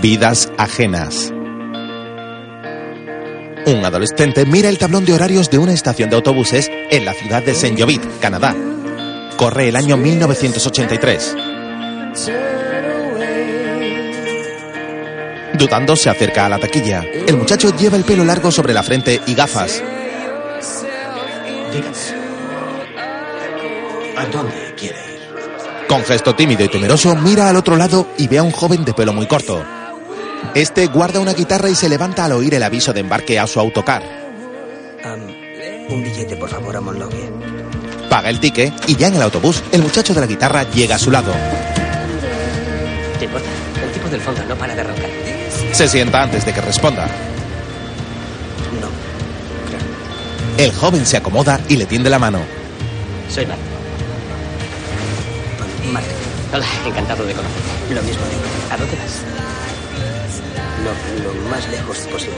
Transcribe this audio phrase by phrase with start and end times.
[0.00, 1.30] Vidas ajenas.
[3.66, 7.42] Un adolescente mira el tablón de horarios de una estación de autobuses en la ciudad
[7.42, 8.56] de Saint Jovit, Canadá.
[9.36, 11.36] Corre el año 1983.
[15.58, 17.02] Dudando, se acerca a la taquilla.
[17.02, 19.82] El muchacho lleva el pelo largo sobre la frente y gafas.
[24.16, 25.86] ¿A dónde quiere ir?
[25.86, 28.94] Con gesto tímido y temeroso, mira al otro lado y ve a un joven de
[28.94, 29.62] pelo muy corto.
[30.54, 33.58] Este guarda una guitarra y se levanta al oír el aviso de embarque a su
[33.60, 34.02] autocar.
[35.88, 37.30] Un billete, por favor, a Monlogue.
[38.08, 40.98] Paga el ticket y ya en el autobús, el muchacho de la guitarra llega a
[40.98, 41.32] su lado.
[43.18, 43.48] ¿Te importa?
[43.84, 45.10] El tipo del fondo no para de roncar.
[45.72, 47.06] Se sienta antes de que responda.
[48.80, 48.88] No.
[50.62, 52.40] El joven se acomoda y le tiende la mano.
[53.30, 53.58] Soy Mark.
[55.90, 56.12] Martín,
[56.54, 57.94] Hola, encantado de conocerte.
[57.94, 58.42] lo mismo digo.
[58.70, 59.41] ¿A dónde vas?
[60.84, 62.36] No, lo más lejos posible.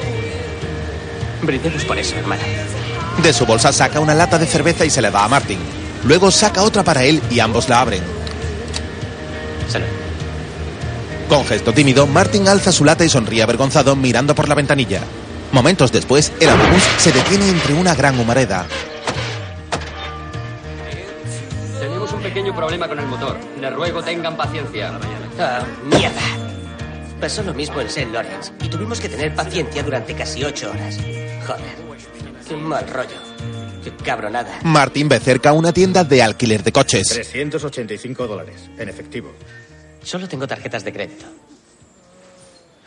[1.42, 2.42] Brindemos por eso, hermana.
[3.22, 5.58] De su bolsa saca una lata de cerveza y se la da a Martin.
[6.04, 8.02] Luego saca otra para él y ambos la abren.
[9.68, 9.86] Salud.
[11.28, 15.00] Con gesto tímido, Martin alza su lata y sonríe avergonzado mirando por la ventanilla.
[15.52, 18.66] Momentos después, el autobús se detiene entre una gran humareda.
[21.80, 23.38] Tenemos un pequeño problema con el motor.
[23.60, 24.92] Les ruego tengan paciencia.
[25.38, 26.43] Ah, mierda.
[27.20, 28.10] Pasó lo mismo en St.
[28.12, 30.96] Lawrence y tuvimos que tener paciencia durante casi ocho horas.
[31.46, 31.84] Joder.
[32.46, 33.16] Qué mal rollo.
[33.82, 34.60] Qué cabronada.
[34.62, 37.08] Martin ve cerca una tienda de alquiler de coches.
[37.08, 39.32] 385 dólares, en efectivo.
[40.02, 41.24] Solo tengo tarjetas de crédito.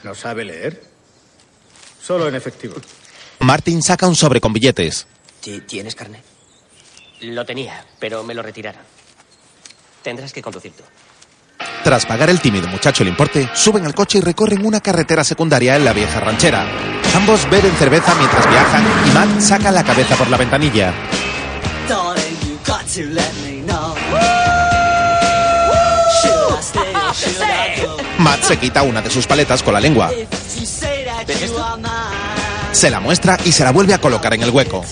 [0.03, 0.83] ¿No sabe leer?
[2.01, 2.75] Solo en efectivo.
[3.39, 5.07] Martin saca un sobre con billetes.
[5.41, 6.21] ¿Ti- ¿Tienes carne?
[7.21, 8.81] Lo tenía, pero me lo retiraron.
[10.03, 10.83] Tendrás que conducir tú.
[11.83, 15.75] Tras pagar el tímido muchacho el importe, suben al coche y recorren una carretera secundaria
[15.75, 16.65] en la vieja ranchera.
[17.15, 20.93] Ambos beben cerveza mientras viajan y Matt saca la cabeza por la ventanilla.
[28.17, 30.11] Matt se quita una de sus paletas con la lengua,
[32.71, 34.83] se la muestra y se la vuelve a colocar en el hueco.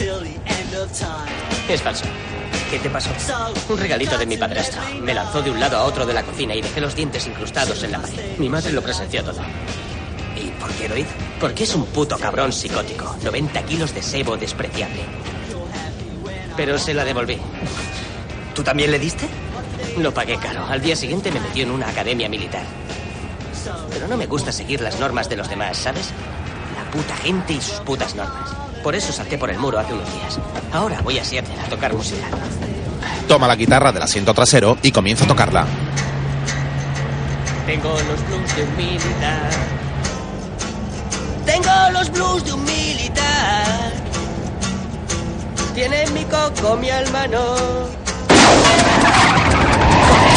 [1.68, 2.06] Es falso.
[2.76, 3.10] ¿Qué te pasó?
[3.70, 4.82] Un regalito de mi padrastro.
[5.02, 7.82] Me lanzó de un lado a otro de la cocina y dejé los dientes incrustados
[7.84, 8.38] en la pared.
[8.38, 9.40] Mi madre lo presenció todo.
[10.36, 11.12] ¿Y por qué lo hizo?
[11.40, 13.16] Porque es un puto cabrón psicótico.
[13.24, 15.00] 90 kilos de sebo despreciable.
[16.58, 17.38] Pero se la devolví.
[18.54, 19.26] ¿Tú también le diste?
[19.98, 20.66] Lo pagué caro.
[20.66, 22.66] Al día siguiente me metió en una academia militar.
[23.90, 26.10] Pero no me gusta seguir las normas de los demás, ¿sabes?
[26.76, 28.50] La puta gente y sus putas normas.
[28.86, 30.40] Por eso salté por el muro hace unos días.
[30.72, 32.28] Ahora voy a Seattle a tocar música.
[33.28, 35.66] Toma la guitarra del asiento trasero y comienza a tocarla.
[37.66, 39.50] Tengo los blues de un militar.
[41.48, 43.92] Tengo los blues de un militar.
[45.74, 47.56] Tiene mi coco, mi alma no.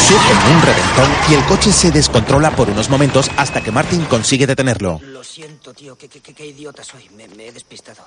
[0.09, 4.47] Surge un reventón y el coche se descontrola por unos momentos hasta que Martin consigue
[4.47, 4.99] detenerlo.
[5.03, 5.95] Lo siento, tío.
[5.97, 7.07] ¿Qué, qué, qué- qué idiota soy?
[7.15, 8.03] Me, me he despistado.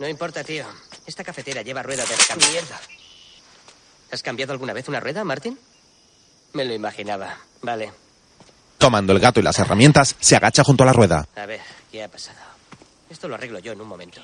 [0.00, 0.64] No importa, tío.
[1.06, 2.48] Esta cafetera lleva rueda de recambio.
[2.50, 2.80] Mierda.
[4.10, 5.56] ¿Has cambiado alguna vez una rueda, Martin?
[6.52, 7.38] Me lo imaginaba.
[7.62, 7.92] Vale.
[8.78, 11.28] Tomando el gato y las herramientas, se agacha junto a la rueda.
[11.36, 11.60] A ver,
[11.92, 12.38] ¿qué ha pasado?
[13.08, 14.20] Esto lo arreglo yo en un momento.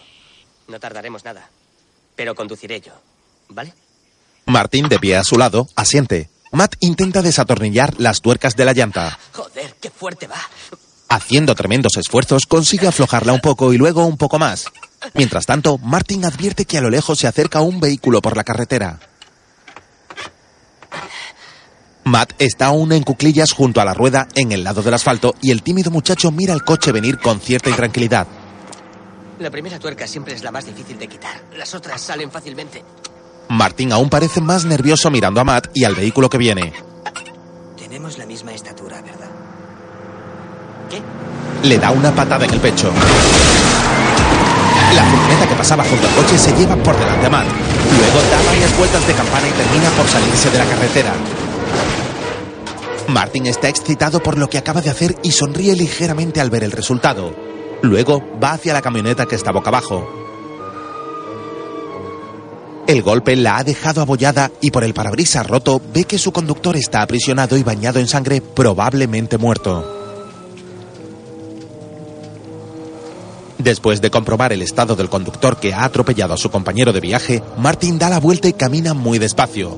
[0.67, 1.49] No tardaremos nada.
[2.17, 2.93] Pero conduciré yo.
[3.51, 3.73] ¿Vale?
[4.47, 6.31] Martin, de pie a su lado, asiente.
[6.53, 9.19] Matt intenta desatornillar las tuercas de la llanta.
[9.33, 10.41] Joder, qué fuerte va.
[11.09, 14.67] Haciendo tremendos esfuerzos, consigue aflojarla un poco y luego un poco más.
[15.15, 18.99] Mientras tanto, Martin advierte que a lo lejos se acerca un vehículo por la carretera.
[22.05, 25.51] Matt está aún en cuclillas junto a la rueda en el lado del asfalto y
[25.51, 28.29] el tímido muchacho mira el coche venir con cierta intranquilidad.
[29.41, 31.43] La primera tuerca siempre es la más difícil de quitar.
[31.57, 32.85] Las otras salen fácilmente.
[33.49, 36.73] Martin aún parece más nervioso mirando a Matt y al vehículo que viene.
[37.77, 39.31] Tenemos la misma estatura, ¿verdad?
[40.91, 41.01] ¿Qué?
[41.67, 42.91] Le da una patada en el pecho.
[44.95, 47.47] La furgoneta que pasaba junto al coche se lleva por delante a Matt.
[47.97, 51.13] Luego da varias vueltas de campana y termina por salirse de la carretera.
[53.09, 56.73] Martin está excitado por lo que acaba de hacer y sonríe ligeramente al ver el
[56.73, 57.35] resultado.
[57.83, 60.26] Luego va hacia la camioneta que está boca abajo.
[62.87, 66.77] El golpe la ha dejado abollada y por el parabrisas roto ve que su conductor
[66.77, 69.93] está aprisionado y bañado en sangre, probablemente muerto.
[73.59, 77.43] Después de comprobar el estado del conductor que ha atropellado a su compañero de viaje,
[77.59, 79.77] Martin da la vuelta y camina muy despacio.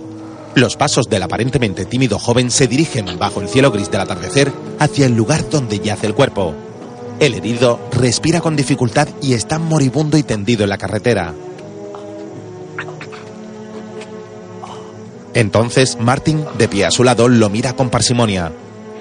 [0.55, 5.07] Los pasos del aparentemente tímido joven se dirigen bajo el cielo gris del atardecer hacia
[5.07, 6.55] el lugar donde yace el cuerpo.
[7.21, 11.33] El herido respira con dificultad y está moribundo y tendido en la carretera.
[15.35, 18.53] Entonces Martin, de pie a su lado, lo mira con parsimonia.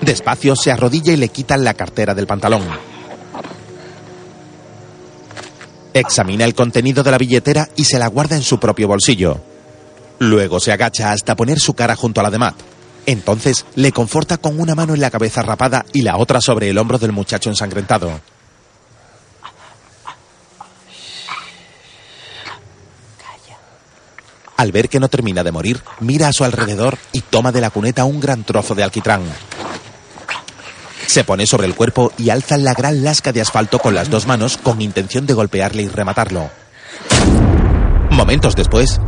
[0.01, 2.63] Despacio se arrodilla y le quita la cartera del pantalón.
[5.93, 9.39] Examina el contenido de la billetera y se la guarda en su propio bolsillo.
[10.19, 12.55] Luego se agacha hasta poner su cara junto a la de Matt.
[13.07, 16.77] Entonces le conforta con una mano en la cabeza rapada y la otra sobre el
[16.77, 18.19] hombro del muchacho ensangrentado.
[24.57, 27.69] Al ver que no termina de morir, mira a su alrededor y toma de la
[27.69, 29.21] cuneta un gran trozo de alquitrán.
[31.05, 34.27] Se pone sobre el cuerpo y alza la gran lasca de asfalto con las dos
[34.27, 36.49] manos con intención de golpearle y rematarlo.
[38.11, 38.99] Momentos después,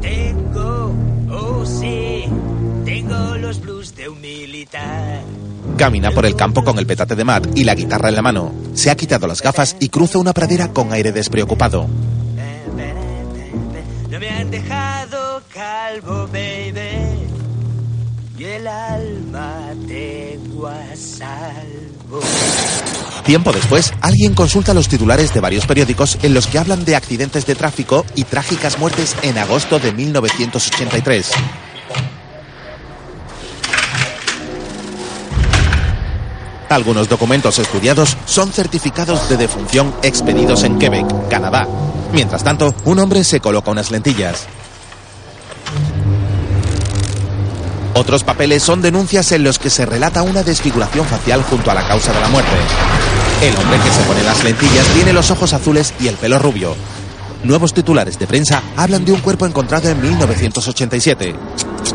[0.00, 0.94] Tengo,
[1.30, 2.24] oh sí,
[2.84, 5.20] tengo los blues de un militar.
[5.76, 8.52] camina por el campo con el petate de Matt y la guitarra en la mano.
[8.74, 11.86] Se ha quitado las gafas y cruza una pradera con aire despreocupado.
[15.88, 17.28] Calvo, baby.
[18.38, 22.20] Y el alma tengo a salvo.
[23.24, 27.46] Tiempo después, alguien consulta los titulares de varios periódicos en los que hablan de accidentes
[27.46, 31.32] de tráfico y trágicas muertes en agosto de 1983.
[36.68, 41.66] Algunos documentos estudiados son certificados de defunción expedidos en Quebec, Canadá.
[42.12, 44.46] Mientras tanto, un hombre se coloca unas lentillas.
[47.94, 51.86] Otros papeles son denuncias en los que se relata una desfiguración facial junto a la
[51.86, 52.56] causa de la muerte.
[53.42, 56.74] El hombre que se pone las lentillas tiene los ojos azules y el pelo rubio.
[57.44, 61.34] Nuevos titulares de prensa hablan de un cuerpo encontrado en 1987.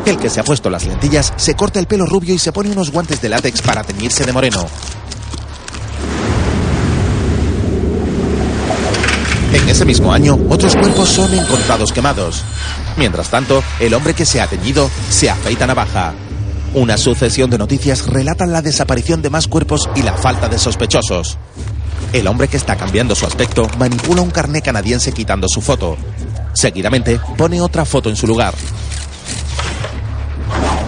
[0.06, 2.70] El que se ha puesto las lentillas se corta el pelo rubio y se pone
[2.70, 4.66] unos guantes de látex para teñirse de moreno.
[9.54, 12.42] En ese mismo año, otros cuerpos son encontrados quemados.
[12.96, 16.12] Mientras tanto, el hombre que se ha teñido se afeita navaja.
[16.74, 21.38] Una sucesión de noticias relatan la desaparición de más cuerpos y la falta de sospechosos.
[22.12, 25.96] El hombre que está cambiando su aspecto manipula un carné canadiense quitando su foto.
[26.52, 28.54] Seguidamente pone otra foto en su lugar.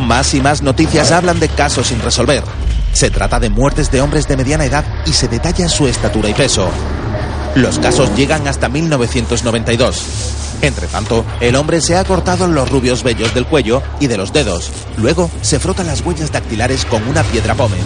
[0.00, 2.42] Más y más noticias hablan de casos sin resolver.
[2.92, 6.34] Se trata de muertes de hombres de mediana edad y se detalla su estatura y
[6.34, 6.68] peso.
[7.56, 10.04] Los casos llegan hasta 1992.
[10.60, 14.30] Entre tanto, el hombre se ha cortado los rubios vellos del cuello y de los
[14.30, 14.70] dedos.
[14.98, 17.80] Luego se frota las huellas dactilares con una piedra pómez.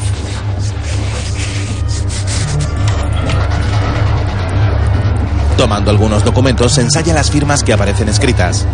[5.57, 8.67] Tomando algunos documentos, ensaya las firmas que aparecen escritas.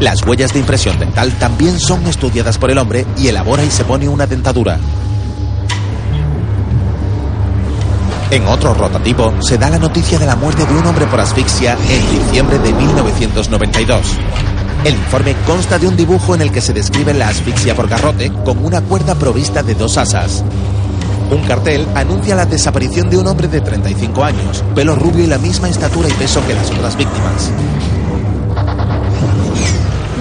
[0.00, 3.84] Las huellas de impresión dental también son estudiadas por el hombre y elabora y se
[3.84, 4.78] pone una dentadura.
[8.32, 11.76] En otro rotativo se da la noticia de la muerte de un hombre por asfixia
[11.86, 14.00] en diciembre de 1992.
[14.86, 18.32] El informe consta de un dibujo en el que se describe la asfixia por garrote
[18.42, 20.42] con una cuerda provista de dos asas.
[21.30, 25.36] Un cartel anuncia la desaparición de un hombre de 35 años, pelo rubio y la
[25.36, 27.50] misma estatura y peso que las otras víctimas.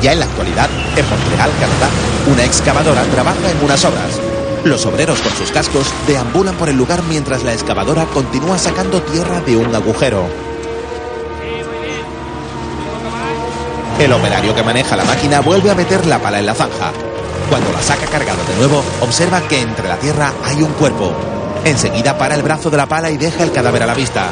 [0.02, 1.90] Ya en la actualidad, en Montreal, Canadá,
[2.30, 4.31] una excavadora trabaja en unas obras.
[4.64, 9.42] Los obreros con sus cascos deambulan por el lugar mientras la excavadora continúa sacando tierra
[9.42, 10.24] de un agujero.
[14.00, 16.92] El operario que maneja la máquina vuelve a meter la pala en la zanja.
[17.50, 21.12] Cuando la saca cargada de nuevo, observa que entre la tierra hay un cuerpo.
[21.66, 24.30] Enseguida para el brazo de la pala y deja el cadáver a la vista.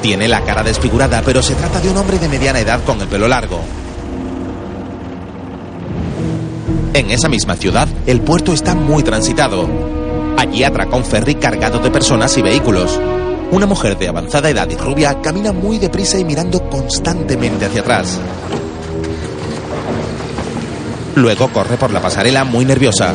[0.00, 3.08] Tiene la cara desfigurada, pero se trata de un hombre de mediana edad con el
[3.08, 3.60] pelo largo.
[6.92, 9.68] En esa misma ciudad, el puerto está muy transitado.
[10.36, 12.98] Allí atraca un ferry cargado de personas y vehículos.
[13.52, 18.18] Una mujer de avanzada edad y rubia camina muy deprisa y mirando constantemente hacia atrás.
[21.14, 23.14] Luego corre por la pasarela muy nerviosa.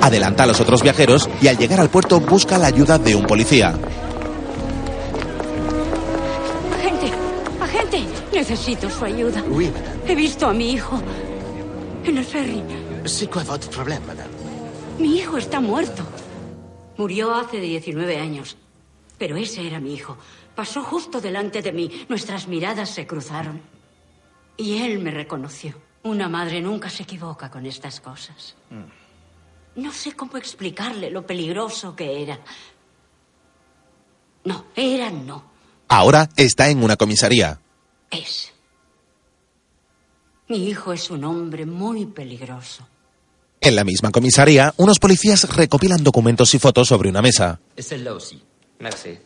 [0.00, 3.26] Adelanta a los otros viajeros y al llegar al puerto busca la ayuda de un
[3.26, 3.74] policía.
[6.78, 7.10] Agente,
[7.60, 9.42] agente, necesito su ayuda.
[10.06, 11.00] He visto a mi hijo
[12.04, 12.62] en el ferry.
[13.06, 14.30] C'est quoi votre problème, madame
[14.98, 16.02] Mi hijo está muerto.
[16.96, 18.56] Murió hace 19 años.
[19.18, 20.16] Pero ese era mi hijo.
[20.54, 22.06] Pasó justo delante de mí.
[22.08, 23.60] Nuestras miradas se cruzaron.
[24.56, 25.74] Y él me reconoció.
[26.02, 28.54] Una madre nunca se equivoca con estas cosas.
[29.76, 32.40] No sé cómo explicarle lo peligroso que era.
[34.44, 35.44] No, era no.
[35.88, 37.60] Ahora está en una comisaría.
[38.10, 38.52] Es.
[40.48, 42.86] Mi hijo es un hombre muy peligroso.
[43.60, 47.60] En la misma comisaría, unos policías recopilan documentos y fotos sobre una mesa.
[47.76, 48.42] Es celle-là aussi.
[48.78, 49.18] Merci.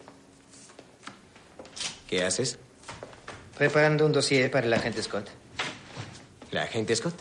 [2.08, 2.58] ¿Qué haces?
[3.56, 5.28] Preparando un dossier para el agente Scott.
[6.50, 7.14] ¿La agente Scott?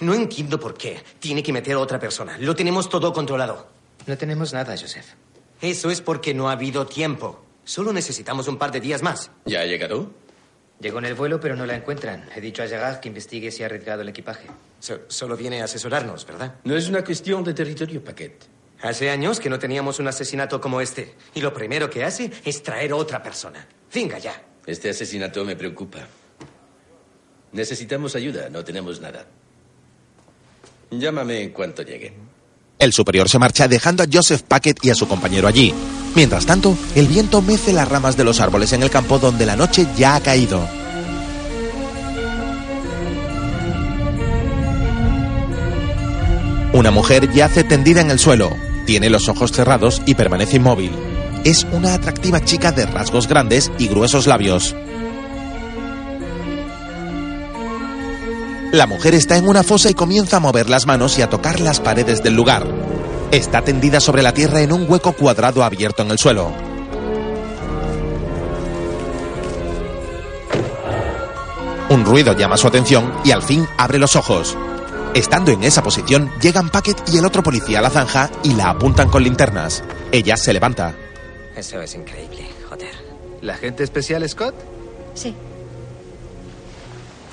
[0.00, 1.02] No entiendo por qué.
[1.18, 2.38] Tiene que meter a otra persona.
[2.38, 3.68] Lo tenemos todo controlado.
[4.06, 5.06] No tenemos nada, Joseph.
[5.60, 7.44] Eso es porque no ha habido tiempo.
[7.64, 9.30] Solo necesitamos un par de días más.
[9.46, 10.10] ¿Ya ha llegado?
[10.82, 12.28] Llegó en el vuelo, pero no la encuentran.
[12.34, 14.48] He dicho a Gerard que investigue si ha arriesgado el equipaje.
[15.06, 16.56] solo viene a asesorarnos, ¿verdad?
[16.64, 18.44] No es una cuestión de territorio, Paquet.
[18.80, 21.14] Hace años que no teníamos un asesinato como este.
[21.34, 23.64] Y lo primero que hace es traer a otra persona.
[23.94, 24.42] Venga ya.
[24.66, 26.00] Este asesinato me preocupa.
[27.52, 29.24] Necesitamos ayuda, no tenemos nada.
[30.90, 32.12] Llámame en cuanto llegue.
[32.82, 35.72] El superior se marcha dejando a Joseph Packet y a su compañero allí.
[36.16, 39.54] Mientras tanto, el viento mece las ramas de los árboles en el campo donde la
[39.54, 40.68] noche ya ha caído.
[46.72, 48.50] Una mujer yace tendida en el suelo,
[48.84, 50.90] tiene los ojos cerrados y permanece inmóvil.
[51.44, 54.74] Es una atractiva chica de rasgos grandes y gruesos labios.
[58.72, 61.60] La mujer está en una fosa y comienza a mover las manos y a tocar
[61.60, 62.66] las paredes del lugar.
[63.30, 66.50] Está tendida sobre la tierra en un hueco cuadrado abierto en el suelo.
[71.90, 74.56] Un ruido llama su atención y al fin abre los ojos.
[75.12, 78.70] Estando en esa posición, llegan Packet y el otro policía a la zanja y la
[78.70, 79.84] apuntan con linternas.
[80.10, 80.94] Ella se levanta.
[81.54, 82.94] Eso es increíble, joder.
[83.42, 84.54] ¿La agente especial Scott?
[85.12, 85.34] Sí.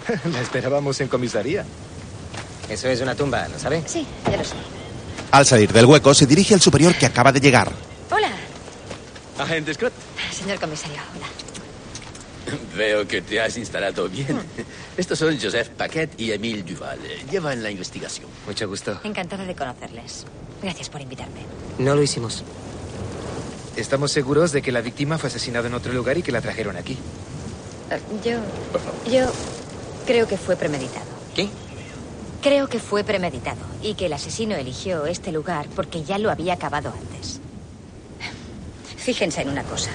[0.31, 1.65] La esperábamos en comisaría.
[2.69, 3.83] Eso es una tumba, ¿lo sabe?
[3.85, 4.55] Sí, ya lo sé.
[5.31, 7.71] Al salir del hueco, se dirige al superior que acaba de llegar.
[8.11, 8.29] Hola,
[9.37, 9.93] Agente Scott.
[10.31, 10.97] señor comisario.
[11.15, 12.57] Hola.
[12.77, 14.37] Veo que te has instalado bien.
[14.37, 14.63] Hmm.
[14.97, 16.99] Estos son Joseph Paquet y Emile Duval.
[17.31, 18.27] Llevan la investigación.
[18.47, 18.99] Mucho gusto.
[19.03, 20.25] Encantada de conocerles.
[20.61, 21.41] Gracias por invitarme.
[21.77, 22.43] No lo hicimos.
[23.75, 26.75] Estamos seguros de que la víctima fue asesinada en otro lugar y que la trajeron
[26.75, 26.97] aquí.
[27.91, 28.39] Eh, Yo.
[29.11, 29.31] Yo
[30.09, 31.05] creo que fue premeditado.
[31.35, 31.47] ¿Qué?
[32.41, 36.55] Creo que fue premeditado y que el asesino eligió este lugar porque ya lo había
[36.55, 37.39] acabado antes.
[38.97, 39.91] Fíjense en una cosa.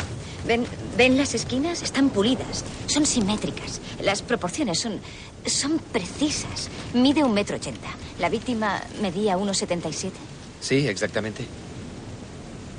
[0.47, 1.83] ¿Ven, ¿Ven las esquinas?
[1.83, 2.64] Están pulidas.
[2.87, 3.80] Son simétricas.
[4.04, 5.00] Las proporciones son,
[5.47, 6.68] son precisas.
[6.92, 7.88] Mide un metro ochenta.
[8.21, 10.12] La víctima medía 1,77.
[10.61, 11.44] Sí, exactamente.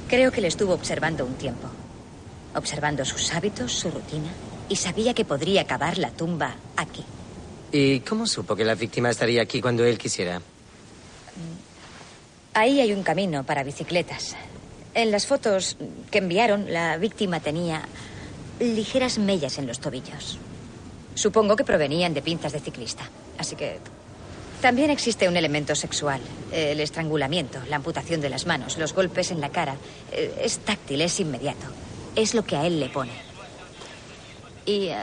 [0.07, 1.67] Creo que le estuvo observando un tiempo.
[2.55, 4.29] Observando sus hábitos, su rutina.
[4.69, 7.03] Y sabía que podría cavar la tumba aquí.
[7.77, 10.41] ¿Y cómo supo que la víctima estaría aquí cuando él quisiera?
[12.53, 14.37] Ahí hay un camino para bicicletas.
[14.93, 15.75] En las fotos
[16.09, 17.81] que enviaron, la víctima tenía
[18.61, 20.37] ligeras mellas en los tobillos.
[21.15, 23.09] Supongo que provenían de pinzas de ciclista.
[23.37, 23.79] Así que
[24.61, 26.21] también existe un elemento sexual.
[26.53, 29.75] El estrangulamiento, la amputación de las manos, los golpes en la cara.
[30.13, 31.65] Eh, Es táctil, es inmediato.
[32.15, 33.11] Es lo que a él le pone.
[34.65, 34.95] Y eh,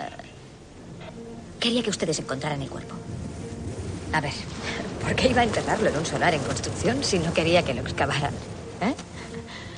[1.62, 2.94] quería que ustedes encontraran el cuerpo.
[4.12, 4.32] A ver,
[5.00, 7.82] ¿por qué iba a enterrarlo en un solar en construcción si no quería que lo
[7.82, 8.34] excavaran?
[8.80, 8.94] ¿Eh?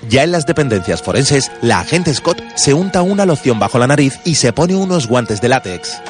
[0.08, 4.18] Ya en las dependencias forenses, la agente Scott se unta una loción bajo la nariz
[4.24, 6.00] y se pone unos guantes de látex.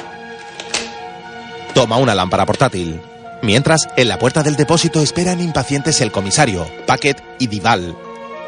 [1.73, 3.01] Toma una lámpara portátil.
[3.43, 7.95] Mientras, en la puerta del depósito esperan impacientes el comisario, Packet y Dival.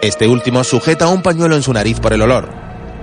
[0.01, 2.49] Este último sujeta un pañuelo en su nariz por el olor.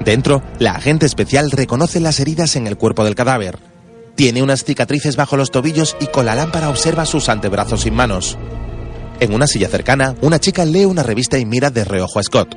[0.03, 3.74] Dentro, la agente especial reconoce las heridas en el cuerpo del cadáver.
[4.15, 8.39] Tiene unas cicatrices bajo los tobillos y con la lámpara observa sus antebrazos sin manos.
[9.21, 12.57] En una silla cercana, una chica lee una revista y mira de reojo a Scott.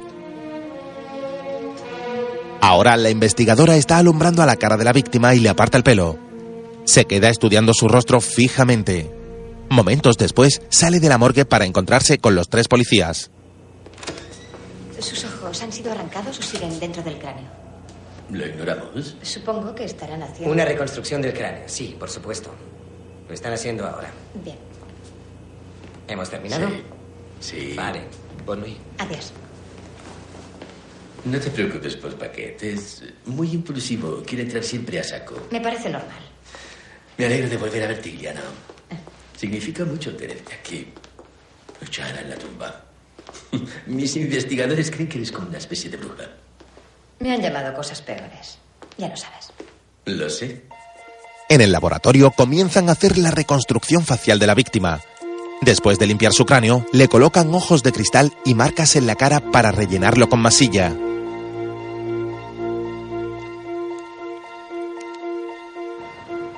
[2.62, 5.84] Ahora la investigadora está alumbrando a la cara de la víctima y le aparta el
[5.84, 6.18] pelo.
[6.86, 9.12] Se queda estudiando su rostro fijamente.
[9.70, 13.32] Momentos después, sale de la morgue para encontrarse con los tres policías.
[15.00, 17.67] ¿Sus ojos han sido arrancados o siguen dentro del cráneo?
[18.32, 19.16] Lo ignoramos.
[19.22, 20.52] Supongo que estarán haciendo...
[20.54, 22.52] Una reconstrucción del cráneo, sí, por supuesto.
[23.28, 24.10] Lo están haciendo ahora.
[24.44, 24.58] Bien,
[26.08, 26.70] ¿Hemos terminado?
[27.40, 27.74] Sí.
[27.76, 28.02] Vale,
[28.46, 28.78] bonne nuit.
[28.98, 29.34] adiós.
[31.26, 32.64] No te preocupes por Paquet.
[32.64, 34.24] Es muy impulsivo.
[34.26, 35.36] Quiere entrar siempre a saco.
[35.52, 36.22] Me parece normal.
[37.18, 38.42] Me alegro de volver a verte, Iliana.
[39.36, 40.88] Significa mucho tenerte aquí.
[41.82, 42.86] Luchada en la tumba.
[43.88, 46.30] Mis investigadores creen que eres como una especie de bruja.
[47.20, 48.58] Me han llamado cosas peores.
[48.98, 49.52] Ya lo sabes.
[50.06, 50.64] Lo sé.
[51.50, 55.00] En el laboratorio comienzan a hacer la reconstrucción facial de la víctima.
[55.62, 59.40] Después de limpiar su cráneo, le colocan ojos de cristal y marcas en la cara
[59.40, 60.94] para rellenarlo con masilla.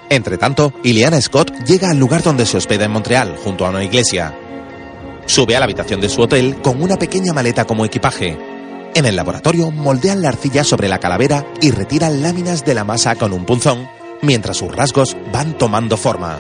[0.09, 3.83] Entre tanto, Ileana Scott llega al lugar donde se hospeda en Montreal, junto a una
[3.83, 4.35] iglesia.
[5.27, 8.48] Sube a la habitación de su hotel con una pequeña maleta como equipaje.
[8.96, 13.15] En el laboratorio moldean la arcilla sobre la calavera y retiran láminas de la masa
[13.15, 13.88] con un punzón,
[14.22, 16.39] mientras sus rasgos van tomando forma.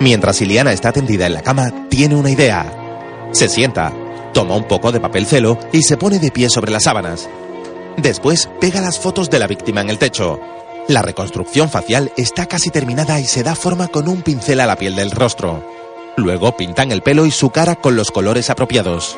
[0.00, 2.72] Mientras Iliana está tendida en la cama, tiene una idea.
[3.32, 3.92] Se sienta,
[4.32, 7.28] toma un poco de papel celo y se pone de pie sobre las sábanas.
[7.98, 10.40] Después pega las fotos de la víctima en el techo.
[10.88, 14.76] La reconstrucción facial está casi terminada y se da forma con un pincel a la
[14.76, 15.64] piel del rostro.
[16.16, 19.16] Luego pintan el pelo y su cara con los colores apropiados.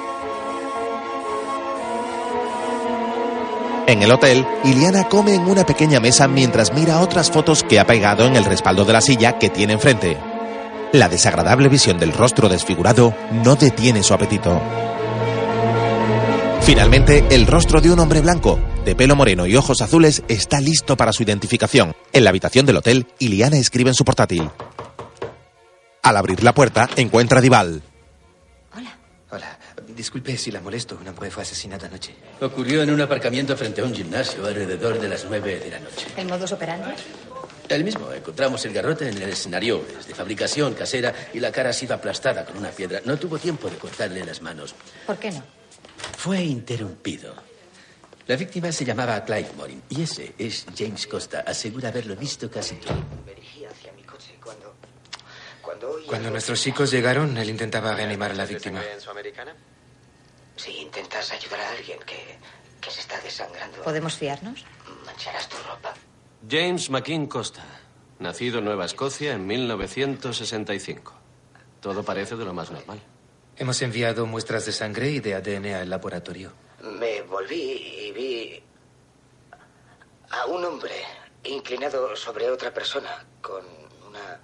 [3.87, 7.87] En el hotel, Iliana come en una pequeña mesa mientras mira otras fotos que ha
[7.87, 10.17] pegado en el respaldo de la silla que tiene enfrente.
[10.93, 14.61] La desagradable visión del rostro desfigurado no detiene su apetito.
[16.65, 20.97] Finalmente, el rostro de un hombre blanco, de pelo moreno y ojos azules, está listo
[20.97, 21.95] para su identificación.
[22.13, 24.49] En la habitación del hotel, Iliana escribe en su portátil.
[26.03, 27.83] Al abrir la puerta, encuentra a Dival.
[29.31, 29.59] Hola.
[29.89, 30.97] Disculpe si la molesto.
[31.01, 32.15] Una mujer fue asesinada anoche.
[32.41, 36.07] Ocurrió en un aparcamiento frente a un gimnasio alrededor de las nueve de la noche.
[36.17, 36.93] ¿El modus operandi?
[37.69, 38.13] El mismo.
[38.13, 39.85] Encontramos el garrote en el escenario.
[39.99, 43.01] Es de fabricación casera y la cara ha sido aplastada con una piedra.
[43.05, 44.75] No tuvo tiempo de cortarle las manos.
[45.07, 45.43] ¿Por qué no?
[46.17, 47.35] Fue interrumpido.
[48.27, 51.45] La víctima se llamaba Clive Morin y ese es James Costa.
[51.47, 52.95] Asegura haberlo visto casi todo.
[56.07, 58.81] Cuando nuestros chicos llegaron, él intentaba reanimar a la víctima.
[60.57, 62.39] Si intentas ayudar a alguien que,
[62.81, 64.65] que se está desangrando, ¿Podemos fiarnos?
[65.07, 65.95] mancharás tu ropa.
[66.49, 67.65] James McKean Costa,
[68.19, 71.15] nacido en Nueva Escocia en 1965.
[71.81, 73.01] Todo parece de lo más normal.
[73.57, 76.53] Hemos enviado muestras de sangre y de ADN al laboratorio.
[76.83, 78.63] Me volví y vi
[80.31, 80.95] a un hombre
[81.45, 83.65] inclinado sobre otra persona con
[84.09, 84.41] una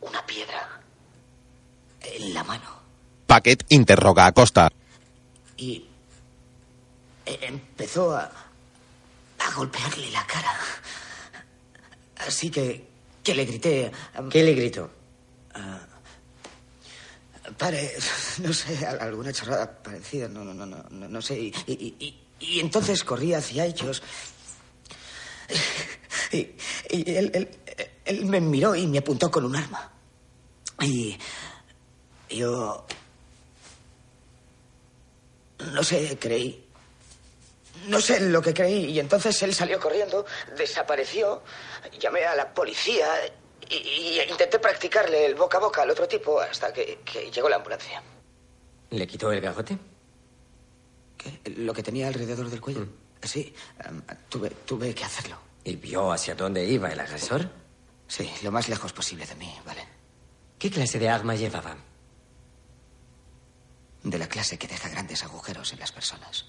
[0.00, 0.80] una piedra
[2.00, 2.80] en la mano
[3.26, 4.70] Paquet interroga a Costa.
[5.56, 5.86] y
[7.24, 8.30] empezó a
[9.38, 10.54] a golpearle la cara.
[12.26, 12.86] Así que
[13.22, 13.92] que le grité.
[14.30, 14.90] ¿Qué le gritó?
[17.58, 17.92] Pare,
[18.38, 21.38] no sé, al- alguna chorrada parecida, no, no, no, no, no, no sé.
[21.38, 24.02] Y, y- y- y entonces corrí hacia ellos.
[26.30, 26.50] Y,
[26.90, 27.50] y él, él-
[28.06, 29.92] él me miró y me apuntó con un arma.
[30.80, 31.18] Y
[32.30, 32.86] yo...
[35.72, 36.64] No sé, creí.
[37.88, 38.86] No sé lo que creí.
[38.86, 40.24] Y entonces él salió corriendo,
[40.56, 41.42] desapareció.
[42.00, 43.06] Llamé a la policía
[43.68, 47.48] y, y intenté practicarle el boca a boca al otro tipo hasta que, que llegó
[47.48, 48.02] la ambulancia.
[48.90, 49.78] ¿Le quitó el garrote?
[51.16, 51.40] ¿Qué?
[51.56, 52.86] ¿Lo que tenía alrededor del cuello?
[53.22, 55.38] Sí, em, tuve, tuve que hacerlo.
[55.64, 57.48] ¿Y vio hacia dónde iba el agresor?
[58.08, 59.86] Sí, lo más lejos posible de mí, vale.
[60.58, 61.76] ¿Qué clase de arma llevaba?
[64.02, 66.46] De la clase que deja grandes agujeros en las personas.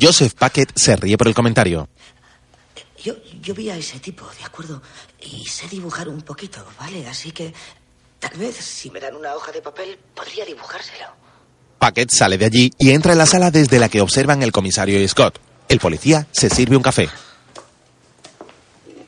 [0.00, 1.88] Joseph Paquet se ríe por el comentario.
[3.04, 3.12] Yo,
[3.42, 4.80] yo vi a ese tipo, ¿de acuerdo?
[5.20, 7.06] Y sé dibujar un poquito, ¿vale?
[7.06, 7.52] Así que
[8.18, 11.08] tal vez si me dan una hoja de papel podría dibujárselo.
[11.78, 14.98] Paquet sale de allí y entra en la sala desde la que observan el comisario
[14.98, 15.38] y Scott.
[15.68, 17.10] El policía se sirve un café.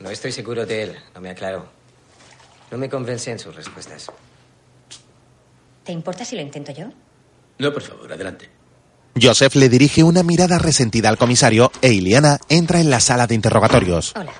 [0.00, 1.66] No estoy seguro de él, no me aclaró.
[2.70, 4.11] No me convence en sus respuestas.
[5.85, 6.88] ¿Te importa si lo intento yo?
[7.59, 8.50] No, por favor, adelante.
[9.20, 13.35] Joseph le dirige una mirada resentida al comisario e Iliana entra en la sala de
[13.35, 14.12] interrogatorios.
[14.14, 14.33] Hola.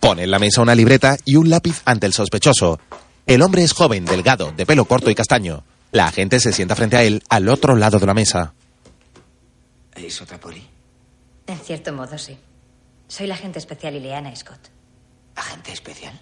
[0.00, 2.80] Pone en la mesa una libreta y un lápiz ante el sospechoso.
[3.26, 5.64] El hombre es joven, delgado, de pelo corto y castaño.
[5.92, 8.54] La agente se sienta frente a él al otro lado de la mesa.
[9.94, 10.66] ¿Es otra poli?
[11.46, 12.36] En cierto modo, sí.
[13.06, 14.70] Soy la agente especial Ileana Scott.
[15.36, 16.18] ¿Agente especial?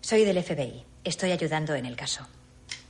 [0.00, 0.84] Soy del FBI.
[1.04, 2.26] Estoy ayudando en el caso.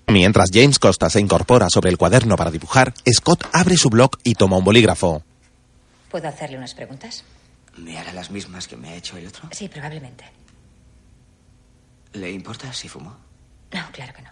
[0.08, 4.34] Mientras James Costa se incorpora sobre el cuaderno para dibujar, Scott abre su blog y
[4.34, 5.22] toma un bolígrafo.
[6.10, 7.24] ¿Puedo hacerle unas preguntas?
[7.76, 9.48] ¿Me hará las mismas que me ha hecho el otro?
[9.50, 10.24] Sí, probablemente.
[12.12, 13.16] ¿Le importa si fumo?
[13.72, 14.30] No, claro que no.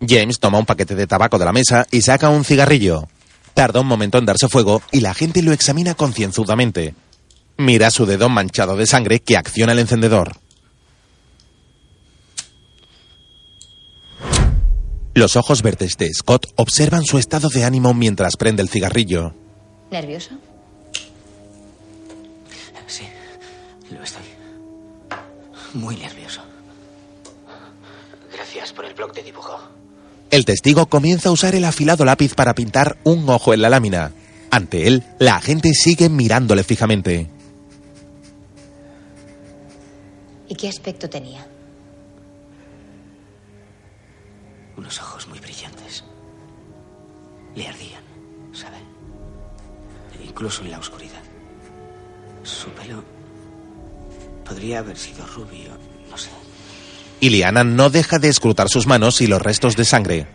[0.00, 3.06] James toma un paquete de tabaco de la mesa y saca un cigarrillo.
[3.54, 6.94] Tarda un momento en darse fuego y la gente lo examina concienzudamente.
[7.58, 10.36] Mira su dedo manchado de sangre que acciona el encendedor.
[15.16, 19.32] Los ojos verdes de Scott observan su estado de ánimo mientras prende el cigarrillo.
[19.90, 20.32] ¿Nervioso?
[22.86, 23.04] Sí,
[23.90, 24.22] lo estoy.
[25.72, 26.42] Muy nervioso.
[28.30, 29.58] Gracias por el blog de dibujo.
[30.30, 34.12] El testigo comienza a usar el afilado lápiz para pintar un ojo en la lámina.
[34.50, 37.26] Ante él, la agente sigue mirándole fijamente.
[40.46, 41.46] ¿Y qué aspecto tenía?
[44.76, 46.04] Unos ojos muy brillantes.
[47.54, 48.02] Le ardían,
[48.52, 48.76] ¿sabe?
[50.24, 51.22] Incluso en la oscuridad.
[52.42, 53.02] Su pelo
[54.44, 55.70] podría haber sido rubio,
[56.10, 56.30] no sé.
[57.20, 60.26] Iliana no deja de escrutar sus manos y los restos de sangre.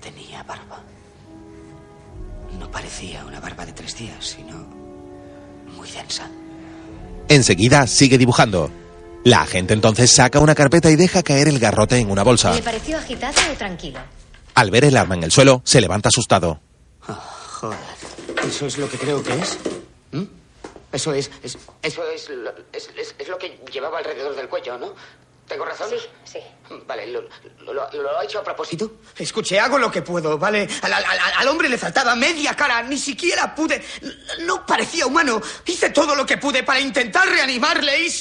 [0.00, 0.82] Tenía barba.
[2.58, 4.56] No parecía una barba de tres días, sino
[5.76, 6.30] muy densa.
[7.28, 8.70] Enseguida sigue dibujando.
[9.24, 12.54] La agente entonces saca una carpeta y deja caer el garrote en una bolsa.
[12.54, 14.00] ¿Le pareció agitado o tranquilo?
[14.54, 16.60] Al ver el arma en el suelo, se levanta asustado.
[17.06, 17.78] Joder.
[18.46, 19.58] ¿Eso es lo que creo que es?
[20.12, 20.22] ¿Mm?
[20.92, 24.78] Eso es, es- Eso es lo, es, es- es lo que llevaba alrededor del cuello,
[24.78, 24.94] ¿no?
[25.46, 25.88] ¿Tengo razón?
[26.24, 26.38] Sí,
[26.86, 27.22] Vale, lo,
[27.64, 28.92] lo- lo- lo ha hecho a propósito?
[29.18, 30.66] Escuche, hago lo que puedo, ¿vale?
[30.82, 33.84] Al, al- al- al hombre le faltaba media cara, ni siquiera pude...
[34.46, 35.42] No parecía humano.
[35.66, 38.14] Hice todo lo que pude para intentar reanimarle y...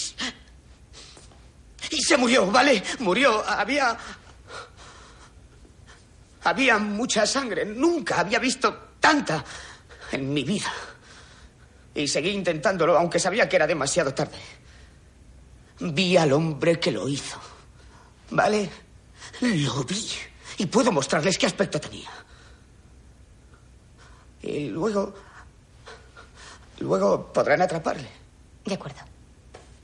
[1.91, 2.83] Y se murió, ¿vale?
[2.99, 3.43] Murió.
[3.47, 3.97] Había...
[6.43, 7.65] Había mucha sangre.
[7.65, 9.43] Nunca había visto tanta
[10.11, 10.71] en mi vida.
[11.93, 14.37] Y seguí intentándolo, aunque sabía que era demasiado tarde.
[15.79, 17.39] Vi al hombre que lo hizo.
[18.31, 18.69] ¿Vale?
[19.41, 20.09] Lo vi.
[20.57, 22.09] Y puedo mostrarles qué aspecto tenía.
[24.41, 25.13] Y luego...
[26.79, 28.07] Luego podrán atraparle.
[28.63, 29.08] De acuerdo.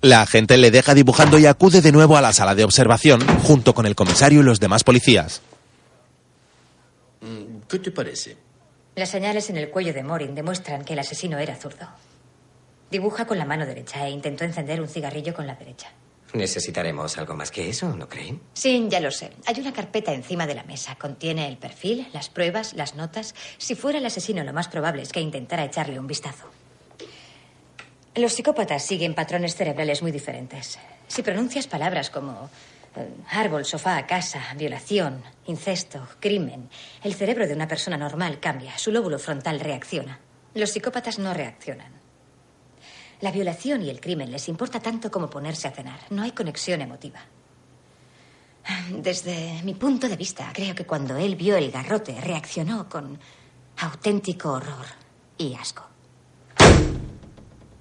[0.01, 3.73] La agente le deja dibujando y acude de nuevo a la sala de observación, junto
[3.73, 5.41] con el comisario y los demás policías.
[7.67, 8.38] ¿Qué te parece?
[8.95, 11.88] Las señales en el cuello de Morin demuestran que el asesino era zurdo.
[12.91, 15.91] Dibuja con la mano derecha e intentó encender un cigarrillo con la derecha.
[16.34, 18.41] Necesitaremos algo más que eso, ¿no creen?
[18.53, 19.31] Sí, ya lo sé.
[19.47, 20.95] Hay una carpeta encima de la mesa.
[20.95, 23.34] Contiene el perfil, las pruebas, las notas.
[23.58, 26.45] Si fuera el asesino, lo más probable es que intentara echarle un vistazo.
[28.15, 30.80] Los psicópatas siguen patrones cerebrales muy diferentes.
[31.06, 32.49] Si pronuncias palabras como
[32.95, 36.69] eh, árbol, sofá, casa, violación, incesto, crimen,
[37.04, 38.78] el cerebro de una persona normal cambia.
[38.78, 40.17] Su lóbulo frontal reacciona.
[40.54, 41.91] Los psicópatas no reaccionan.
[43.19, 45.99] La violación y el crimen les importa tanto como ponerse a cenar.
[46.10, 47.19] No hay conexión emotiva.
[48.91, 53.19] Desde mi punto de vista, creo que cuando él vio el garrote, reaccionó con
[53.78, 54.86] auténtico horror
[55.38, 55.84] y asco.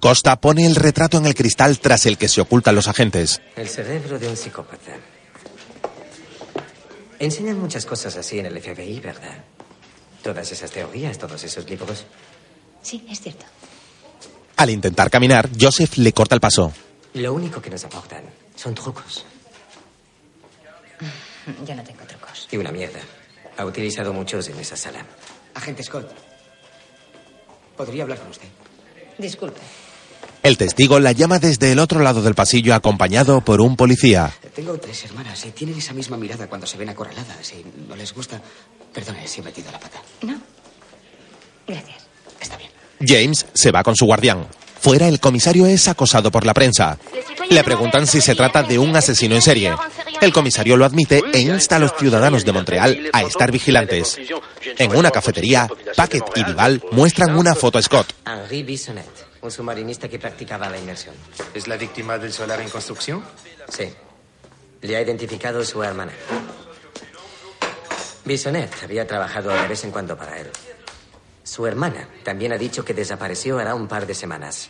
[0.05, 3.41] Costa pone el retrato en el cristal tras el que se ocultan los agentes.
[3.55, 4.91] El cerebro de un psicópata.
[7.17, 9.43] Enseñan muchas cosas así en el FBI, ¿verdad?
[10.21, 12.05] Todas esas teorías, todos esos libros.
[12.83, 13.45] Sí, es cierto.
[14.57, 16.71] Al intentar caminar, Joseph le corta el paso.
[17.15, 19.25] Lo único que nos aportan son trucos.
[21.65, 22.47] Yo no tengo trucos.
[22.51, 22.99] Y una mierda.
[23.57, 25.03] Ha utilizado muchos en esa sala.
[25.55, 26.11] Agente Scott.
[27.75, 28.49] ¿Podría hablar con usted?
[29.17, 29.61] Disculpe.
[30.45, 34.31] El testigo la llama desde el otro lado del pasillo acompañado por un policía.
[34.53, 38.13] Tengo tres hermanas y tienen esa misma mirada cuando se ven acorraladas y no les
[38.13, 38.39] gusta.
[38.93, 39.99] Perdone si he metido la pata.
[40.21, 40.39] No.
[41.65, 41.97] Gracias.
[42.99, 44.45] James se va con su guardián.
[44.79, 46.99] Fuera, el comisario es acosado por la prensa.
[47.49, 49.73] Le preguntan si se trata de un asesino en serie.
[50.21, 54.15] El comisario lo admite e insta a los ciudadanos de Montreal a estar vigilantes.
[54.77, 58.13] En una cafetería, Paquet y Duval muestran una foto a Scott.
[58.27, 61.15] Henri Bissonnet, un submarinista que practicaba la inmersión.
[61.53, 63.23] ¿Es la víctima del solar en construcción?
[63.69, 63.93] Sí.
[64.81, 66.11] Le ha identificado su hermana.
[68.25, 70.49] Bissonnet había trabajado de vez en cuando para él.
[71.43, 74.69] Su hermana también ha dicho que desapareció hará un par de semanas.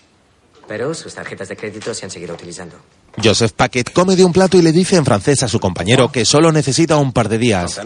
[0.68, 2.76] Pero sus tarjetas de crédito se han seguido utilizando.
[3.24, 6.26] Joseph Paquet come de un plato y le dice en francés a su compañero que
[6.26, 7.80] solo necesita un par de días.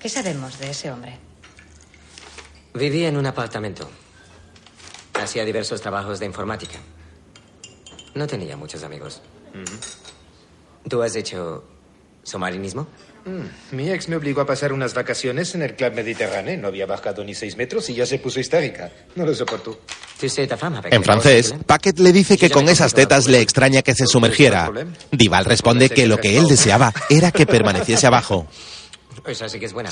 [0.00, 1.18] ¿Qué sabemos de ese hombre?
[2.74, 3.88] Vivía en un apartamento.
[5.22, 6.78] Hacía diversos trabajos de informática.
[8.14, 9.20] No tenía muchos amigos.
[10.88, 11.64] ¿Tú has hecho
[12.24, 12.86] submarinismo?
[13.24, 16.58] Mm, Mi ex me obligó a pasar unas vacaciones en el Club Mediterráneo.
[16.58, 18.90] No había bajado ni seis metros y ya se puso histérica.
[19.14, 19.78] No lo soportó.
[20.90, 24.70] En francés, Paquet le dice que con esas tetas le extraña que se sumergiera.
[25.10, 28.46] Dival responde que lo que él deseaba era que permaneciese abajo.
[29.26, 29.90] Esa sí que es buena.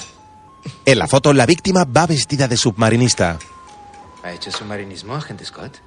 [0.84, 3.38] En la foto, la víctima va vestida de submarinista.
[4.22, 5.78] ¿Ha hecho submarinismo, agente Scott?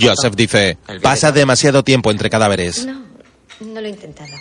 [0.00, 2.86] Joseph dice, pasa demasiado tiempo entre cadáveres.
[2.86, 3.04] No,
[3.60, 4.32] no lo he intentado.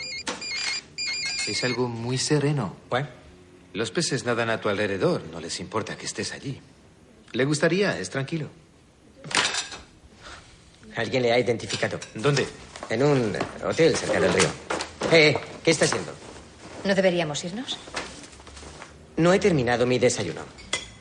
[1.47, 2.75] Es algo muy sereno.
[3.73, 5.23] Los peces nadan a tu alrededor.
[5.31, 6.61] No les importa que estés allí.
[7.33, 8.49] Le gustaría, es tranquilo.
[10.95, 11.99] Alguien le ha identificado.
[12.13, 12.47] ¿Dónde?
[12.89, 14.47] En un hotel cerca del río.
[15.11, 16.13] Eh, eh, ¿qué está haciendo?
[16.85, 17.77] ¿No deberíamos irnos?
[19.17, 20.41] No he terminado mi desayuno.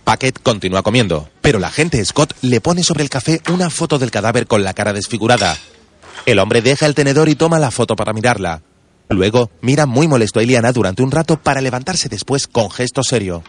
[0.05, 4.11] Packet continúa comiendo, pero la agente Scott le pone sobre el café una foto del
[4.11, 5.57] cadáver con la cara desfigurada.
[6.27, 8.63] El hombre deja el tenedor y toma la foto para mirarla.
[9.09, 13.43] Luego mira muy molesto a Iliana durante un rato para levantarse después con gesto serio.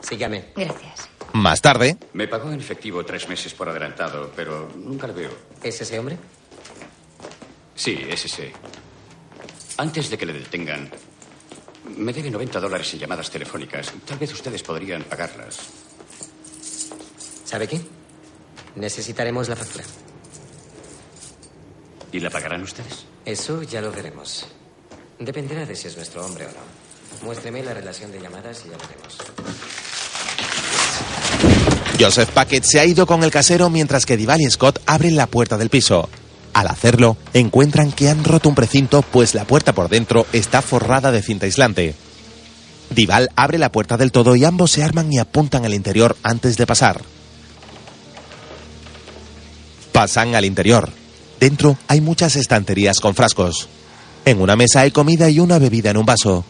[0.00, 0.46] Sígame.
[0.54, 1.08] Gracias.
[1.32, 5.30] Más tarde, Me pagó en efectivo tres meses por adelantado, pero nunca le veo.
[5.62, 6.16] ¿Es ese hombre?
[7.74, 8.52] Sí, es ese.
[9.76, 10.88] Antes de que le detengan,
[11.96, 13.92] me debe 90 dólares en llamadas telefónicas.
[14.06, 15.58] Tal vez ustedes podrían pagarlas.
[17.44, 17.80] ¿Sabe qué?
[18.76, 19.84] Necesitaremos la factura.
[22.12, 23.06] ¿Y la pagarán ustedes?
[23.24, 24.46] Eso ya lo veremos.
[25.18, 27.24] Dependerá de si es nuestro hombre o no.
[27.26, 29.18] Muéstreme la relación de llamadas y ya veremos.
[31.98, 35.26] Joseph Packet se ha ido con el casero mientras que Dival y Scott abren la
[35.26, 36.08] puerta del piso.
[36.56, 41.12] Al hacerlo, encuentran que han roto un precinto pues la puerta por dentro está forrada
[41.12, 41.94] de cinta aislante.
[42.88, 46.56] Dival abre la puerta del todo y ambos se arman y apuntan al interior antes
[46.56, 47.02] de pasar.
[49.92, 50.88] Pasan al interior.
[51.38, 53.68] Dentro hay muchas estanterías con frascos.
[54.24, 56.42] En una mesa hay comida y una bebida en un vaso.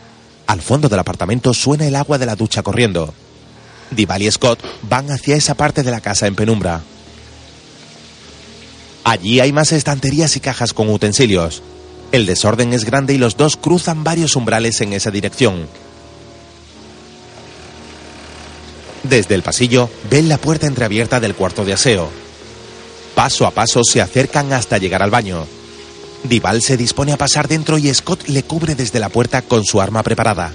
[0.47, 3.13] Al fondo del apartamento suena el agua de la ducha corriendo.
[3.91, 6.85] Dival y Scott van hacia esa parte de la casa en penumbra.
[9.07, 11.63] Allí hay más estanterías y cajas con utensilios.
[12.11, 15.69] El desorden es grande y los dos cruzan varios umbrales en esa dirección.
[19.05, 22.11] Desde el pasillo ven la puerta entreabierta del cuarto de aseo.
[23.15, 25.47] Paso a paso se acercan hasta llegar al baño.
[26.25, 29.81] Dival se dispone a pasar dentro y Scott le cubre desde la puerta con su
[29.81, 30.53] arma preparada.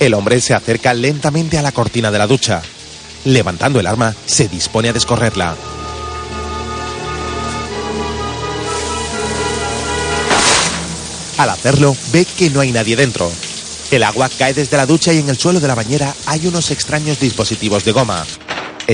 [0.00, 2.62] El hombre se acerca lentamente a la cortina de la ducha.
[3.28, 5.54] Levantando el arma, se dispone a descorrerla.
[11.36, 13.30] Al hacerlo, ve que no hay nadie dentro.
[13.90, 16.70] El agua cae desde la ducha y en el suelo de la bañera hay unos
[16.70, 18.24] extraños dispositivos de goma.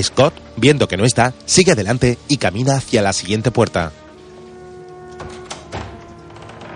[0.03, 3.93] Scott, viendo que no está, sigue adelante y camina hacia la siguiente puerta.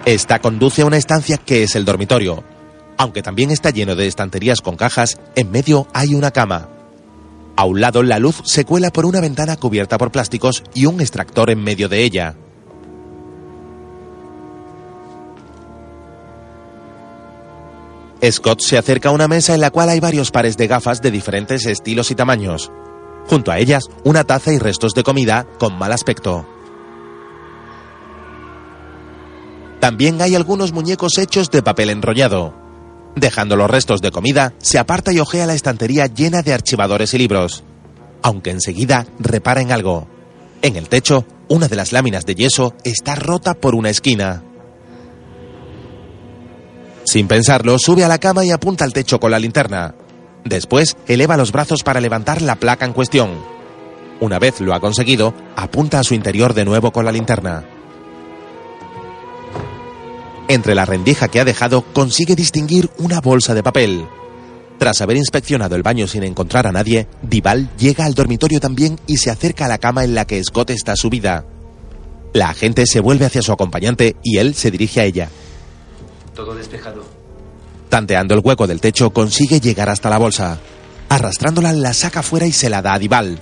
[0.05, 2.45] Esta conduce a una estancia que es el dormitorio.
[2.99, 6.78] Aunque también está lleno de estanterías con cajas, en medio hay una cama.
[7.59, 11.01] A un lado la luz se cuela por una ventana cubierta por plásticos y un
[11.01, 12.37] extractor en medio de ella.
[18.31, 21.11] Scott se acerca a una mesa en la cual hay varios pares de gafas de
[21.11, 22.71] diferentes estilos y tamaños.
[23.27, 26.47] Junto a ellas, una taza y restos de comida con mal aspecto.
[29.81, 32.68] También hay algunos muñecos hechos de papel enrollado.
[33.17, 37.19] Dejando los restos de comida, se aparta y ojea la estantería llena de archivadores y
[37.19, 37.65] libros.
[38.23, 40.09] Aunque enseguida repara en algo.
[40.63, 44.43] En el techo, una de las láminas de yeso está rota por una esquina.
[47.05, 49.95] Sin pensarlo, sube a la cama y apunta al techo con la linterna.
[50.45, 53.31] Después, eleva los brazos para levantar la placa en cuestión.
[54.21, 57.65] Una vez lo ha conseguido, apunta a su interior de nuevo con la linterna.
[60.49, 64.07] Entre la rendija que ha dejado, consigue distinguir una bolsa de papel.
[64.79, 69.19] Tras haber inspeccionado el baño sin encontrar a nadie, Dival llega al dormitorio también y
[69.19, 71.45] se acerca a la cama en la que Scott está subida.
[72.33, 75.29] La agente se vuelve hacia su acompañante y él se dirige a ella.
[76.35, 77.05] Todo despejado.
[77.91, 80.59] Tanteando el hueco del techo, consigue llegar hasta la bolsa.
[81.11, 83.41] Arrastrándola, la saca fuera y se la da a Dival.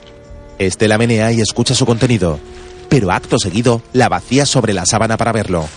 [0.58, 2.40] Este la menea y escucha su contenido,
[2.88, 5.68] pero acto seguido la vacía sobre la sábana para verlo.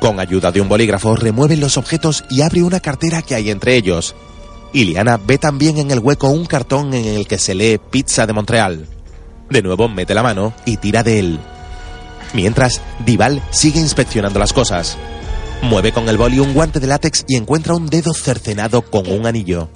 [0.00, 3.74] Con ayuda de un bolígrafo remueven los objetos y abre una cartera que hay entre
[3.74, 4.14] ellos.
[4.72, 8.32] Iliana ve también en el hueco un cartón en el que se lee Pizza de
[8.32, 8.86] Montreal.
[9.50, 11.40] De nuevo mete la mano y tira de él.
[12.34, 14.96] Mientras, Dival sigue inspeccionando las cosas.
[15.62, 19.26] Mueve con el boli un guante de látex y encuentra un dedo cercenado con un
[19.26, 19.68] anillo.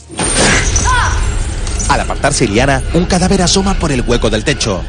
[1.88, 4.82] Al apartarse Iliana, un cadáver asoma por el hueco del techo.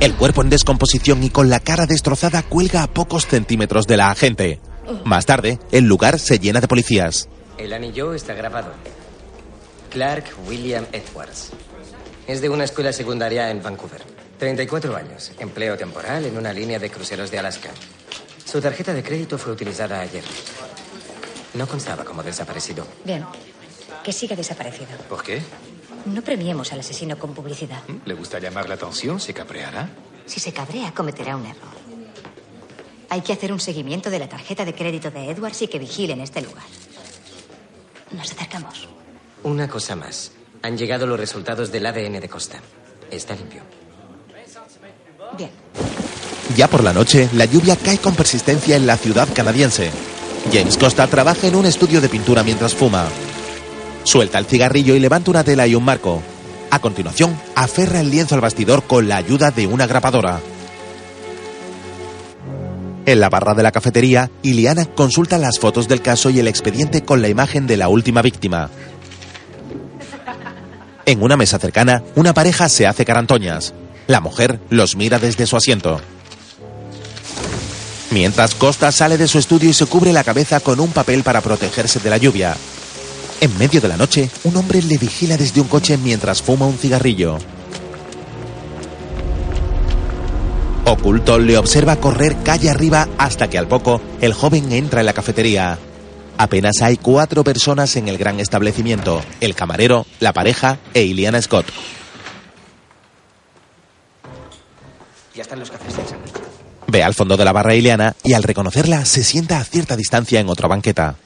[0.00, 4.10] El cuerpo en descomposición y con la cara destrozada cuelga a pocos centímetros de la
[4.10, 4.60] agente.
[5.04, 7.28] Más tarde, el lugar se llena de policías.
[7.58, 8.72] El anillo está grabado.
[9.90, 11.50] Clark William Edwards.
[12.26, 14.02] Es de una escuela secundaria en Vancouver.
[14.38, 15.32] 34 años.
[15.38, 17.70] Empleo temporal en una línea de cruceros de Alaska.
[18.44, 20.24] Su tarjeta de crédito fue utilizada ayer.
[21.54, 22.86] No constaba como desaparecido.
[23.04, 23.24] Bien.
[24.04, 24.88] Que siga desaparecido.
[25.08, 25.42] ¿Por qué?
[26.06, 27.82] No premiemos al asesino con publicidad.
[28.06, 29.20] ¿Le gusta llamar la atención?
[29.20, 29.90] ¿Se cabreará?
[30.24, 31.79] Si se cabrea, cometerá un error.
[33.10, 36.20] Hay que hacer un seguimiento de la tarjeta de crédito de Edwards y que vigilen
[36.20, 36.64] este lugar.
[38.12, 38.88] Nos acercamos.
[39.42, 40.30] Una cosa más.
[40.62, 42.60] Han llegado los resultados del ADN de Costa.
[43.10, 43.62] Está limpio.
[45.36, 45.50] Bien.
[46.56, 49.90] Ya por la noche, la lluvia cae con persistencia en la ciudad canadiense.
[50.52, 53.06] James Costa trabaja en un estudio de pintura mientras fuma.
[54.04, 56.22] Suelta el cigarrillo y levanta una tela y un marco.
[56.70, 60.40] A continuación, aferra el lienzo al bastidor con la ayuda de una grapadora.
[63.06, 67.02] En la barra de la cafetería, Iliana consulta las fotos del caso y el expediente
[67.02, 68.70] con la imagen de la última víctima.
[71.06, 73.74] En una mesa cercana, una pareja se hace carantoñas.
[74.06, 76.00] La mujer los mira desde su asiento.
[78.10, 81.40] Mientras Costa sale de su estudio y se cubre la cabeza con un papel para
[81.40, 82.56] protegerse de la lluvia.
[83.40, 86.76] En medio de la noche, un hombre le vigila desde un coche mientras fuma un
[86.76, 87.38] cigarrillo.
[90.86, 95.12] Oculto le observa correr calle arriba hasta que al poco el joven entra en la
[95.12, 95.78] cafetería.
[96.38, 101.66] Apenas hay cuatro personas en el gran establecimiento, el camarero, la pareja e Iliana Scott.
[105.34, 105.94] Ya están los cafés.
[106.86, 109.96] Ve al fondo de la barra a Iliana y al reconocerla se sienta a cierta
[109.96, 111.16] distancia en otra banqueta.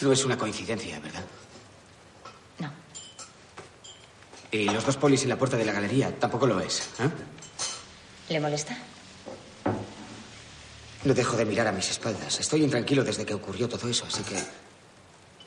[0.00, 1.24] No es una coincidencia, ¿verdad?
[2.58, 2.70] No.
[4.56, 6.88] Y los dos polis en la puerta de la galería tampoco lo es.
[6.98, 7.10] ¿eh?
[8.30, 8.76] ¿Le molesta?
[11.04, 12.40] No dejo de mirar a mis espaldas.
[12.40, 14.36] Estoy intranquilo desde que ocurrió todo eso, así que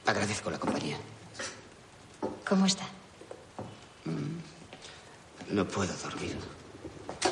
[0.05, 0.97] agradezco la compañía.
[2.47, 2.87] ¿Cómo está?
[5.49, 6.37] No puedo dormir.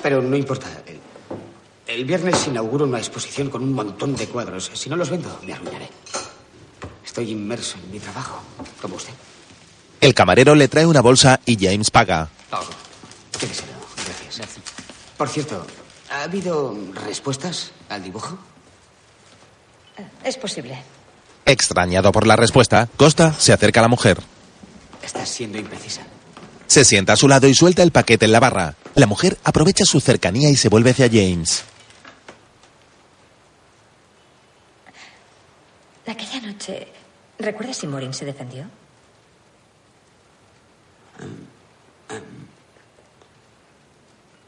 [0.02, 0.68] Pero no importa.
[0.88, 1.00] El,
[1.86, 4.72] el viernes inauguro una exposición con un montón de cuadros.
[4.74, 5.90] Si no los vendo, me arruinaré.
[7.06, 8.42] Estoy inmerso en mi trabajo,
[8.82, 9.14] como usted.
[10.02, 12.30] El camarero le trae una bolsa y James paga.
[13.40, 13.72] Quédeselo.
[14.06, 14.60] Gracias.
[15.18, 15.66] Por cierto,
[16.12, 18.38] ¿ha habido respuestas al dibujo?
[20.24, 20.78] Es posible.
[21.46, 24.22] Extrañado por la respuesta, Costa se acerca a la mujer.
[25.02, 26.02] Estás siendo imprecisa.
[26.68, 28.76] Se sienta a su lado y suelta el paquete en la barra.
[28.94, 31.64] La mujer aprovecha su cercanía y se vuelve hacia James.
[36.06, 36.88] Aquella noche,
[37.40, 38.66] ¿recuerdas si Morin se defendió?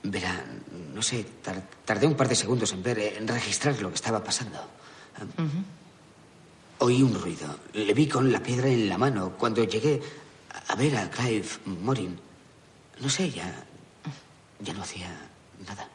[0.04, 0.46] Verá,
[0.94, 4.24] no sé, tar- tardé un par de segundos en ver, en registrar lo que estaba
[4.24, 4.60] pasando.
[6.80, 7.60] Oí un ruido.
[7.74, 9.34] Le vi con la piedra en la mano.
[9.38, 10.02] Cuando llegué
[10.68, 12.18] a ver a Clive Morin,
[13.02, 13.66] no sé, ya.
[14.62, 15.10] ya no hacía
[15.68, 15.88] nada.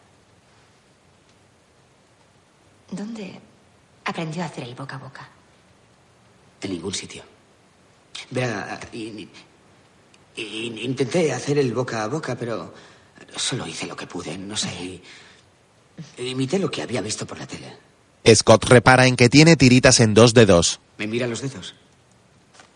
[2.90, 3.40] ¿Dónde
[4.04, 5.28] aprendió a hacer el boca a boca?
[6.60, 7.22] En ningún sitio.
[8.30, 9.28] Verá, y-
[10.36, 12.72] y- intenté hacer el boca a boca, pero
[13.36, 14.68] solo hice lo que pude, no sé.
[14.74, 15.02] y-
[16.18, 17.76] imité lo que había visto por la tele.
[18.34, 20.80] Scott repara en que tiene tiritas en dos dedos.
[20.98, 21.74] ¿Me mira los dedos?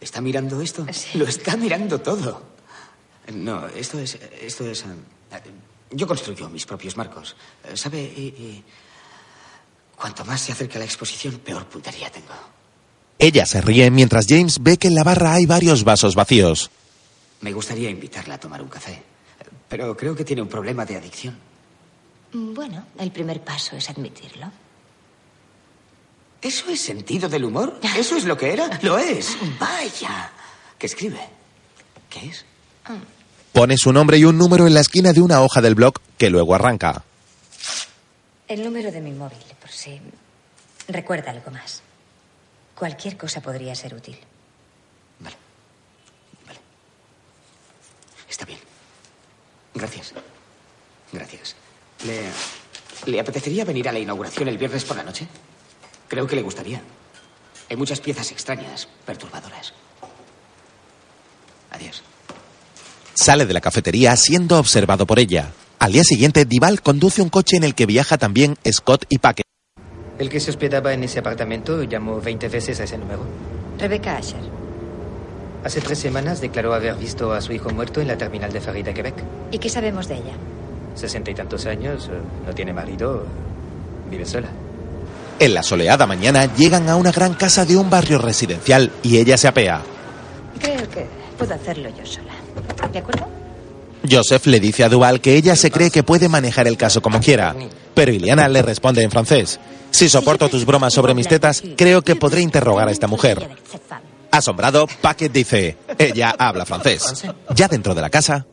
[0.01, 0.87] ¿Está mirando esto?
[1.15, 2.43] Lo está mirando todo.
[3.33, 4.19] No, esto es.
[4.41, 4.85] Esto es.
[5.33, 5.41] ah,
[5.91, 7.35] yo construyo mis propios marcos.
[7.75, 8.01] ¿Sabe?
[8.01, 8.65] Y, y
[9.97, 12.35] cuanto más se acerca a la exposición, peor puntería tengo.
[13.19, 16.71] Ella se ríe mientras James ve que en la barra hay varios vasos vacíos.
[17.41, 19.03] Me gustaría invitarla a tomar un café.
[19.69, 21.39] Pero creo que tiene un problema de adicción.
[22.33, 24.51] Bueno, el primer paso es admitirlo.
[26.41, 27.81] ¿Eso es sentido del humor?
[27.97, 28.79] ¿Eso es lo que era?
[28.83, 29.37] Lo es.
[29.59, 30.31] Vaya.
[30.79, 31.21] ¿Qué escribe?
[32.09, 32.45] ¿Qué es?
[33.53, 36.31] Pone su nombre y un número en la esquina de una hoja del blog que
[36.31, 37.03] luego arranca.
[38.47, 40.01] El número de mi móvil, por si
[40.87, 41.83] recuerda algo más.
[42.75, 44.17] Cualquier cosa podría ser útil.
[48.39, 48.61] Está bien.
[49.75, 50.15] Gracias.
[51.13, 51.57] Gracias.
[52.07, 55.27] ¿Le, ¿Le apetecería venir a la inauguración el viernes por la noche?
[56.07, 56.81] Creo que le gustaría.
[57.69, 59.75] Hay muchas piezas extrañas, perturbadoras.
[61.73, 62.05] Adiós.
[63.13, 65.51] Sale de la cafetería siendo observado por ella.
[65.81, 69.43] Al día siguiente, Dival conduce un coche en el que viaja también Scott y Paque.
[70.21, 73.27] El que se hospedaba en ese apartamento llamó 20 veces a ese número.
[73.79, 74.68] Rebecca Asher.
[75.69, 78.83] Hace tres semanas declaró haber visto a su hijo muerto en la terminal de ferry
[78.83, 79.17] de Quebec.
[79.53, 80.33] ¿Y qué sabemos de ella?
[80.95, 83.27] Sesenta y tantos años, eh, no tiene marido,
[84.11, 84.49] vive sola.
[85.39, 89.37] En la soleada mañana llegan a una gran casa de un barrio residencial y ella
[89.37, 89.83] se apea.
[90.59, 91.05] Creo que
[91.37, 92.33] puedo hacerlo yo sola.
[92.91, 93.27] ¿De acuerdo?
[94.11, 97.21] Joseph le dice a Duval que ella se cree que puede manejar el caso como
[97.21, 97.55] quiera,
[97.93, 99.61] pero Iliana le responde en francés.
[99.91, 103.47] Si soporto tus bromas sobre mis tetas, creo que podré interrogar a esta mujer.
[104.31, 107.25] Asombrado, Paquet dice, ella habla francés.
[107.55, 108.47] Ya dentro de la casa,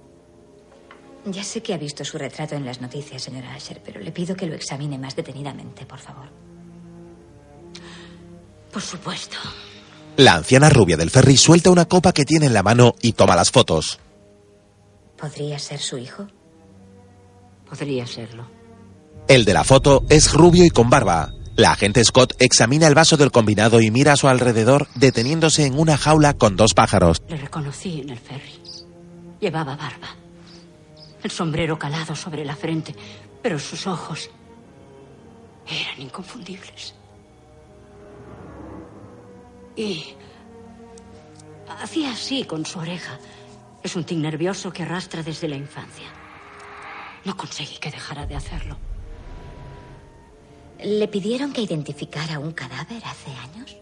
[1.26, 4.36] Ya sé que ha visto su retrato en las noticias, señora Asher, pero le pido
[4.36, 6.30] que lo examine más detenidamente, por favor.
[8.72, 9.38] Por supuesto.
[10.18, 13.36] la anciana rubia del ferry suelta una copa que tiene en la mano y toma
[13.36, 14.00] las fotos.
[15.18, 16.28] ¿Podría ser su hijo?
[17.70, 18.46] Podría serlo.
[19.28, 21.32] El de la foto es rubio y con barba.
[21.58, 25.80] La agente Scott examina el vaso del combinado y mira a su alrededor deteniéndose en
[25.80, 27.22] una jaula con dos pájaros.
[27.30, 28.60] Le reconocí en el ferry.
[29.40, 30.10] Llevaba barba.
[31.24, 32.94] El sombrero calado sobre la frente,
[33.42, 34.30] pero sus ojos
[35.66, 36.94] eran inconfundibles.
[39.78, 40.08] Y
[41.82, 43.18] hacía así con su oreja.
[43.82, 46.08] Es un tic nervioso que arrastra desde la infancia.
[47.24, 48.78] No conseguí que dejara de hacerlo.
[50.84, 53.78] ¿Le pidieron que identificara un cadáver hace años?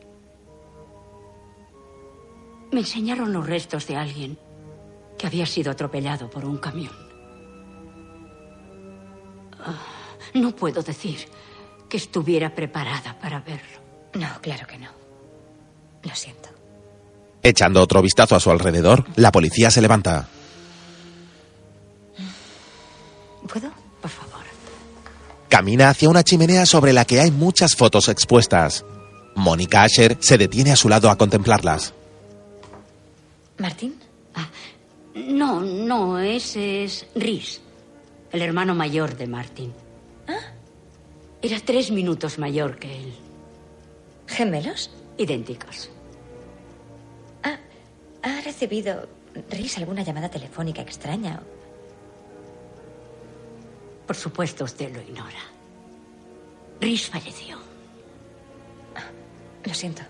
[2.71, 4.37] Me enseñaron los restos de alguien
[5.17, 6.91] que había sido atropellado por un camión.
[9.59, 9.79] Ah,
[10.33, 11.19] no puedo decir
[11.87, 13.79] que estuviera preparada para verlo.
[14.15, 14.89] No, claro que no.
[16.03, 16.49] Lo siento.
[17.41, 20.27] Echando otro vistazo a su alrededor, la policía se levanta.
[25.53, 28.83] Camina hacia una chimenea sobre la que hay muchas fotos expuestas.
[29.35, 31.93] Mónica Asher se detiene a su lado a contemplarlas.
[33.59, 33.93] ¿Martín?
[34.33, 34.49] Ah,
[35.13, 37.61] no, no, ese es Rhys,
[38.31, 39.71] el hermano mayor de Martin.
[40.27, 40.39] ¿Ah?
[41.39, 43.13] Era tres minutos mayor que él.
[44.25, 44.89] ¿Gemelos?
[45.19, 45.91] Idénticos.
[47.43, 47.59] Ah,
[48.23, 49.07] ¿ha recibido
[49.51, 51.43] Rhys alguna llamada telefónica extraña?
[54.13, 55.39] Por supuesto, usted lo ignora.
[56.79, 57.57] Rhys falleció.
[59.65, 60.03] Lo siento.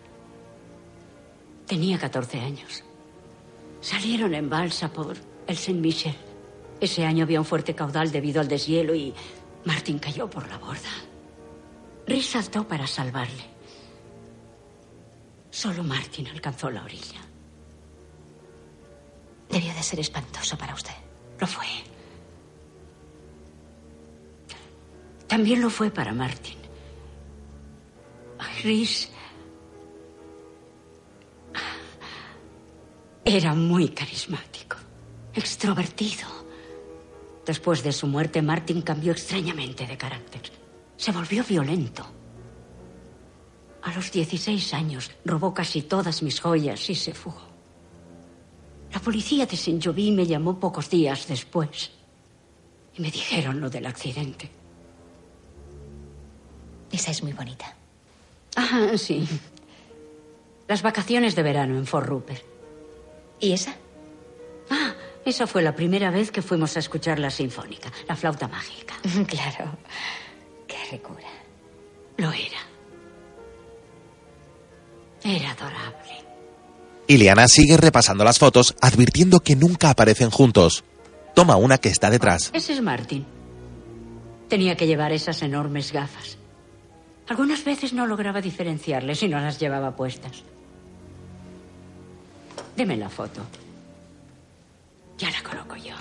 [1.66, 2.84] Tenía 14 años.
[3.80, 5.16] Salieron en balsa por
[5.47, 6.18] el Saint Michel.
[6.82, 9.14] Ese año había un fuerte caudal debido al deshielo y
[9.64, 10.91] Martin cayó por la borda.
[12.06, 13.45] Rhys saltó para salvarle.
[15.49, 17.22] Solo Martin alcanzó la orilla.
[19.49, 20.91] Debió de ser espantoso para usted.
[21.39, 21.93] Lo fue.
[25.34, 26.59] También lo fue para Martin.
[28.63, 29.09] Rhys
[33.25, 34.77] era muy carismático,
[35.34, 36.27] extrovertido.
[37.47, 40.43] Después de su muerte, Martin cambió extrañamente de carácter.
[40.97, 42.05] Se volvió violento.
[43.81, 47.41] A los 16 años robó casi todas mis joyas y se fugó.
[48.93, 51.89] La policía de Saint-Joby me llamó pocos días después
[52.95, 54.62] y me dijeron lo del accidente.
[56.94, 57.74] Esa es muy bonita.
[58.56, 59.28] Ah, sí.
[60.68, 62.44] Las vacaciones de verano en Fort Rupert.
[63.39, 63.76] ¿Y esa?
[64.70, 64.94] Ah,
[65.26, 68.94] esa fue la primera vez que fuimos a escuchar la sinfónica, la flauta mágica.
[69.28, 69.76] Claro.
[70.68, 71.28] Qué ricura.
[72.18, 72.60] Lo era.
[75.24, 76.24] Era adorable.
[77.08, 80.84] Ileana sigue repasando las fotos, advirtiendo que nunca aparecen juntos.
[81.34, 82.52] Toma una que está detrás.
[82.54, 83.26] Ese es Martin.
[84.48, 86.38] Tenía que llevar esas enormes gafas.
[87.28, 90.43] Algunas veces no lograba diferenciarle si no las llevaba puestas.
[92.76, 93.41] Deme la foto.
[95.17, 95.93] Ya la coloco yo.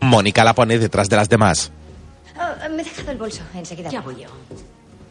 [0.00, 1.70] Mónica la pone detrás de las demás.
[2.36, 3.42] Oh, me he dejado el bolso.
[3.54, 3.90] Enseguida.
[3.90, 4.28] Ya voy yo.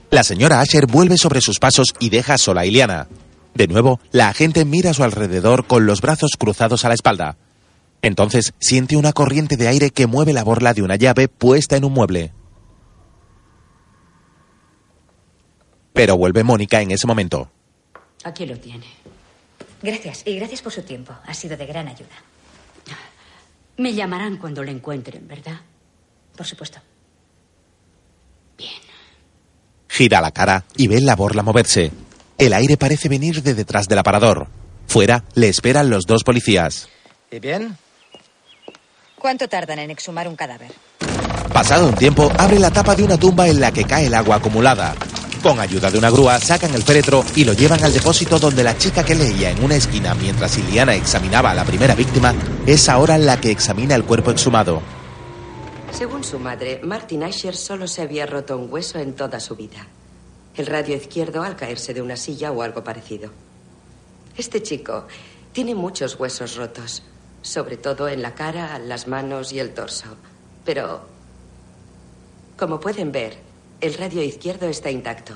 [0.09, 3.07] La señora Asher vuelve sobre sus pasos y deja sola a Iliana.
[3.53, 7.37] De nuevo, la agente mira a su alrededor con los brazos cruzados a la espalda.
[8.01, 11.83] Entonces siente una corriente de aire que mueve la borla de una llave puesta en
[11.83, 12.31] un mueble.
[15.97, 17.49] Pero vuelve Mónica en ese momento.
[18.23, 18.85] Aquí lo tiene.
[19.81, 20.21] Gracias.
[20.27, 21.11] Y gracias por su tiempo.
[21.25, 22.15] Ha sido de gran ayuda.
[23.77, 25.59] Me llamarán cuando le encuentren, ¿verdad?
[26.35, 26.79] Por supuesto.
[29.89, 31.91] Gira la cara y ve la borla moverse.
[32.37, 34.47] El aire parece venir de detrás del aparador.
[34.85, 36.87] Fuera le esperan los dos policías.
[37.31, 37.75] ¿Y bien?
[39.17, 40.71] ¿Cuánto tardan en exhumar un cadáver?
[41.51, 44.35] Pasado un tiempo, abre la tapa de una tumba en la que cae el agua
[44.35, 44.93] acumulada.
[45.41, 48.77] Con ayuda de una grúa, sacan el féretro y lo llevan al depósito donde la
[48.77, 52.33] chica que leía en una esquina mientras Iliana examinaba a la primera víctima
[52.65, 54.81] es ahora la que examina el cuerpo exhumado.
[55.91, 59.87] Según su madre, Martin Asher solo se había roto un hueso en toda su vida.
[60.55, 63.31] El radio izquierdo al caerse de una silla o algo parecido.
[64.35, 65.07] Este chico
[65.53, 67.03] tiene muchos huesos rotos,
[67.41, 70.05] sobre todo en la cara, las manos y el torso.
[70.65, 71.01] Pero,
[72.57, 73.46] como pueden ver,
[73.81, 75.33] el radio izquierdo está intacto.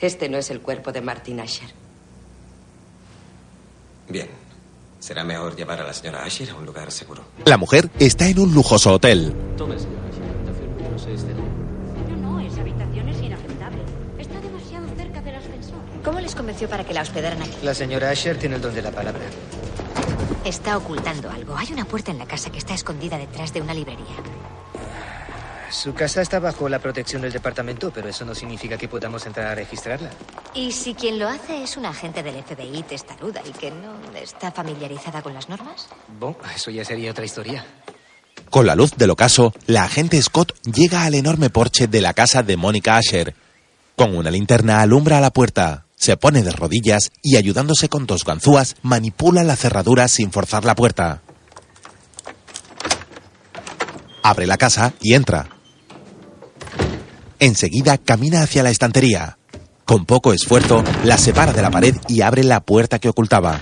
[0.00, 1.68] Este no es el cuerpo de Martin Asher.
[4.08, 4.28] Bien.
[4.98, 7.24] Será mejor llevar a la señora Asher a un lugar seguro.
[7.44, 9.34] La mujer está en un lujoso hotel.
[9.56, 11.34] Tome, señora Asher, habitación número 6 de
[12.04, 13.82] Pero no, esa habitación es inaceptable.
[14.18, 15.78] Está demasiado cerca del ascensor.
[16.04, 17.56] ¿Cómo les convenció para que la hospedaran aquí?
[17.64, 19.22] La señora Asher tiene el don de la palabra.
[20.44, 21.56] Está ocultando algo.
[21.56, 24.16] Hay una puerta en la casa que está escondida detrás de una librería.
[25.72, 29.46] Su casa está bajo la protección del departamento, pero eso no significa que podamos entrar
[29.46, 30.10] a registrarla.
[30.54, 34.52] ¿Y si quien lo hace es un agente del FBI testaruda y que no está
[34.52, 35.88] familiarizada con las normas?
[36.20, 37.64] Bueno, eso ya sería otra historia.
[38.50, 42.42] Con la luz del ocaso, la agente Scott llega al enorme porche de la casa
[42.42, 43.34] de Mónica Asher.
[43.96, 48.76] Con una linterna alumbra la puerta, se pone de rodillas y ayudándose con dos ganzúas
[48.82, 51.22] manipula la cerradura sin forzar la puerta.
[54.22, 55.61] Abre la casa y entra.
[57.42, 59.36] Enseguida camina hacia la estantería.
[59.84, 63.58] Con poco esfuerzo, la separa de la pared y abre la puerta que ocultaba.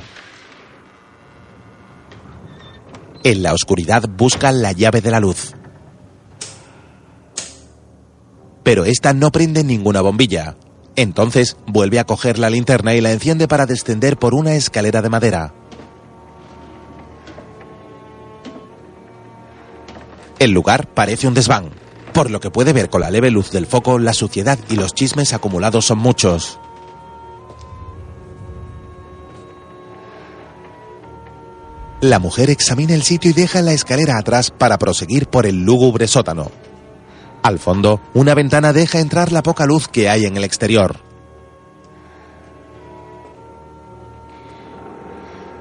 [3.24, 5.54] En la oscuridad busca la llave de la luz.
[8.64, 10.56] Pero esta no prende ninguna bombilla.
[10.94, 15.08] Entonces vuelve a coger la linterna y la enciende para descender por una escalera de
[15.08, 15.54] madera.
[20.38, 21.70] El lugar parece un desván.
[22.12, 24.94] Por lo que puede ver con la leve luz del foco, la suciedad y los
[24.94, 26.58] chismes acumulados son muchos.
[32.00, 36.08] La mujer examina el sitio y deja la escalera atrás para proseguir por el lúgubre
[36.08, 36.50] sótano.
[37.42, 41.09] Al fondo, una ventana deja entrar la poca luz que hay en el exterior.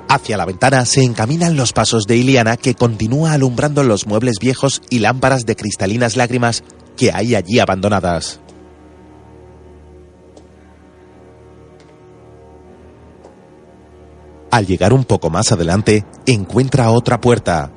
[0.10, 4.82] Hacia la ventana se encaminan los pasos de Iliana que continúa alumbrando los muebles viejos
[4.90, 6.64] y lámparas de cristalinas lágrimas
[6.98, 8.40] que hay allí abandonadas.
[14.50, 17.72] Al llegar un poco más adelante, encuentra otra puerta.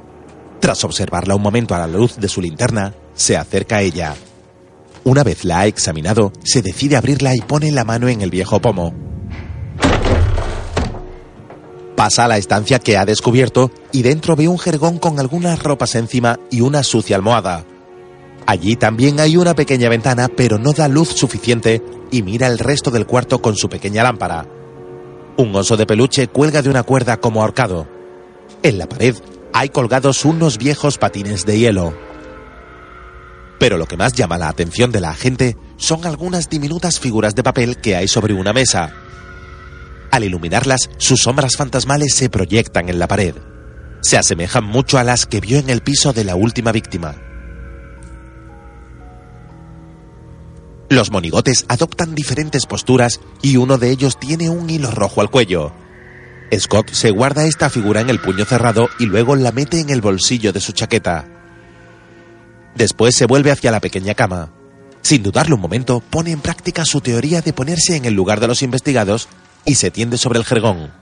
[0.59, 4.15] Tras observarla un momento a la luz de su linterna, se acerca a ella.
[5.05, 8.59] Una vez la ha examinado, se decide abrirla y pone la mano en el viejo
[8.59, 9.12] pomo.
[12.03, 15.95] Pasa a la estancia que ha descubierto y dentro ve un jergón con algunas ropas
[15.95, 17.65] encima y una sucia almohada.
[18.45, 21.81] Allí también hay una pequeña ventana, pero no da luz suficiente
[22.11, 24.49] y mira el resto del cuarto con su pequeña lámpara.
[25.37, 27.87] Un oso de peluche cuelga de una cuerda como ahorcado.
[28.65, 29.15] En la pared
[29.53, 31.95] hay colgados unos viejos patines de hielo.
[33.61, 37.45] Pero lo que más llama la atención de la agente son algunas diminutas figuras de
[37.45, 38.93] papel que hay sobre una mesa.
[40.13, 43.35] Al iluminarlas, sus sombras fantasmales se proyectan en la pared.
[44.03, 47.15] Se asemejan mucho a las que vio en el piso de la última víctima.
[50.91, 55.73] Los monigotes adoptan diferentes posturas y uno de ellos tiene un hilo rojo al cuello.
[56.59, 60.03] Scott se guarda esta figura en el puño cerrado y luego la mete en el
[60.03, 61.25] bolsillo de su chaqueta.
[62.75, 64.53] Después se vuelve hacia la pequeña cama.
[65.01, 68.49] Sin dudarlo un momento, pone en práctica su teoría de ponerse en el lugar de
[68.49, 69.31] los investigados
[69.65, 70.93] y se tiende sobre el jergón.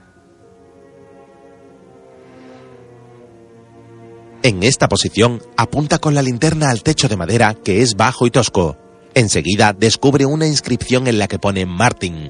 [4.43, 8.31] En esta posición, apunta con la linterna al techo de madera que es bajo y
[8.31, 8.75] tosco.
[9.13, 12.27] Enseguida descubre una inscripción en la que pone Martin.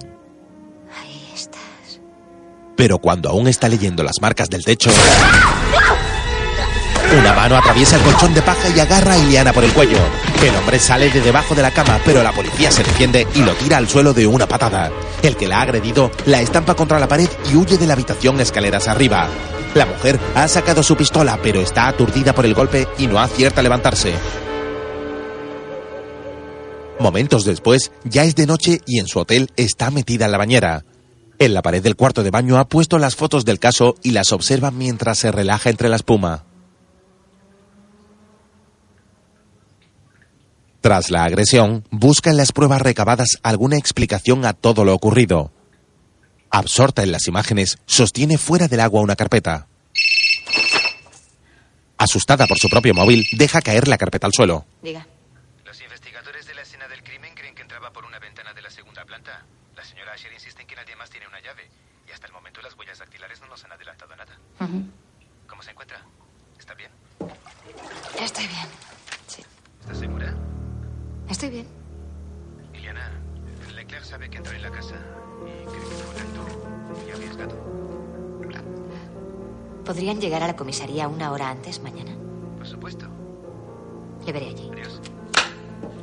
[1.02, 2.02] Ahí estás.
[2.76, 4.90] Pero cuando aún está leyendo las marcas del techo,
[7.18, 9.98] una mano atraviesa el colchón de paja y agarra a Iliana por el cuello.
[10.42, 13.54] El hombre sale de debajo de la cama, pero la policía se defiende y lo
[13.54, 14.92] tira al suelo de una patada.
[15.22, 18.40] El que la ha agredido la estampa contra la pared y huye de la habitación
[18.40, 19.28] escaleras arriba.
[19.76, 23.60] La mujer ha sacado su pistola, pero está aturdida por el golpe y no acierta
[23.60, 24.14] a levantarse.
[27.00, 30.86] Momentos después, ya es de noche y en su hotel está metida en la bañera.
[31.40, 34.32] En la pared del cuarto de baño ha puesto las fotos del caso y las
[34.32, 36.51] observa mientras se relaja entre la espuma.
[40.82, 45.52] Tras la agresión, busca en las pruebas recabadas alguna explicación a todo lo ocurrido.
[46.50, 49.68] Absorta en las imágenes, sostiene fuera del agua una carpeta.
[52.00, 54.66] Asustada por su propio móvil, deja caer la carpeta al suelo.
[54.82, 55.06] Diga.
[55.64, 58.72] Los investigadores de la escena del crimen creen que entraba por una ventana de la
[58.72, 59.46] segunda planta.
[59.76, 61.70] La señora Asher insiste en que nadie más tiene una llave.
[62.10, 64.36] Y hasta el momento las huellas dactilares no nos han adelantado nada.
[64.58, 64.91] ¿Cómo se
[71.42, 71.68] Estoy bien.
[72.76, 73.20] Iliana,
[73.74, 74.94] Leclerc sabe que entró en la casa
[75.42, 77.56] y cree que fue acto muy arriesgado.
[79.84, 82.16] ¿Podrían llegar a la comisaría una hora antes mañana?
[82.60, 83.08] Por supuesto.
[84.24, 84.70] Le veré allí.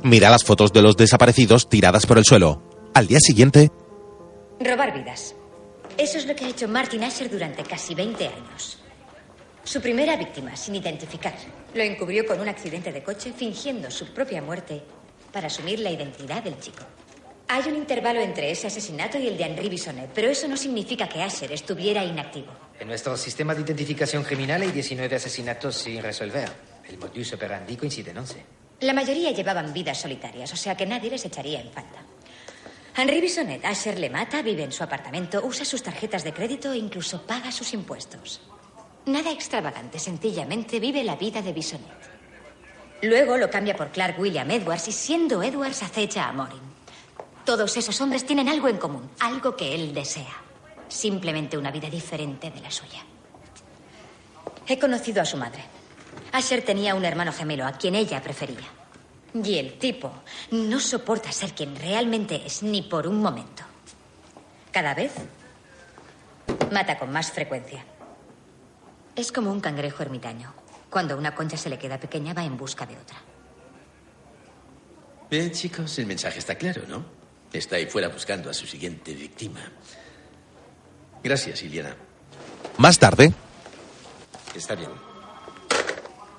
[0.03, 2.61] Mira las fotos de los desaparecidos tiradas por el suelo.
[2.93, 3.71] Al día siguiente,
[4.59, 5.35] Robar vidas.
[5.97, 8.77] Eso es lo que ha hecho Martin Asher durante casi 20 años.
[9.63, 11.35] Su primera víctima, sin identificar,
[11.73, 14.83] lo encubrió con un accidente de coche fingiendo su propia muerte
[15.31, 16.83] para asumir la identidad del chico.
[17.47, 21.09] Hay un intervalo entre ese asesinato y el de Henri Bisonnet, pero eso no significa
[21.09, 22.51] que Asher estuviera inactivo.
[22.79, 26.49] En nuestro sistema de identificación criminal hay 19 asesinatos sin resolver.
[26.87, 28.45] El modus operandi coincide en 11.
[28.81, 32.03] La mayoría llevaban vidas solitarias, o sea que nadie les echaría en falta.
[32.95, 36.77] Henry Bisonet, Asher le mata, vive en su apartamento, usa sus tarjetas de crédito e
[36.77, 38.41] incluso paga sus impuestos.
[39.05, 42.08] Nada extravagante, sencillamente vive la vida de Bisonet.
[43.01, 46.59] Luego lo cambia por Clark William Edwards y siendo Edwards acecha a Morin.
[47.45, 50.35] Todos esos hombres tienen algo en común, algo que él desea.
[50.87, 53.03] Simplemente una vida diferente de la suya.
[54.67, 55.63] He conocido a su madre.
[56.31, 58.67] Asher tenía un hermano gemelo a quien ella prefería.
[59.33, 60.11] Y el tipo
[60.51, 63.63] no soporta ser quien realmente es ni por un momento.
[64.71, 65.13] Cada vez
[66.71, 67.83] mata con más frecuencia.
[69.15, 70.58] Es como un cangrejo ermitaño.
[70.89, 73.17] Cuando una concha se le queda pequeña va en busca de otra.
[75.29, 77.05] Bien, chicos, el mensaje está claro, ¿no?
[77.53, 79.59] Está ahí fuera buscando a su siguiente víctima.
[81.23, 81.95] Gracias, Iliana.
[82.77, 83.33] Más tarde,
[84.55, 84.89] Está bien.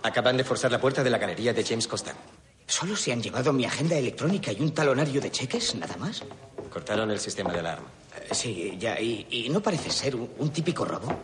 [0.03, 2.13] Acaban de forzar la puerta de la galería de James Costa.
[2.67, 6.23] ¿Solo se han llevado mi agenda electrónica y un talonario de cheques, nada más?
[6.73, 7.87] Cortaron el sistema de alarma.
[8.17, 11.19] Eh, Sí, ya, y, y no parece ser un, un típico robo.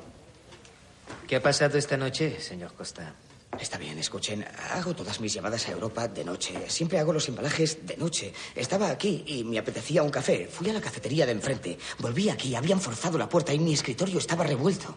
[1.26, 3.12] ¿Qué ha pasado esta noche, señor Costa?
[3.58, 4.46] Está bien, escuchen.
[4.70, 6.54] Hago todas mis llamadas a Europa de noche.
[6.68, 8.32] Siempre hago los embalajes de noche.
[8.54, 10.46] Estaba aquí y me apetecía un café.
[10.46, 11.78] Fui a la cafetería de enfrente.
[11.98, 14.94] Volví aquí, habían forzado la puerta y mi escritorio estaba revuelto.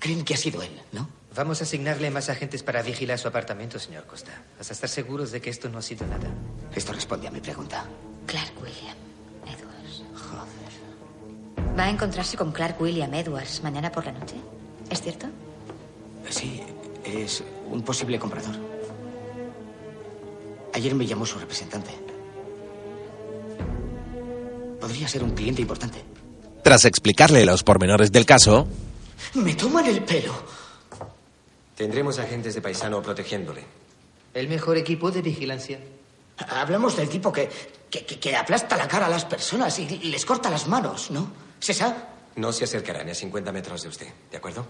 [0.00, 1.08] Creen que ha sido él, ¿no?
[1.36, 4.42] Vamos a asignarle más agentes para vigilar su apartamento, señor Costa.
[4.58, 6.28] Hasta estar seguros de que esto no ha sido nada.
[6.74, 7.84] Esto responde a mi pregunta.
[8.26, 8.96] Clark William
[9.46, 10.02] Edwards.
[10.14, 11.76] Joder.
[11.78, 14.34] Va a encontrarse con Clark William Edwards mañana por la noche.
[14.90, 15.26] ¿Es cierto?
[16.30, 16.62] Sí,
[17.04, 18.54] es un posible comprador.
[20.74, 21.90] Ayer me llamó su representante.
[24.80, 26.02] Podría ser un cliente importante.
[26.62, 28.66] tras explicarle los pormenores del caso,
[29.34, 30.32] Me toman el pelo.
[31.76, 33.64] Tendremos agentes de paisano protegiéndole.
[34.34, 35.80] El mejor equipo de vigilancia.
[36.36, 37.48] Hablamos del tipo que,
[37.90, 41.30] que, que- aplasta la cara a las personas y les corta las manos, ¿no?
[41.58, 42.17] ¿César?
[42.38, 44.64] No se acercará ni a 50 metros de usted, ¿de acuerdo?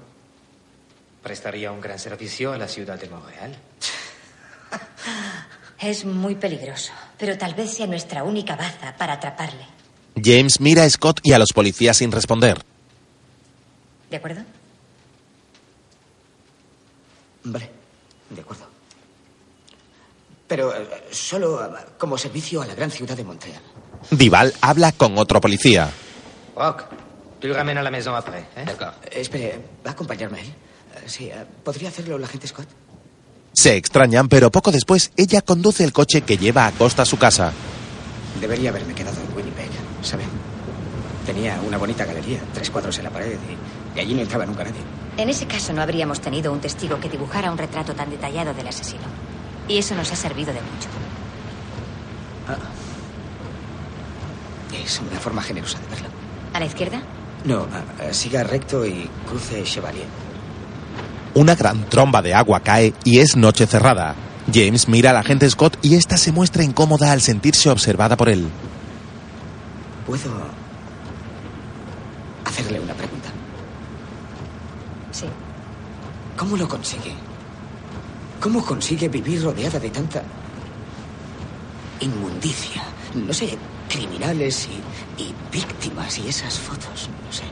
[1.22, 3.58] Prestaría un gran servicio a la ciudad de Montreal.
[5.78, 9.66] Es muy peligroso, pero tal vez sea nuestra única baza para atraparle.
[10.16, 12.64] James mira a Scott y a los policías sin responder.
[14.10, 14.40] ¿De acuerdo?
[17.44, 17.70] Vale,
[18.30, 18.66] de acuerdo.
[20.48, 23.62] Pero eh, solo eh, como servicio a la gran ciudad de Montreal.
[24.10, 25.92] Dival habla con otro policía.
[26.56, 26.86] Rock,
[27.40, 28.64] tu le ramènes à la maison après, ¿eh?
[28.64, 28.94] D'accord.
[29.10, 30.46] Espere, ¿va a acompañarme él?
[30.46, 32.66] Eh, Sí, eh, ¿podría hacerlo la agente Scott?
[33.54, 37.16] Se extrañan, pero poco después ella conduce el coche que lleva a Costa a su
[37.16, 37.52] casa.
[38.40, 39.68] Debería haberme quedado en Winnipeg,
[40.02, 40.24] ¿sabe?
[41.26, 43.36] Tenía una bonita galería, tres cuadros en la pared
[43.94, 44.80] y, y allí no entraba nunca nadie.
[45.16, 48.68] En ese caso no habríamos tenido un testigo que dibujara un retrato tan detallado del
[48.68, 49.02] asesino.
[49.66, 50.88] Y eso nos ha servido de mucho.
[54.72, 56.08] Es una forma generosa de verlo.
[56.54, 57.02] ¿A la izquierda?
[57.44, 57.66] No,
[58.10, 60.06] siga recto y cruce Chevalier.
[61.34, 64.14] Una gran tromba de agua cae y es noche cerrada.
[64.52, 68.48] James mira al agente Scott y esta se muestra incómoda al sentirse observada por él.
[70.06, 70.30] ¿Puedo
[72.44, 73.28] hacerle una pregunta?
[75.12, 75.26] Sí.
[76.36, 77.12] ¿Cómo lo consigue?
[78.40, 80.22] ¿Cómo consigue vivir rodeada de tanta
[82.00, 82.82] inmundicia?
[83.14, 83.58] No sé,
[83.88, 87.44] criminales y, y víctimas y esas fotos, no sé.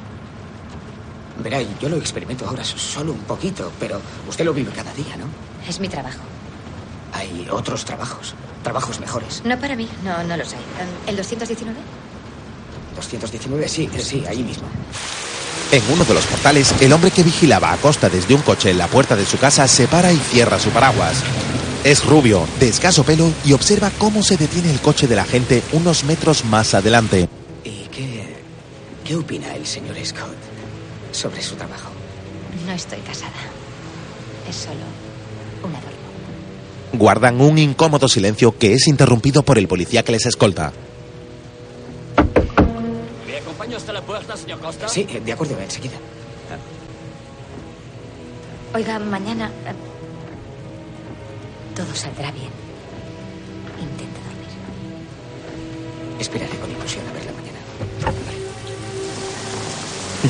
[1.42, 5.26] Verá, yo lo experimento ahora solo un poquito, pero usted lo vive cada día, ¿no?
[5.68, 6.20] Es mi trabajo.
[7.12, 9.42] Hay otros trabajos, trabajos mejores.
[9.44, 10.58] No para mí, no, no los hay.
[10.58, 11.78] Um, ¿El 219?
[12.96, 14.64] 219, sí, eh, sí, ahí mismo.
[15.72, 18.78] En uno de los portales, el hombre que vigilaba a Costa desde un coche en
[18.78, 21.22] la puerta de su casa se para y cierra su paraguas.
[21.86, 25.62] Es rubio, de escaso pelo y observa cómo se detiene el coche de la gente
[25.70, 27.28] unos metros más adelante.
[27.62, 28.38] ¿Y qué,
[29.04, 30.34] qué opina el señor Scott
[31.12, 31.90] sobre su trabajo?
[32.66, 33.30] No estoy casada.
[34.50, 34.80] Es solo
[35.62, 35.96] un adorno.
[36.94, 40.72] Guardan un incómodo silencio que es interrumpido por el policía que les escolta.
[43.28, 44.88] ¿Me acompaña hasta la puerta, señor Costa?
[44.88, 45.98] Sí, eh, de acuerdo, enseguida.
[48.74, 49.52] Oiga, mañana.
[51.76, 52.50] Todo saldrá bien.
[53.78, 54.48] Intenta dormir.
[56.18, 57.58] Esperaré con ilusión a verla mañana.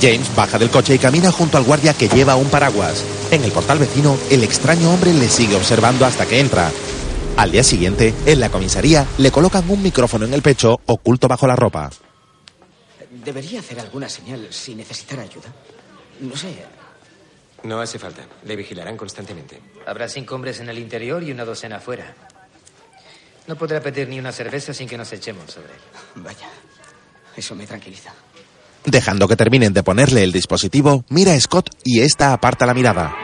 [0.03, 3.03] James baja del coche y camina junto al guardia que lleva un paraguas.
[3.31, 6.71] En el portal vecino, el extraño hombre le sigue observando hasta que entra.
[7.37, 11.47] Al día siguiente, en la comisaría, le colocan un micrófono en el pecho, oculto bajo
[11.47, 11.91] la ropa.
[13.25, 15.53] ¿Debería hacer alguna señal si necesitara ayuda?
[16.21, 16.76] No sé.
[17.63, 18.23] No hace falta.
[18.45, 19.61] Le vigilarán constantemente.
[19.87, 22.15] Habrá cinco hombres en el interior y una docena afuera.
[23.47, 25.81] No podrá pedir ni una cerveza sin que nos echemos sobre él.
[26.17, 26.49] Vaya,
[27.37, 28.13] eso me tranquiliza.
[28.85, 33.15] Dejando que terminen de ponerle el dispositivo, mira a Scott y esta aparta la mirada.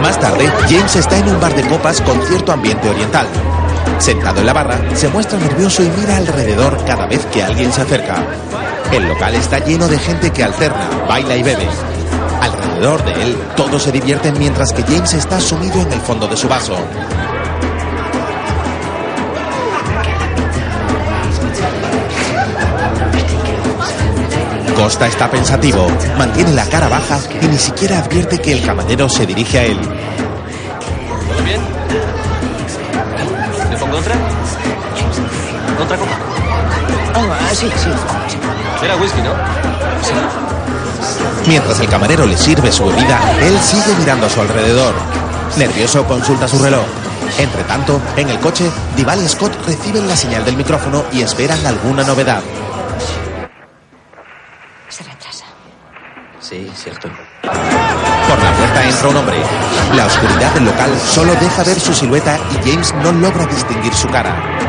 [0.00, 3.26] Más tarde, James está en un bar de copas con cierto ambiente oriental.
[3.98, 7.80] Sentado en la barra, se muestra nervioso y mira alrededor cada vez que alguien se
[7.80, 8.24] acerca.
[8.92, 11.66] El local está lleno de gente que alterna, baila y bebe.
[12.40, 16.36] Alrededor de él, todos se divierten mientras que James está sumido en el fondo de
[16.36, 16.76] su vaso.
[24.76, 29.26] Costa está pensativo, mantiene la cara baja y ni siquiera advierte que el camarero se
[29.26, 29.80] dirige a él.
[29.80, 31.60] ¿Todo bien?
[33.70, 34.14] ¿Le pongo otra?
[35.82, 36.18] ¿Otra copa?
[37.14, 38.25] Ah, sí, sí.
[38.86, 39.34] Era whisky, ¿no?
[41.48, 44.94] Mientras el camarero le sirve su bebida, él sigue mirando a su alrededor.
[45.56, 46.84] Nervioso consulta su reloj.
[47.36, 51.66] Entre tanto, en el coche, Dival y Scott reciben la señal del micrófono y esperan
[51.66, 52.40] alguna novedad.
[54.88, 55.46] Se retrasa.
[56.38, 57.08] Sí, cierto.
[57.42, 59.42] Por la puerta entra un hombre.
[59.96, 64.06] La oscuridad del local solo deja ver su silueta y James no logra distinguir su
[64.06, 64.65] cara.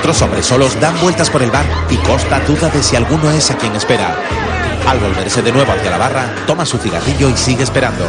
[0.00, 3.50] Otros hombres solos dan vueltas por el bar y Costa duda de si alguno es
[3.50, 4.16] a quien espera.
[4.88, 8.06] Al volverse de nuevo hacia la barra, toma su cigarrillo y sigue esperando.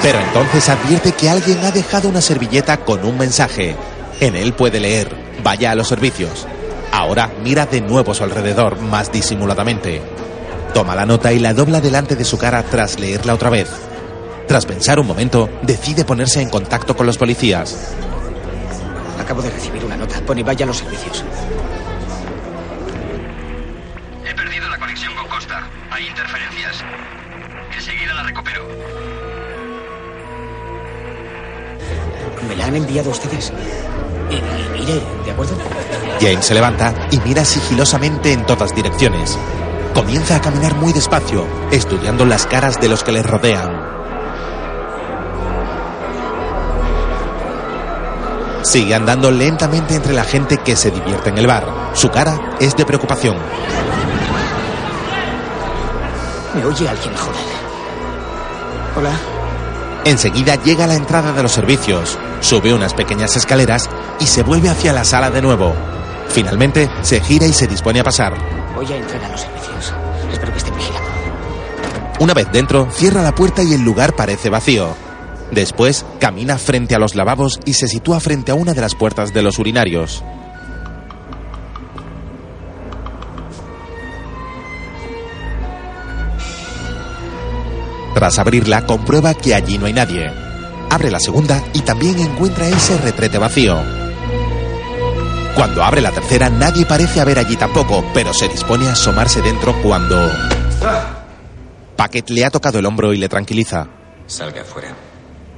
[0.00, 3.76] Pero entonces advierte que alguien ha dejado una servilleta con un mensaje.
[4.18, 5.14] En él puede leer,
[5.44, 6.46] vaya a los servicios.
[6.90, 10.00] Ahora mira de nuevo su alrededor, más disimuladamente.
[10.72, 13.68] Toma la nota y la dobla delante de su cara tras leerla otra vez.
[14.48, 17.94] Tras pensar un momento, decide ponerse en contacto con los policías.
[19.32, 20.20] Acabo de recibir una nota.
[20.26, 21.24] Pone vaya a los servicios.
[24.26, 25.66] He perdido la conexión con Costa.
[25.90, 26.84] Hay interferencias.
[27.74, 28.62] Enseguida la recupero.
[32.46, 33.54] ¿Me la han enviado ustedes?
[34.30, 35.56] I- Iré, ¿de acuerdo?
[36.20, 39.38] James se levanta y mira sigilosamente en todas direcciones.
[39.94, 44.01] Comienza a caminar muy despacio, estudiando las caras de los que le rodean.
[48.62, 51.90] Sigue andando lentamente entre la gente que se divierte en el bar.
[51.94, 53.36] Su cara es de preocupación.
[56.54, 57.40] Me oye alguien, joder.
[58.96, 59.10] Hola.
[60.04, 63.88] Enseguida llega a la entrada de los servicios, sube unas pequeñas escaleras
[64.18, 65.74] y se vuelve hacia la sala de nuevo.
[66.28, 68.34] Finalmente se gira y se dispone a pasar.
[68.74, 69.94] Voy a entrar a los servicios.
[70.32, 71.08] Espero que estén vigilando.
[72.20, 75.11] Una vez dentro, cierra la puerta y el lugar parece vacío.
[75.52, 79.34] Después, camina frente a los lavabos y se sitúa frente a una de las puertas
[79.34, 80.24] de los urinarios.
[88.14, 90.30] Tras abrirla, comprueba que allí no hay nadie.
[90.88, 93.78] Abre la segunda y también encuentra ese retrete vacío.
[95.54, 99.74] Cuando abre la tercera, nadie parece haber allí tampoco, pero se dispone a asomarse dentro
[99.82, 100.30] cuando...
[101.94, 103.86] Paquet le ha tocado el hombro y le tranquiliza.
[104.26, 105.11] Salga afuera.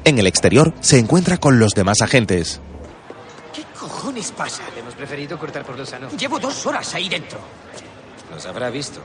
[0.04, 2.60] En el exterior se encuentra con los demás agentes.
[3.54, 4.62] ¿Qué cojones pasa?
[4.78, 6.08] Hemos preferido cortar por lo sano.
[6.10, 7.38] Llevo dos horas ahí dentro.
[8.30, 9.00] Nos habrá visto.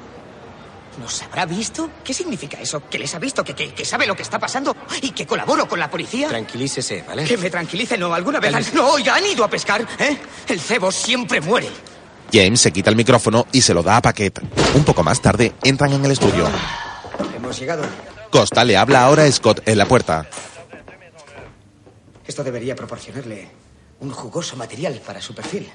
[0.99, 1.89] ¿Nos habrá visto?
[2.03, 2.81] ¿Qué significa eso?
[2.89, 3.43] ¿Que les ha visto?
[3.43, 4.75] ¿Que, que, que sabe lo que está pasando?
[5.01, 6.27] ¿Y que colaboro con la policía?
[6.27, 7.23] Tranquilícese, ¿vale?
[7.23, 8.13] Que me tranquilice, no.
[8.13, 8.65] ¿Alguna vez han...
[8.73, 10.17] No, oiga, han ido a pescar, ¿eh?
[10.47, 11.69] El cebo siempre muere.
[12.33, 14.41] James se quita el micrófono y se lo da a Paquet.
[14.75, 16.45] Un poco más tarde entran en el estudio.
[17.35, 17.83] Hemos llegado.
[18.29, 20.27] Costa le habla ahora a Scott en la puerta.
[22.39, 23.49] Esto debería proporcionarle
[23.99, 25.69] un jugoso material para su perfil.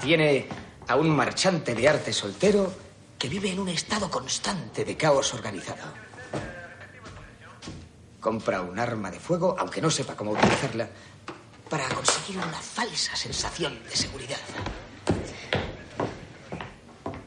[0.00, 0.46] Tiene
[0.86, 2.72] a un marchante de arte soltero
[3.18, 5.82] que vive en un estado constante de caos organizado.
[8.20, 10.88] Compra un arma de fuego, aunque no sepa cómo utilizarla,
[11.68, 14.38] para conseguir una falsa sensación de seguridad.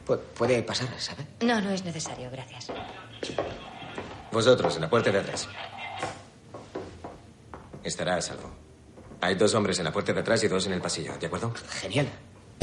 [0.06, 1.26] Pu- puede pasar, ¿sabe?
[1.42, 2.68] No, no es necesario, gracias.
[4.32, 5.46] Vosotros, en la puerta de atrás.
[7.88, 8.50] Estará a salvo.
[9.20, 11.52] Hay dos hombres en la puerta de atrás y dos en el pasillo, ¿de acuerdo?
[11.80, 12.08] Genial.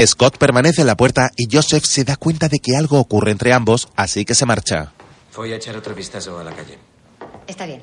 [0.05, 3.51] Scott permanece en la puerta y Joseph se da cuenta de que algo ocurre entre
[3.53, 4.93] ambos, así que se marcha.
[5.35, 6.77] Voy a echar otro vistazo a la calle.
[7.47, 7.81] Está bien.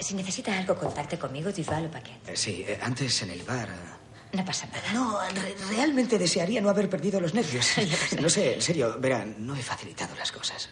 [0.00, 2.28] Si necesita algo, contacte conmigo, Duval o Paquet.
[2.28, 3.68] Eh, Sí, eh, antes en el bar.
[3.68, 4.92] eh, No pasa nada.
[4.92, 7.66] No, re- realmente desearía no haber perdido los nervios.
[8.20, 10.68] No sé, en serio, verán, no he facilitado las cosas.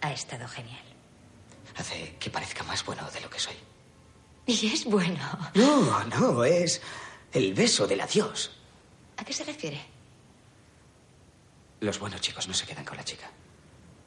[0.00, 0.82] Ha estado genial.
[1.76, 3.54] Hace que parezca más bueno de lo que soy.
[4.46, 5.18] Y es bueno.
[5.54, 6.80] No, no, es
[7.32, 8.52] el beso del adiós.
[9.16, 9.80] ¿A qué se refiere?
[11.80, 13.30] Los buenos chicos no se quedan con la chica.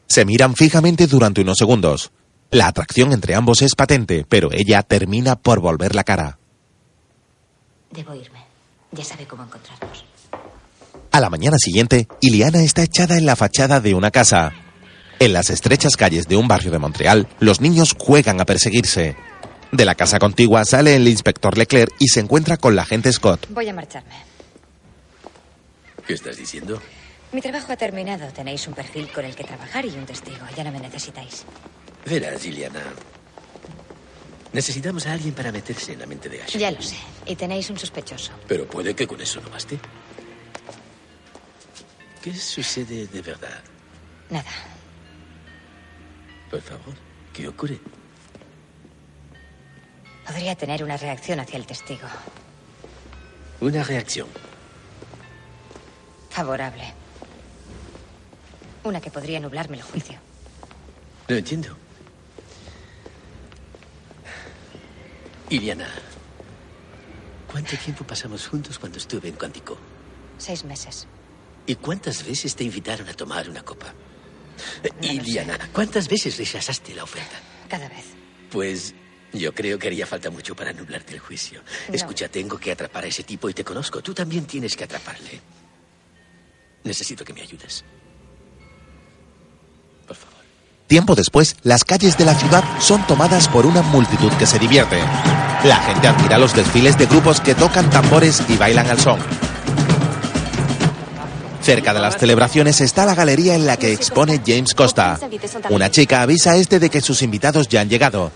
[0.08, 2.12] Se miran fijamente durante unos segundos.
[2.52, 6.40] La atracción entre ambos es patente, pero ella termina por volver la cara.
[7.92, 8.40] Debo irme.
[8.92, 10.06] Ya sabe cómo encontrarnos.
[11.12, 14.54] A la mañana siguiente, Iliana está echada en la fachada de una casa.
[15.20, 19.16] En las estrechas calles de un barrio de Montreal, los niños juegan a perseguirse.
[19.72, 23.48] De la casa contigua sale el inspector Leclerc y se encuentra con la agente Scott.
[23.50, 24.16] Voy a marcharme.
[26.08, 26.82] ¿Qué estás diciendo?
[27.32, 28.28] Mi trabajo ha terminado.
[28.34, 30.40] Tenéis un perfil con el que trabajar y un testigo.
[30.58, 31.46] Ya no me necesitáis.
[32.06, 32.82] Verás, Iliana.
[34.52, 36.60] Necesitamos a alguien para meterse en la mente de Ashley.
[36.60, 36.96] Ya lo sé.
[37.28, 38.32] Y tenéis un sospechoso.
[38.48, 39.80] Pero puede que con eso no baste.
[42.24, 43.62] ¿Qué sucede de verdad?
[44.32, 44.50] Nada.
[46.50, 46.96] Por favor,
[47.32, 47.80] ¿qué ocurre?
[50.30, 52.08] Podría tener una reacción hacia el testigo.
[53.62, 54.28] Una reacción.
[56.30, 56.94] Favorable.
[58.84, 60.20] Una que podría nublarme el juicio.
[61.28, 61.76] Lo entiendo.
[65.50, 65.90] Iliana,
[67.52, 69.80] ¿cuánto tiempo pasamos juntos cuando estuve en Cuántico?
[70.38, 71.08] Seis meses.
[71.66, 73.96] ¿Y cuántas veces te invitaron a tomar una copa?
[75.02, 77.36] Iliana, ¿cuántas veces rechazaste la oferta?
[77.68, 78.06] Cada vez.
[78.52, 78.94] Pues
[79.34, 81.62] yo creo que haría falta mucho para nublarte el juicio.
[81.88, 81.96] No.
[81.96, 84.02] Escucha, tengo que atrapar a ese tipo y te conozco.
[84.02, 85.42] Tú también tienes que atraparle.
[86.84, 87.84] Necesito que me ayudes.
[90.88, 94.98] Tiempo después, las calles de la ciudad son tomadas por una multitud que se divierte.
[95.64, 99.20] La gente admira los desfiles de grupos que tocan tambores y bailan al son.
[101.62, 105.20] Cerca de las celebraciones está la galería en la que expone James Costa.
[105.70, 108.32] Una chica avisa a este de que sus invitados ya han llegado.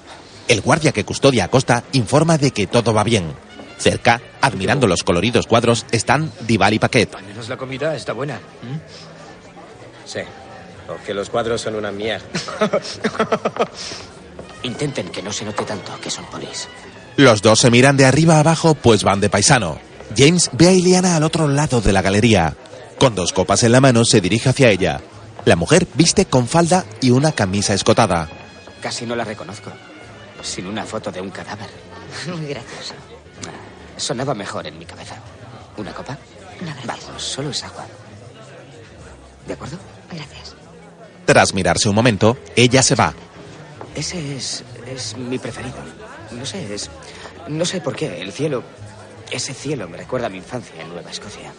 [0.53, 3.33] El guardia que custodia a Costa informa de que todo va bien.
[3.79, 7.09] Cerca, admirando los coloridos cuadros, están Dival y Paquet.
[7.25, 8.39] Menos la comida está buena.
[10.05, 10.19] Sí.
[10.85, 12.27] Porque los cuadros son una mierda.
[14.61, 16.67] Intenten que no se note tanto que son polis.
[17.17, 19.79] Los dos se miran de arriba a abajo, pues van de paisano.
[20.15, 22.53] James ve a Iliana al otro lado de la galería.
[22.99, 25.01] Con dos copas en la mano se dirige hacia ella.
[25.45, 28.29] La mujer viste con falda y una camisa escotada.
[28.83, 29.71] Casi no la reconozco.
[30.43, 31.69] Sin una foto de un cadáver.
[32.27, 32.93] Muy gracioso.
[33.97, 35.15] Sonaba mejor en mi cabeza.
[35.77, 36.17] ¿Una copa?
[36.61, 37.07] No, gracias.
[37.07, 37.85] Vamos, solo es agua.
[39.47, 39.77] ¿De acuerdo?
[40.11, 40.55] Gracias.
[41.25, 43.13] Tras mirarse un momento, ella se va.
[43.95, 45.77] Ese es, es mi preferido.
[46.31, 46.89] No sé, es.
[47.47, 48.21] No sé por qué.
[48.21, 48.63] El cielo.
[49.31, 51.51] Ese cielo me recuerda a mi infancia en Nueva Escocia.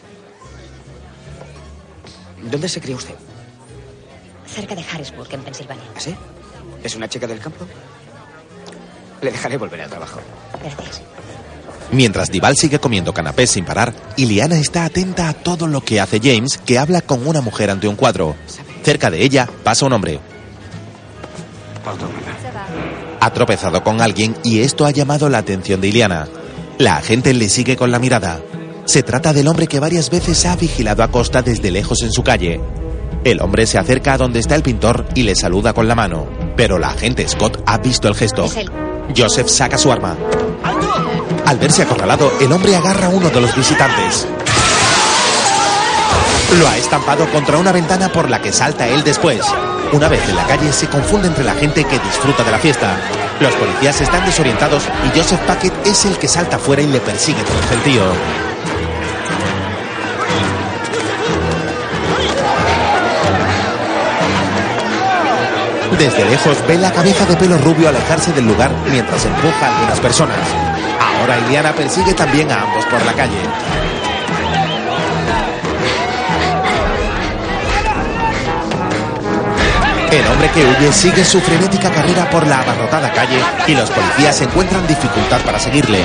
[2.43, 3.15] ¿Dónde se crió usted?
[4.47, 5.85] Cerca de Harrisburg, en Pensilvania.
[5.97, 6.15] ¿Ah, sí?
[6.83, 7.67] ¿Es una chica del campo?
[9.25, 10.21] Le dejaré volver al trabajo.
[10.61, 11.01] Gracias.
[11.93, 16.21] Mientras Dival sigue comiendo canapés sin parar, Iliana está atenta a todo lo que hace
[16.23, 18.37] James, que habla con una mujer ante un cuadro.
[18.83, 20.21] Cerca de ella pasa un hombre.
[23.19, 26.29] Ha tropezado con alguien y esto ha llamado la atención de Iliana.
[26.77, 28.43] La agente le sigue con la mirada.
[28.85, 32.23] Se trata del hombre que varias veces ha vigilado a Costa desde lejos en su
[32.23, 32.61] calle.
[33.25, 36.29] El hombre se acerca a donde está el pintor y le saluda con la mano.
[36.59, 38.45] Pero la agente Scott ha visto el gesto.
[38.45, 38.94] Es él.
[39.17, 40.17] Joseph saca su arma.
[41.47, 44.27] Al verse acorralado, el hombre agarra a uno de los visitantes.
[46.59, 49.41] Lo ha estampado contra una ventana por la que salta él después.
[49.93, 52.97] Una vez en la calle se confunde entre la gente que disfruta de la fiesta.
[53.41, 57.43] Los policías están desorientados y Joseph Packet es el que salta fuera y le persigue
[57.43, 58.54] tras el gentío.
[65.99, 70.01] Desde lejos ve la cabeza de pelo rubio alejarse del lugar mientras empuja a algunas
[70.01, 70.39] personas.
[71.01, 73.39] Ahora Iliana persigue también a ambos por la calle.
[80.11, 84.41] El hombre que huye sigue su frenética carrera por la abarrotada calle y los policías
[84.43, 86.05] encuentran dificultad para seguirle.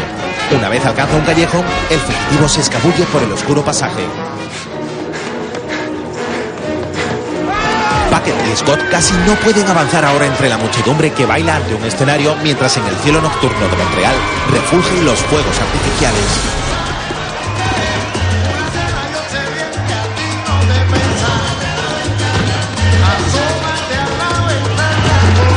[0.56, 4.04] Una vez alcanza un callejón, el fugitivo se escabulle por el oscuro pasaje.
[8.52, 12.36] Y Scott casi no pueden avanzar ahora entre la muchedumbre que baila ante un escenario
[12.44, 14.16] mientras en el cielo nocturno de Montreal
[14.52, 16.60] refulgen los fuegos artificiales.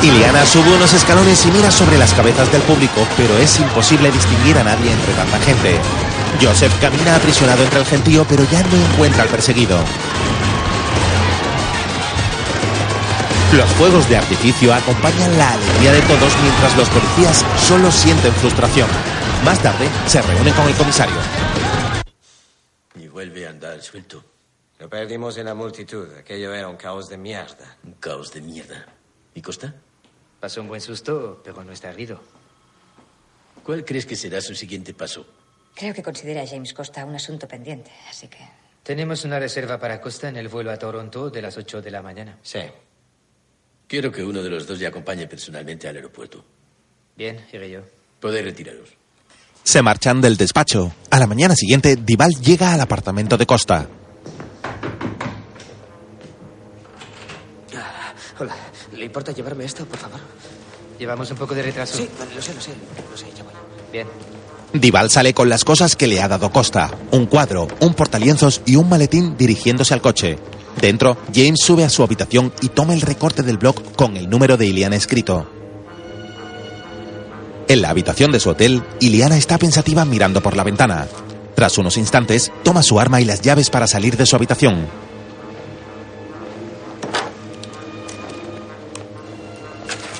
[0.02, 4.58] Iliana sube unos escalones y mira sobre las cabezas del público, pero es imposible distinguir
[4.58, 5.78] a nadie entre tanta gente.
[6.40, 9.78] Joseph camina aprisionado entre el gentío, pero ya no encuentra al perseguido.
[13.56, 18.88] Los fuegos de artificio acompañan la alegría de todos mientras los policías solo sienten frustración.
[19.44, 21.16] Más tarde, se reúnen con el comisario.
[22.94, 24.24] Y vuelve a andar suelto.
[24.78, 26.08] Lo perdimos en la multitud.
[26.16, 27.76] Aquello era un caos de mierda.
[27.84, 28.86] Un caos de mierda.
[29.34, 29.74] ¿Y Costa?
[30.40, 32.22] Pasó un buen susto, pero no está herido.
[33.62, 35.26] ¿Cuál crees que será su siguiente paso?
[35.74, 38.38] Creo que considera a James Costa un asunto pendiente, así que...
[38.82, 42.00] Tenemos una reserva para Costa en el vuelo a Toronto de las 8 de la
[42.00, 42.38] mañana.
[42.42, 42.60] Sí.
[43.92, 46.42] Quiero que uno de los dos le acompañe personalmente al aeropuerto.
[47.14, 47.80] Bien, iré yo.
[48.20, 48.88] Podéis retiraros.
[49.62, 50.94] Se marchan del despacho.
[51.10, 53.86] A la mañana siguiente, Dival llega al apartamento de Costa.
[57.76, 58.56] Ah, hola.
[58.94, 60.20] ¿Le importa llevarme esto, por favor?
[60.98, 61.98] Llevamos un poco de retraso.
[61.98, 62.70] Sí, lo sé, lo sé.
[63.10, 63.52] Lo sé, ya voy.
[63.92, 64.08] Bien.
[64.72, 66.90] Dival sale con las cosas que le ha dado Costa.
[67.10, 70.38] Un cuadro, un portalienzos y un maletín dirigiéndose al coche.
[70.80, 74.56] Dentro, James sube a su habitación y toma el recorte del blog con el número
[74.56, 75.46] de Iliana escrito.
[77.68, 81.06] En la habitación de su hotel, Iliana está pensativa mirando por la ventana.
[81.54, 84.86] Tras unos instantes, toma su arma y las llaves para salir de su habitación.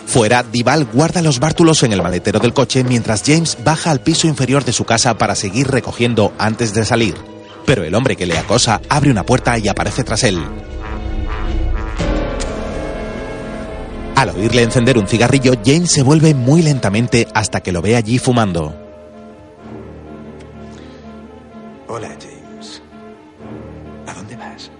[0.06, 4.26] Fuera, Dival guarda los bártulos en el maletero del coche mientras James baja al piso
[4.26, 7.31] inferior de su casa para seguir recogiendo antes de salir.
[7.66, 10.42] Pero el hombre que le acosa abre una puerta y aparece tras él.
[14.16, 18.18] Al oírle encender un cigarrillo, James se vuelve muy lentamente hasta que lo ve allí
[18.18, 18.72] fumando.
[21.88, 22.82] Hola, James.
[24.06, 24.70] ¿A dónde vas?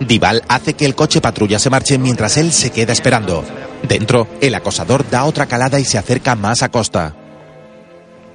[0.00, 3.44] Dival hace que el coche patrulla se marche mientras él se queda esperando.
[3.82, 7.14] Dentro, el acosador da otra calada y se acerca más a Costa.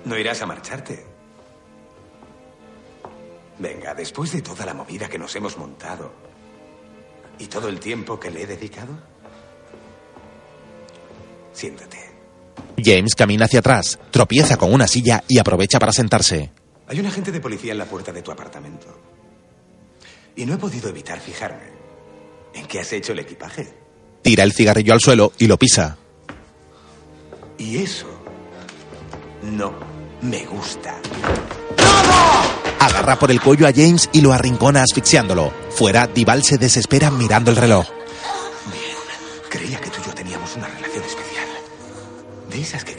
[0.06, 1.11] No irás a marcharte.
[3.62, 6.12] Venga, después de toda la movida que nos hemos montado
[7.38, 8.98] y todo el tiempo que le he dedicado,
[11.54, 12.00] siéntate.
[12.84, 16.52] James camina hacia atrás, tropieza con una silla y aprovecha para sentarse.
[16.88, 18.88] Hay un agente de policía en la puerta de tu apartamento.
[20.36, 21.70] Y no he podido evitar fijarme
[22.56, 23.72] en qué has hecho el equipaje.
[24.24, 25.98] Tira el cigarrillo al suelo y lo pisa.
[27.60, 28.08] Y eso
[29.44, 29.72] no
[30.24, 31.00] me gusta.
[32.82, 35.54] Agarra por el cuello a James y lo arrincona asfixiándolo.
[35.70, 37.86] Fuera, Dival se desespera mirando el reloj.
[39.52, 41.48] Creía que tú y yo teníamos una relación especial.
[42.50, 42.91] De esas que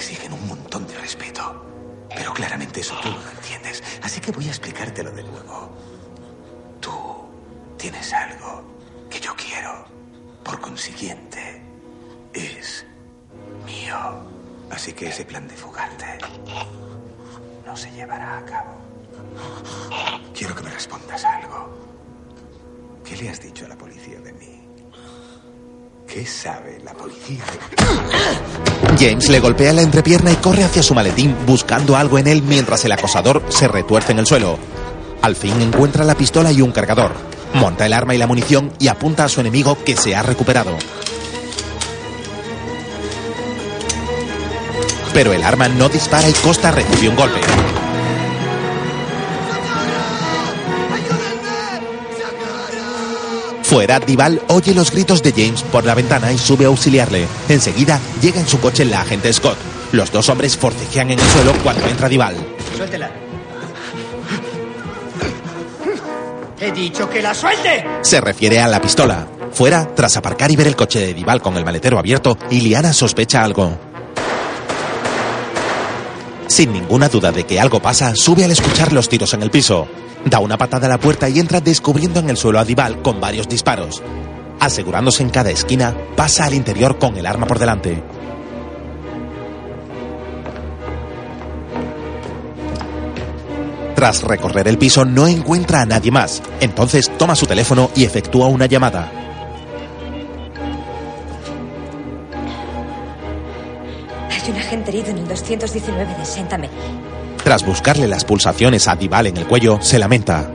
[23.23, 24.61] le has dicho a la policía de mí?
[26.09, 27.45] ¿Qué sabe la policía
[28.99, 32.85] James le golpea la entrepierna y corre hacia su maletín buscando algo en él mientras
[32.85, 34.59] el acosador se retuerce en el suelo.
[35.23, 37.13] Al fin encuentra la pistola y un cargador.
[37.55, 40.77] Monta el arma y la munición y apunta a su enemigo que se ha recuperado.
[45.15, 47.41] Pero el arma no dispara y Costa recibe un golpe.
[53.73, 57.27] Fuera, Dival oye los gritos de James por la ventana y sube a auxiliarle.
[57.49, 59.57] Enseguida llega en su coche la agente Scott.
[59.93, 62.37] Los dos hombres forcejean en el suelo cuando entra Dival.
[62.77, 63.11] Suéltela.
[66.61, 67.83] He dicho que la suelte.
[68.03, 69.27] Se refiere a la pistola.
[69.55, 73.43] Fuera, tras aparcar y ver el coche de Dival con el maletero abierto, Iliana sospecha
[73.43, 73.79] algo.
[76.47, 79.89] Sin ninguna duda de que algo pasa, sube al escuchar los tiros en el piso.
[80.25, 83.21] Da una patada a la puerta y entra descubriendo en el suelo a Dival con
[83.21, 84.03] varios disparos.
[84.61, 88.03] Asegurándose en cada esquina, pasa al interior con el arma por delante.
[94.03, 96.43] Tras recorrer el piso no encuentra a nadie más.
[96.61, 99.13] Entonces toma su teléfono y efectúa una llamada.
[104.29, 107.12] Hay un agente herido en el 219 de Saint Amélie.
[107.45, 110.49] Tras buscarle las pulsaciones a Dival en el cuello, se lamenta.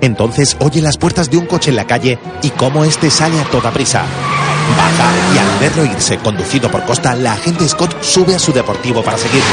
[0.00, 3.44] Entonces oye las puertas de un coche en la calle y cómo este sale a
[3.44, 4.04] toda prisa.
[4.76, 9.02] Baja y al verlo irse conducido por Costa, la agente Scott sube a su deportivo
[9.02, 9.44] para seguirle.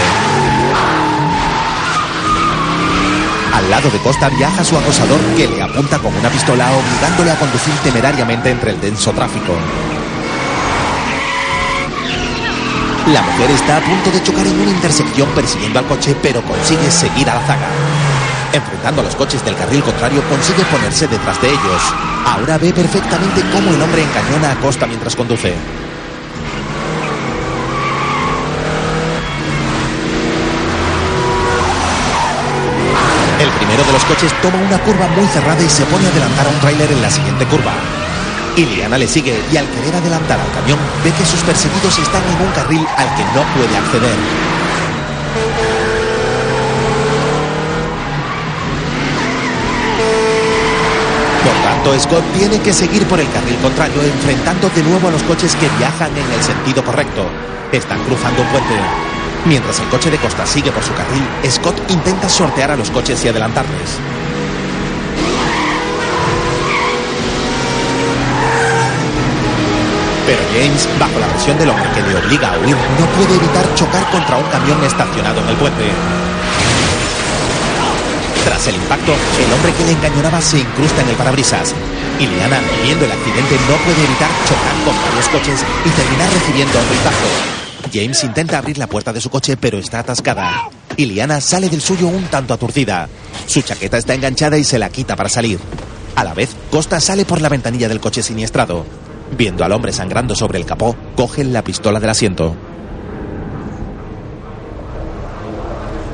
[3.54, 7.40] Al lado de Costa viaja su acosador que le apunta con una pistola obligándole a
[7.40, 9.54] conducir temerariamente entre el denso tráfico.
[13.08, 16.90] La mujer está a punto de chocar en una intersección persiguiendo al coche, pero consigue
[16.92, 17.68] seguir a la zaga.
[18.54, 21.82] Enfrentando a los coches del carril contrario, consigue ponerse detrás de ellos.
[22.26, 25.56] Ahora ve perfectamente cómo el hombre encañona a Costa mientras conduce.
[33.40, 36.46] El primero de los coches toma una curva muy cerrada y se pone a adelantar
[36.46, 37.74] a un tráiler en la siguiente curva.
[38.62, 42.46] Iliana le sigue y al querer adelantar al camión ve que sus perseguidos están en
[42.46, 44.18] un carril al que no puede acceder.
[51.44, 55.24] Por tanto, Scott tiene que seguir por el carril contrario, enfrentando de nuevo a los
[55.24, 57.26] coches que viajan en el sentido correcto.
[57.72, 58.76] Están cruzando un puente.
[59.46, 63.26] Mientras el coche de Costa sigue por su carril, Scott intenta sortear a los coches
[63.26, 64.21] y adelantarles.
[70.26, 73.76] Pero James, bajo la presión del hombre que le obliga a huir, no puede evitar
[73.76, 75.84] chocar contra un camión estacionado en el puente.
[78.46, 81.74] Tras el impacto, el hombre que le engañonaba se incrusta en el parabrisas.
[82.20, 86.90] Iliana, viendo el accidente, no puede evitar chocar con varios coches y terminar recibiendo un
[86.90, 87.62] rizazo.
[87.94, 90.70] James intenta abrir la puerta de su coche, pero está atascada.
[90.98, 93.10] Iliana sale del suyo un tanto aturdida.
[93.48, 95.60] Su chaqueta está enganchada y se la quita para salir.
[96.16, 98.86] A la vez, Costa sale por la ventanilla del coche siniestrado.
[99.38, 102.56] Viendo al hombre sangrando sobre el capó, coge la pistola del asiento.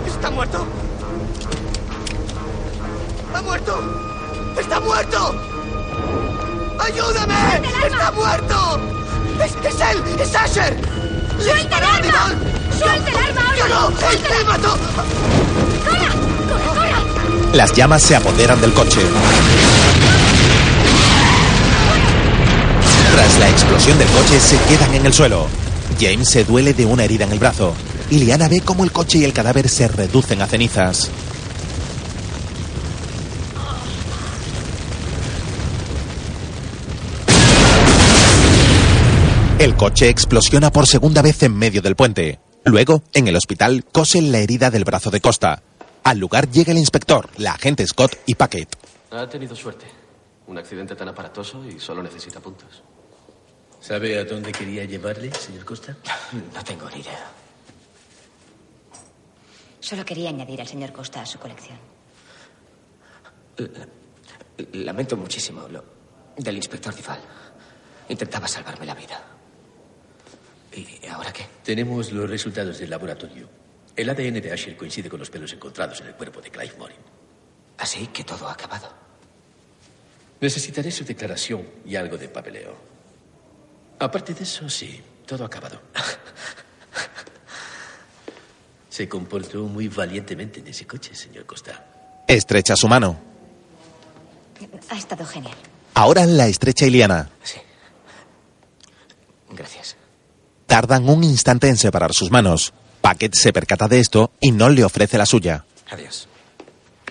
[0.05, 0.65] ¿Está muerto?
[3.33, 3.79] ¡Ha muerto!
[4.59, 5.35] ¡Está muerto!
[6.79, 7.67] ¡Ayúdame!
[7.85, 8.79] ¡Está muerto!
[9.43, 10.19] ¡Es él!
[10.19, 10.75] ¡Es Asher!
[11.37, 12.35] ¡Le ¡Suelta el arma!
[12.77, 13.57] ¡Suelta el arma ahora!
[13.57, 13.87] ¡Yo no!
[14.09, 14.77] ¡Él me mató!
[15.85, 16.11] ¡Corra!
[16.47, 17.53] ¡Corra, corra!
[17.53, 19.01] Las llamas se apoderan del coche.
[23.17, 25.47] Tras la explosión del coche, se quedan en el suelo.
[25.99, 27.73] James se duele de una herida en el brazo.
[28.11, 31.09] Y Liana ve cómo el coche y el cadáver se reducen a cenizas.
[39.57, 42.39] El coche explosiona por segunda vez en medio del puente.
[42.65, 45.63] Luego, en el hospital, cosen la herida del brazo de Costa.
[46.03, 48.77] Al lugar llega el inspector, la agente Scott y Paquet.
[49.09, 49.87] Ha tenido suerte.
[50.45, 52.83] Un accidente tan aparatoso y solo necesita puntos.
[53.87, 55.95] ¿Sabe a dónde quería llevarle, señor Costa?
[56.53, 57.31] No tengo ni idea.
[59.79, 61.77] Solo quería añadir al señor Costa a su colección.
[64.73, 65.85] Lamento muchísimo lo
[66.35, 67.21] del inspector Difal.
[68.09, 69.23] Intentaba salvarme la vida.
[70.75, 71.45] ¿Y ahora qué?
[71.63, 73.47] Tenemos los resultados del laboratorio.
[73.95, 76.97] El ADN de Asher coincide con los pelos encontrados en el cuerpo de Clive Morin.
[77.77, 78.91] Así que todo ha acabado.
[80.41, 82.96] Necesitaré su declaración y algo de papeleo.
[83.99, 85.81] Aparte de eso, sí, todo ha acabado.
[88.89, 91.85] Se comportó muy valientemente en ese coche, señor Costa.
[92.27, 93.17] Estrecha su mano.
[94.89, 95.55] Ha estado genial.
[95.93, 97.29] Ahora la estrecha Iliana.
[99.51, 99.95] Gracias.
[100.65, 102.73] Tardan un instante en separar sus manos.
[103.01, 105.65] Paquet se percata de esto y no le ofrece la suya.
[105.89, 106.27] Adiós.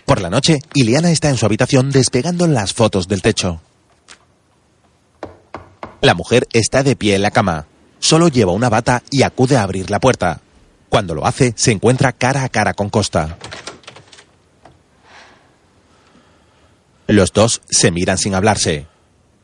[0.05, 3.61] Por la noche, Iliana está en su habitación despegando las fotos del techo.
[6.07, 7.67] La mujer está de pie en la cama.
[7.99, 10.41] Solo lleva una bata y acude a abrir la puerta.
[10.89, 13.37] Cuando lo hace, se encuentra cara a cara con Costa.
[17.09, 18.87] Los dos se miran sin hablarse.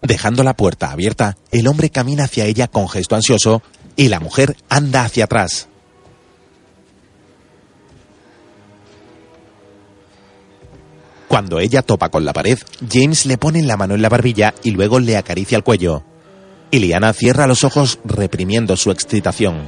[0.02, 3.60] Dejando la puerta abierta, el hombre camina hacia ella con gesto ansioso
[3.96, 5.66] y la mujer anda hacia atrás.
[11.26, 14.70] Cuando ella topa con la pared, James le pone la mano en la barbilla y
[14.70, 16.04] luego le acaricia el cuello.
[16.72, 19.60] Iliana cierra los ojos reprimiendo su excitación.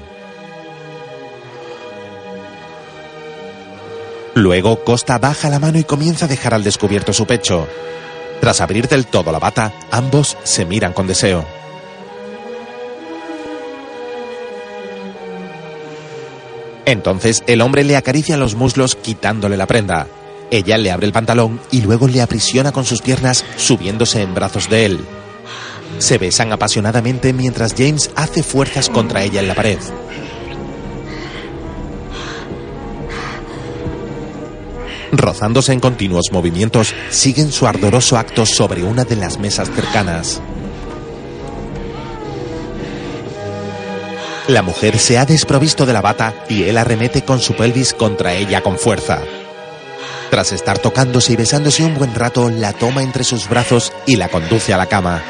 [4.32, 7.68] Luego Costa baja la mano y comienza a dejar al descubierto su pecho.
[8.40, 11.44] Tras abrir del todo la bata, ambos se miran con deseo.
[16.86, 20.06] Entonces el hombre le acaricia los muslos quitándole la prenda.
[20.50, 24.70] Ella le abre el pantalón y luego le aprisiona con sus piernas subiéndose en brazos
[24.70, 25.00] de él.
[25.98, 29.78] Se besan apasionadamente mientras James hace fuerzas contra ella en la pared.
[35.12, 40.40] Rozándose en continuos movimientos, siguen su ardoroso acto sobre una de las mesas cercanas.
[44.48, 48.34] La mujer se ha desprovisto de la bata y él arremete con su pelvis contra
[48.34, 49.22] ella con fuerza.
[50.30, 54.28] Tras estar tocándose y besándose un buen rato, la toma entre sus brazos y la
[54.28, 55.22] conduce a la cama.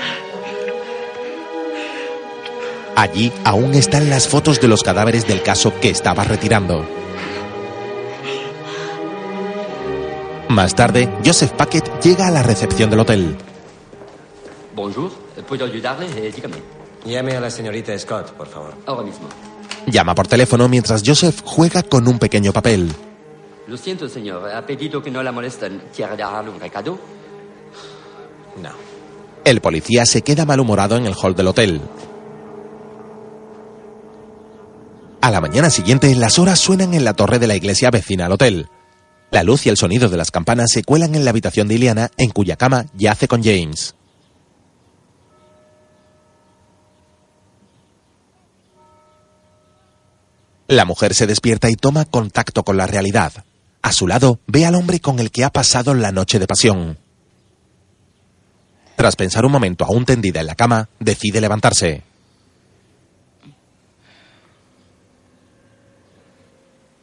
[2.96, 6.84] Allí aún están las fotos de los cadáveres del caso que estaba retirando.
[10.48, 13.36] Más tarde, Joseph Paquet llega a la recepción del hotel.
[14.76, 15.10] Bonjour,
[15.48, 16.06] ¿puedo ayudarle?
[16.16, 16.56] Eh, dígame.
[17.04, 18.74] Llame a la señorita Scott, por favor.
[18.86, 19.28] Ahora mismo.
[19.86, 22.90] Llama por teléfono mientras Joseph juega con un pequeño papel.
[23.66, 24.48] Lo siento, señor.
[24.50, 25.82] Ha pedido que no la molesten.
[25.94, 26.98] ¿Quiere darle un recado?
[28.62, 28.70] No.
[29.44, 31.80] El policía se queda malhumorado en el hall del hotel.
[35.24, 38.32] A la mañana siguiente, las horas suenan en la torre de la iglesia vecina al
[38.32, 38.68] hotel.
[39.30, 42.10] La luz y el sonido de las campanas se cuelan en la habitación de Iliana,
[42.18, 43.94] en cuya cama yace con James.
[50.68, 53.32] La mujer se despierta y toma contacto con la realidad.
[53.80, 56.98] A su lado ve al hombre con el que ha pasado la noche de pasión.
[58.94, 62.02] Tras pensar un momento aún tendida en la cama, decide levantarse.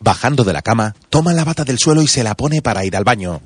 [0.01, 2.97] Bajando de la cama, toma la bata del suelo y se la pone para ir
[2.97, 3.39] al baño.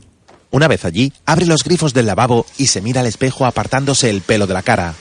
[0.51, 4.21] Una vez allí, abre los grifos del lavabo y se mira al espejo apartándose el
[4.21, 4.93] pelo de la cara.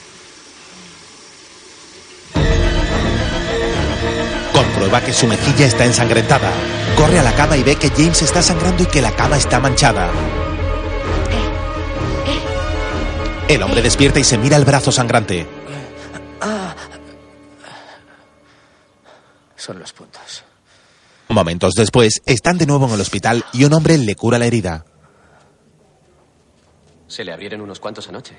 [4.53, 6.51] Comprueba que su mejilla está ensangrentada.
[6.97, 9.61] Corre a la cama y ve que James está sangrando y que la cama está
[9.61, 10.11] manchada.
[13.47, 15.47] El hombre despierta y se mira el brazo sangrante.
[16.41, 16.75] Ah.
[19.55, 20.43] Son los puntos.
[21.35, 24.85] Momentos después, están de nuevo en el hospital y un hombre le cura la herida.
[27.09, 28.37] Se le abrieron unos cuantos anoche.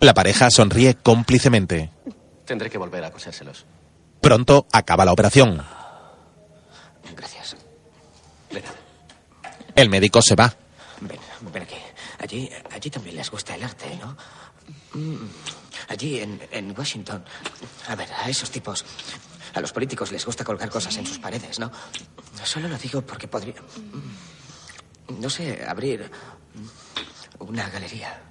[0.00, 1.90] La pareja sonríe cómplicemente.
[2.46, 3.66] Tendré que volver a cosérselos.
[4.22, 5.62] Pronto acaba la operación.
[7.14, 7.56] Gracias.
[9.76, 10.54] El médico se va.
[11.02, 11.18] Ven,
[11.52, 11.76] ven aquí.
[12.20, 14.16] Allí, allí también les gusta el arte, ¿no?
[14.94, 15.28] Mm,
[15.88, 17.22] Allí en, en Washington.
[17.88, 18.84] A ver, a esos tipos.
[19.54, 21.70] A los políticos les gusta colgar cosas en sus paredes, ¿no?
[22.44, 23.54] Solo lo digo porque podría.
[25.18, 26.10] No sé, abrir
[27.40, 28.22] una galería.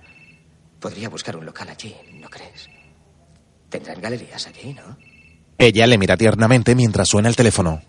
[0.80, 2.70] Podría buscar un local allí, ¿no crees?
[3.70, 4.98] Tendrán galerías allí, ¿no?
[5.58, 7.82] Ella le mira tiernamente mientras suena el teléfono.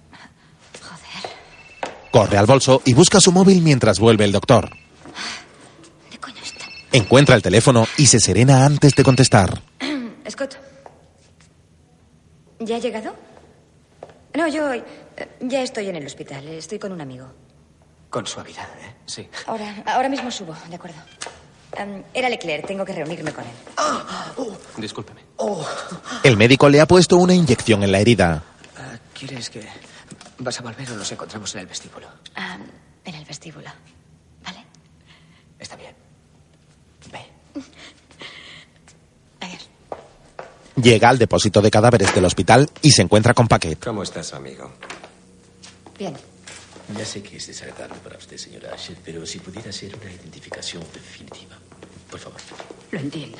[2.10, 4.70] Corre al bolso y busca su móvil mientras vuelve el doctor.
[6.92, 9.62] Encuentra el teléfono y se serena antes de contestar.
[10.28, 10.69] Scott.
[12.60, 13.14] ¿Ya ha llegado?
[14.34, 14.84] No, yo eh,
[15.40, 16.46] ya estoy en el hospital.
[16.48, 17.26] Estoy con un amigo.
[18.10, 18.94] Con suavidad, ¿eh?
[19.06, 19.28] Sí.
[19.46, 20.98] Ahora, ahora mismo subo, de acuerdo.
[22.12, 24.52] Era Leclerc, tengo que reunirme con él.
[24.76, 25.22] Discúlpeme.
[26.22, 28.42] El médico le ha puesto una inyección en la herida.
[28.76, 29.66] Ah, ¿Quieres que
[30.38, 32.08] vas a volver o nos encontramos en el vestíbulo?
[32.34, 32.58] Ah,
[33.04, 33.70] en el vestíbulo.
[35.58, 35.94] Está bien.
[40.76, 43.84] Llega al depósito de cadáveres del hospital y se encuentra con Paquet.
[43.84, 44.70] ¿Cómo estás, amigo?
[45.98, 46.14] Bien.
[46.96, 50.82] Ya sé que es desagradable para usted, señora Asher, pero si pudiera ser una identificación
[50.92, 51.56] definitiva.
[52.10, 52.40] Por favor.
[52.90, 53.38] Lo entiendo.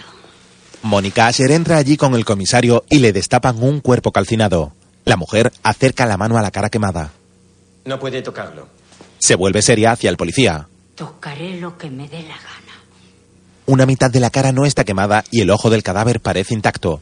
[0.83, 4.73] Mónica Asher entra allí con el comisario y le destapan un cuerpo calcinado.
[5.05, 7.13] La mujer acerca la mano a la cara quemada.
[7.85, 8.69] No puede tocarlo.
[9.19, 10.69] Se vuelve seria hacia el policía.
[10.95, 12.85] Tocaré lo que me dé la gana.
[13.67, 17.01] Una mitad de la cara no está quemada y el ojo del cadáver parece intacto.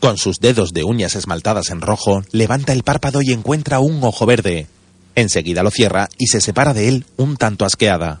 [0.00, 4.26] Con sus dedos de uñas esmaltadas en rojo, levanta el párpado y encuentra un ojo
[4.26, 4.66] verde.
[5.14, 8.20] Enseguida lo cierra y se separa de él un tanto asqueada.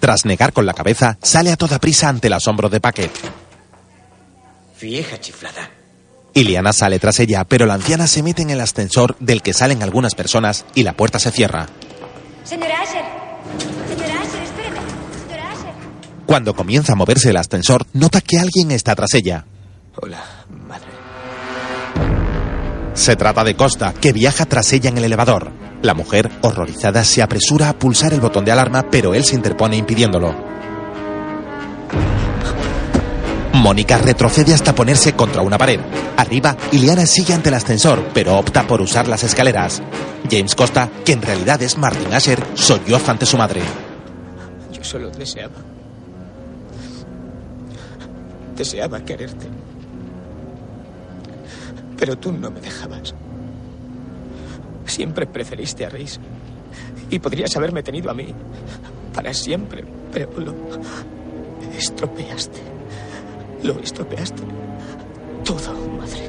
[0.00, 3.10] Tras negar con la cabeza, sale a toda prisa ante el asombro de Paquet.
[4.80, 5.70] Vieja chiflada.
[6.34, 9.82] Iliana sale tras ella, pero la anciana se mete en el ascensor del que salen
[9.82, 11.66] algunas personas y la puerta se cierra.
[12.44, 13.04] Señora Asher.
[13.88, 14.07] Señora
[16.28, 19.46] Cuando comienza a moverse el ascensor, nota que alguien está tras ella.
[19.96, 20.22] Hola,
[20.68, 20.90] madre.
[22.92, 25.50] Se trata de Costa, que viaja tras ella en el elevador.
[25.80, 29.78] La mujer, horrorizada, se apresura a pulsar el botón de alarma, pero él se interpone
[29.78, 30.34] impidiéndolo.
[33.54, 35.80] Mónica retrocede hasta ponerse contra una pared.
[36.18, 39.80] Arriba, Iliana sigue ante el ascensor, pero opta por usar las escaleras.
[40.30, 43.62] James Costa, que en realidad es Martin Asher, solloza ante su madre.
[44.70, 45.67] Yo solo deseaba.
[48.58, 49.46] Deseaba quererte.
[51.96, 53.14] Pero tú no me dejabas.
[54.84, 56.18] Siempre preferiste a Reis.
[57.08, 58.34] Y podrías haberme tenido a mí.
[59.14, 59.84] Para siempre.
[60.12, 60.54] Pero lo
[61.76, 62.58] estropeaste.
[63.62, 64.42] Lo estropeaste.
[65.44, 66.28] Todo, madre.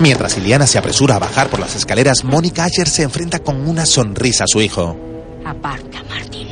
[0.00, 3.86] Mientras Iliana se apresura a bajar por las escaleras, Mónica Asher se enfrenta con una
[3.86, 4.96] sonrisa a su hijo.
[5.44, 6.48] Aparta, Martín.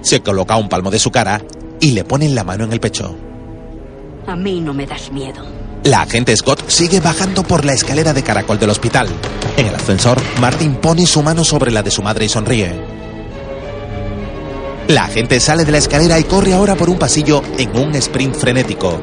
[0.00, 1.40] Se coloca un palmo de su cara
[1.80, 3.16] y le pone la mano en el pecho.
[4.26, 5.44] A mí no me das miedo.
[5.84, 9.08] La agente Scott sigue bajando por la escalera de caracol del hospital.
[9.56, 12.72] En el ascensor, Martin pone su mano sobre la de su madre y sonríe.
[14.88, 18.36] La agente sale de la escalera y corre ahora por un pasillo en un sprint
[18.36, 19.00] frenético.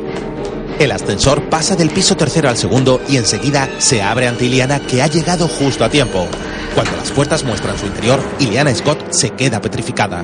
[0.79, 5.01] El ascensor pasa del piso tercero al segundo y enseguida se abre ante Iliana que
[5.01, 6.27] ha llegado justo a tiempo.
[6.75, 10.23] Cuando las puertas muestran su interior, Iliana Scott se queda petrificada.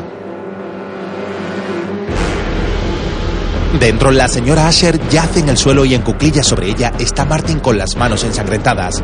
[3.79, 7.59] Dentro, la señora Asher yace en el suelo y en cuclillas sobre ella está Martin
[7.59, 9.03] con las manos ensangrentadas.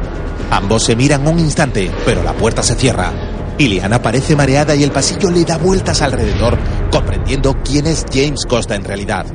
[0.50, 3.12] Ambos se miran un instante, pero la puerta se cierra.
[3.58, 6.58] Iliana parece mareada y el pasillo le da vueltas alrededor,
[6.90, 9.26] comprendiendo quién es James Costa en realidad.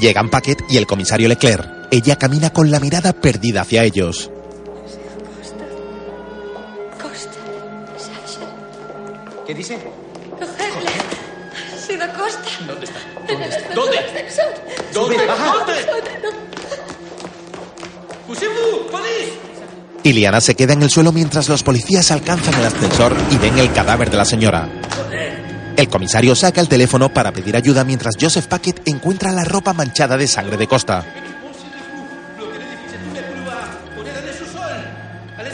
[0.00, 1.86] Llegan Paquet y el comisario Leclerc.
[1.92, 4.30] Ella camina con la mirada perdida hacia ellos.
[9.46, 10.03] ¿Qué dice?
[13.74, 13.98] ¿Dónde.
[14.92, 15.16] ¿Dónde?
[15.16, 15.24] ¿Dónde?
[20.02, 23.72] Iliana se queda en el suelo mientras los policías alcanzan el ascensor y ven el
[23.72, 24.68] cadáver de la señora.
[25.76, 30.16] El comisario saca el teléfono para pedir ayuda mientras Joseph Paquet encuentra la ropa manchada
[30.16, 31.04] de sangre de Costa.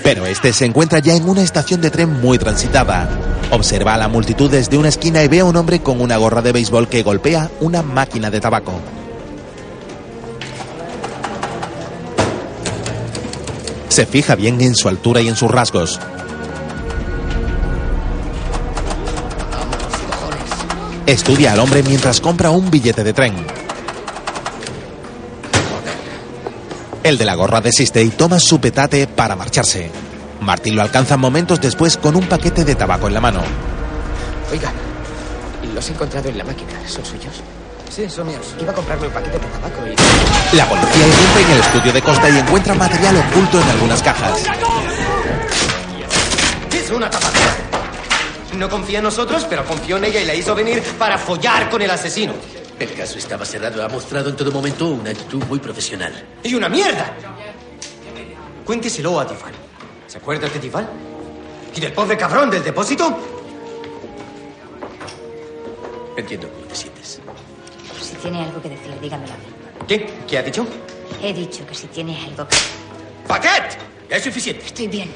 [0.03, 3.09] Pero este se encuentra ya en una estación de tren muy transitada.
[3.51, 6.43] Observa a la multitud desde una esquina y ve a un hombre con una gorra
[6.43, 8.81] de béisbol que golpea una máquina de tabaco.
[13.89, 15.99] Se fija bien en su altura y en sus rasgos.
[21.07, 23.60] Estudia al hombre mientras compra un billete de tren.
[27.03, 29.91] El de la gorra desiste y toma su petate para marcharse.
[30.41, 33.43] Martín lo alcanza momentos después con un paquete de tabaco en la mano.
[34.53, 34.71] Oiga,
[35.75, 36.73] los he encontrado en la máquina.
[36.87, 37.43] ¿Son suyos?
[37.89, 38.55] Sí, son míos.
[38.61, 40.57] Iba a comprarme un paquete de tabaco y...
[40.57, 44.43] La policía irrumpe en el estudio de Costa y encuentra material oculto en algunas cajas.
[46.73, 47.57] Es una tapadera.
[48.59, 51.81] No confía en nosotros, pero confió en ella y la hizo venir para follar con
[51.81, 52.35] el asesino.
[52.81, 53.85] El caso estaba cerrado.
[53.85, 56.13] Ha mostrado en todo momento una actitud muy profesional.
[56.43, 57.13] ¡Y una mierda!
[58.65, 59.53] Cuénteselo a Tifal.
[60.07, 60.89] ¿Se acuerda de Tifal?
[61.77, 63.19] ¿Y del pobre cabrón del depósito?
[66.17, 67.21] Entiendo cómo te sientes.
[68.01, 69.35] Si tiene algo que decir, dígamelo.
[69.87, 70.11] ¿Qué?
[70.27, 70.67] ¿Qué ha dicho?
[71.23, 72.57] He dicho que si tiene algo que...
[73.29, 73.77] ¡Paquet!
[74.09, 74.65] Es suficiente.
[74.65, 75.11] Estoy bien.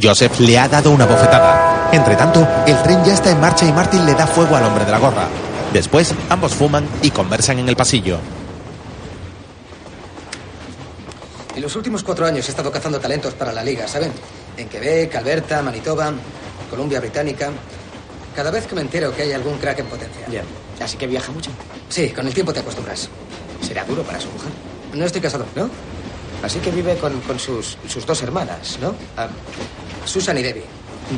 [0.00, 1.88] Joseph le ha dado una bofetada.
[1.90, 4.84] Entre tanto, el tren ya está en marcha y Martin le da fuego al hombre
[4.84, 5.28] de la gorra.
[5.72, 8.18] Después, ambos fuman y conversan en el pasillo.
[11.54, 14.12] En los últimos cuatro años he estado cazando talentos para la liga, ¿saben?
[14.56, 16.12] En Quebec, Alberta, Manitoba,
[16.70, 17.50] Columbia Británica.
[18.34, 20.26] Cada vez que me entero que hay algún crack en potencia.
[20.30, 20.42] Ya.
[20.82, 21.50] Así que viaja mucho.
[21.88, 23.08] Sí, con el tiempo te acostumbras.
[23.60, 24.50] Será duro para su mujer.
[24.94, 25.44] No estoy casado.
[25.54, 25.68] ¿No?
[26.42, 28.94] Así que vive con, con sus, sus dos hermanas, ¿no?
[29.16, 29.28] Ah,
[30.06, 30.64] Susan y Debbie.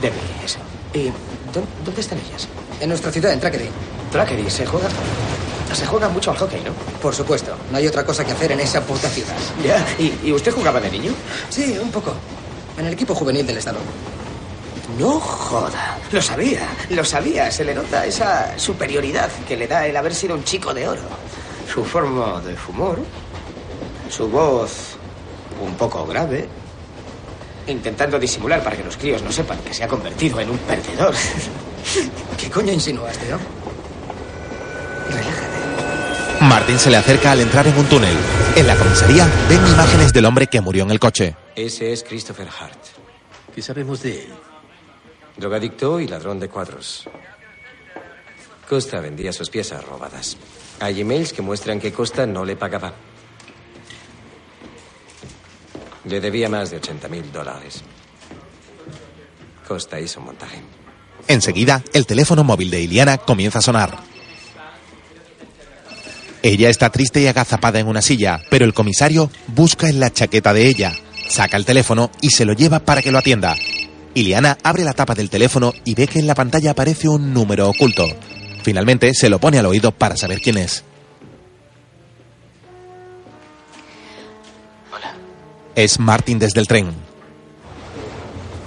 [0.01, 0.59] Debbie, eso.
[0.93, 1.07] ¿Y
[1.53, 2.47] dó- dónde están ellas?
[2.81, 3.69] En nuestra ciudad, en Trackery.
[4.13, 4.89] Trackery, se juega.
[5.73, 6.71] Se juega mucho al hockey, ¿no?
[7.01, 7.57] Por supuesto.
[7.71, 9.35] No hay otra cosa que hacer en esa puta ciudad.
[9.65, 9.85] Ya.
[9.99, 11.13] ¿Y, y usted jugaba de niño?
[11.49, 12.15] Sí, un poco.
[12.79, 13.79] En el equipo juvenil del estado.
[14.99, 15.99] No joda.
[16.13, 17.51] Lo sabía, lo sabía.
[17.51, 21.01] Se le nota esa superioridad que le da el haber sido un chico de oro.
[21.73, 22.97] Su forma de fumar,
[24.11, 24.97] su voz
[25.61, 26.47] un poco grave,
[27.67, 31.15] intentando disimular para que los críos no sepan que se ha convertido en un perdedor.
[32.39, 33.39] ¿Qué coño insinuaste, no?
[36.41, 38.17] Martin se le acerca al entrar en un túnel.
[38.57, 41.37] En la comisaría ven imágenes del hombre que murió en el coche.
[41.57, 42.79] Ese es Christopher Hart.
[43.55, 44.33] ¿Qué sabemos de él?
[45.37, 47.09] Drogadicto y ladrón de cuadros.
[48.69, 50.37] Costa vendía sus piezas robadas.
[50.81, 52.93] Hay emails que muestran que Costa no le pagaba.
[56.05, 57.83] Le debía más de 80 mil dólares.
[59.67, 60.63] Costa hizo un montaje.
[61.29, 63.99] Enseguida, el teléfono móvil de Iliana comienza a sonar.
[66.43, 70.53] Ella está triste y agazapada en una silla, pero el comisario busca en la chaqueta
[70.53, 70.93] de ella,
[71.27, 73.57] saca el teléfono y se lo lleva para que lo atienda.
[74.13, 77.69] Iliana abre la tapa del teléfono y ve que en la pantalla aparece un número
[77.69, 78.07] oculto.
[78.63, 80.85] Finalmente se lo pone al oído para saber quién es.
[84.95, 85.15] Hola.
[85.75, 86.93] Es Martin desde el tren.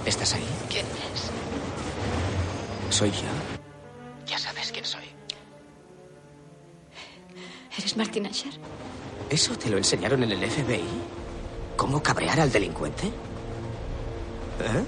[0.04, 0.47] ¿Estás ahí?
[2.90, 3.28] Soy yo.
[4.26, 5.04] Ya sabes quién soy.
[7.76, 8.52] ¿Eres Martin Asher?
[9.30, 10.84] ¿Eso te lo enseñaron en el FBI?
[11.76, 13.06] ¿Cómo cabrear al delincuente?
[13.06, 14.84] ¿Eh?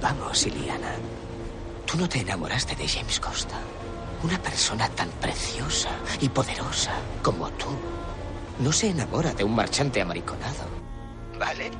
[0.00, 0.94] Vamos, Iliana.
[1.86, 3.58] Tú no te enamoraste de James Costa.
[4.22, 5.90] Una persona tan preciosa
[6.20, 6.92] y poderosa
[7.22, 7.68] como tú
[8.58, 10.75] no se enamora de un marchante amariconado.
[11.38, 11.70] ¿Vale?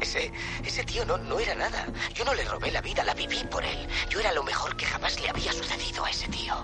[0.00, 0.32] Ese,
[0.64, 1.86] ese tío no, no era nada.
[2.14, 3.86] Yo no le robé la vida, la viví por él.
[4.08, 6.54] Yo era lo mejor que jamás le había sucedido a ese tío.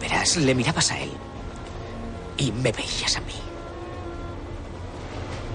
[0.00, 1.12] veías, le mirabas a él.
[2.36, 3.34] Y me veías a mí.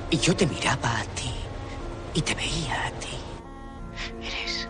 [0.09, 1.33] Y yo te miraba a ti.
[2.13, 3.17] Y te veía a ti.
[4.21, 4.67] Eres.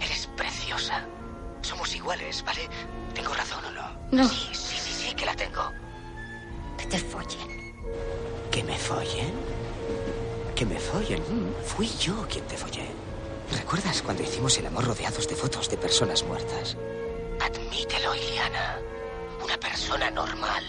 [0.00, 1.04] Eres preciosa.
[1.62, 2.68] Somos iguales, ¿vale?
[3.14, 4.22] ¿Tengo razón o no?
[4.22, 4.28] No.
[4.28, 5.72] Sí, sí, sí, sí, que la tengo.
[6.78, 7.74] Que te follen.
[8.50, 9.32] ¿Que me follen?
[10.54, 11.22] Que me follen.
[11.64, 12.88] Fui yo quien te follé.
[13.52, 16.76] ¿Recuerdas cuando hicimos el amor rodeados de fotos de personas muertas?
[17.40, 18.78] Admítelo, Iliana.
[19.42, 20.62] Una persona normal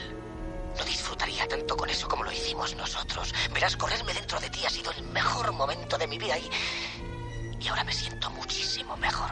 [0.78, 3.34] no disfrutaría tanto con eso como lo hicimos nosotros.
[3.53, 6.49] Verás, correrme dentro de ti ha sido el mejor momento de mi vida y.
[7.64, 9.30] Y ahora me siento muchísimo mejor.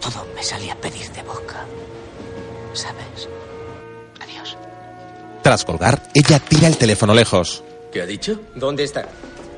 [0.00, 1.66] Todo me sale a pedir de boca.
[2.72, 3.28] ¿Sabes?
[4.20, 4.56] Adiós.
[5.42, 7.64] Tras colgar, ella tira el teléfono lejos.
[7.92, 8.40] ¿Qué ha dicho?
[8.54, 9.08] ¿Dónde está?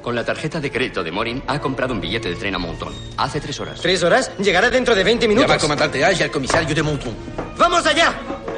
[0.02, 2.92] Con la tarjeta de crédito de Morin ha comprado un billete de tren a Monton.
[3.16, 3.80] Hace tres horas.
[3.80, 4.30] ¿Tres horas?
[4.38, 5.46] Llegará dentro de 20 minutos.
[5.46, 7.14] Llama al comandante Ash y al comisario de Monton.
[7.58, 8.14] ¡Vamos allá!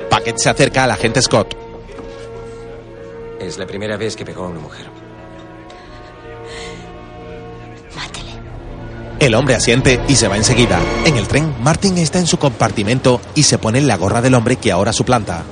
[0.09, 1.57] Paquet se acerca al agente Scott.
[3.41, 5.03] Es la primera vez que pegó a una mujer.
[9.23, 10.81] El hombre asiente y se va enseguida.
[11.05, 14.57] En el tren, Martin está en su compartimento y se pone la gorra del hombre
[14.57, 15.45] que ahora suplanta.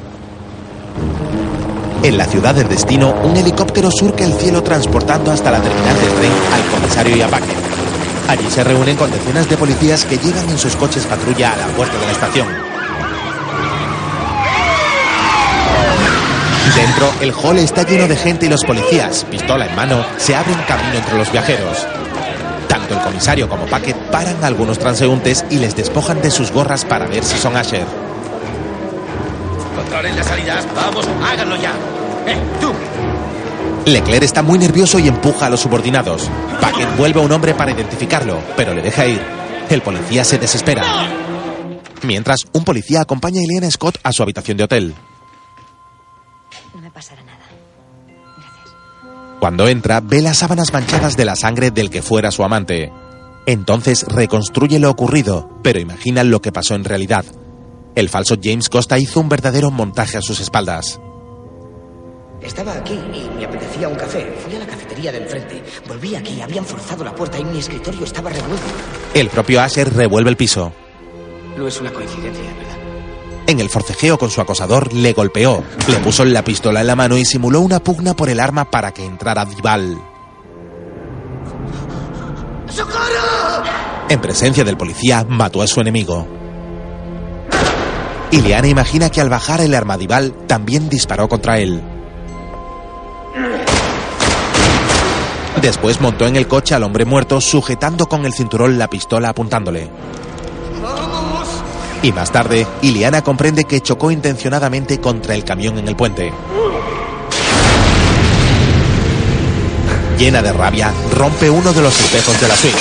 [2.02, 6.12] En la ciudad del destino, un helicóptero surca el cielo transportando hasta la terminal del
[6.14, 7.58] tren al comisario y a Paquet.
[8.26, 11.66] Allí se reúnen con decenas de policías que llegan en sus coches patrulla a la
[11.66, 12.48] puerta de la estación.
[16.74, 20.56] Dentro, el hall está lleno de gente y los policías, pistola en mano, se abren
[20.66, 21.86] camino entre los viajeros.
[22.66, 26.86] Tanto el comisario como Paquet paran a algunos transeúntes y les despojan de sus gorras
[26.86, 27.84] para ver si son Asher.
[29.90, 30.68] Controlen las salidas.
[30.72, 31.72] Vamos, háganlo ya.
[32.24, 32.72] ¡Eh, tú!
[33.90, 36.30] Leclerc está muy nervioso y empuja a los subordinados.
[36.60, 39.20] Paquet vuelve a un hombre para identificarlo, pero le deja ir.
[39.68, 40.84] El policía se desespera.
[42.04, 44.94] Mientras, un policía acompaña a Eliana Scott a su habitación de hotel.
[46.72, 47.46] No me pasará nada.
[49.40, 52.92] Cuando entra, ve las sábanas manchadas de la sangre del que fuera su amante.
[53.44, 57.24] Entonces reconstruye lo ocurrido, pero imagina lo que pasó en realidad.
[58.00, 60.98] El falso James Costa hizo un verdadero montaje a sus espaldas.
[62.40, 64.34] Estaba aquí y me apetecía un café.
[64.42, 65.62] Fui a la cafetería del frente.
[65.86, 68.64] Volví aquí, habían forzado la puerta y mi escritorio estaba revuelto.
[69.12, 70.72] El propio Asher revuelve el piso.
[71.58, 72.78] No es una coincidencia, ¿verdad?
[73.46, 77.18] En el forcejeo con su acosador, le golpeó, le puso la pistola en la mano
[77.18, 80.00] y simuló una pugna por el arma para que entrara Dival.
[82.66, 83.62] ¡Socorro!
[84.08, 86.40] En presencia del policía, mató a su enemigo.
[88.30, 91.82] Ileana imagina que al bajar el arma Dival, también disparó contra él.
[95.60, 99.90] Después montó en el coche al hombre muerto, sujetando con el cinturón la pistola apuntándole.
[102.02, 106.32] Y más tarde, Ileana comprende que chocó intencionadamente contra el camión en el puente.
[110.18, 112.78] Llena de rabia, rompe uno de los espejos de la suite.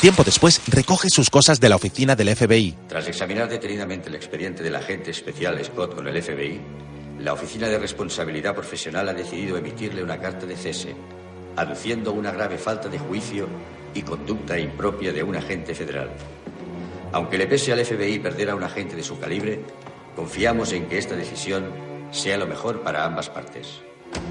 [0.00, 2.76] Tiempo después, recoge sus cosas de la oficina del FBI.
[2.86, 6.60] Tras examinar detenidamente el expediente del agente especial Scott con el FBI,
[7.18, 10.94] la Oficina de Responsabilidad Profesional ha decidido emitirle una carta de cese,
[11.56, 13.48] aduciendo una grave falta de juicio
[13.92, 16.10] y conducta impropia de un agente federal.
[17.10, 19.60] Aunque le pese al FBI perder a un agente de su calibre,
[20.14, 21.72] confiamos en que esta decisión
[22.12, 23.80] sea lo mejor para ambas partes.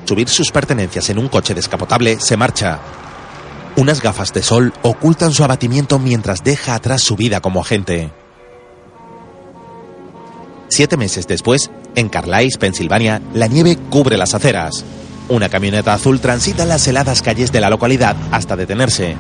[0.06, 2.80] Subir sus pertenencias en un coche descapotable, se marcha.
[3.78, 8.12] Unas gafas de sol ocultan su abatimiento mientras deja atrás su vida como agente.
[10.68, 14.84] Siete meses después, en Carlisle, Pensilvania, la nieve cubre las aceras.
[15.30, 19.16] Una camioneta azul transita las heladas calles de la localidad hasta detenerse.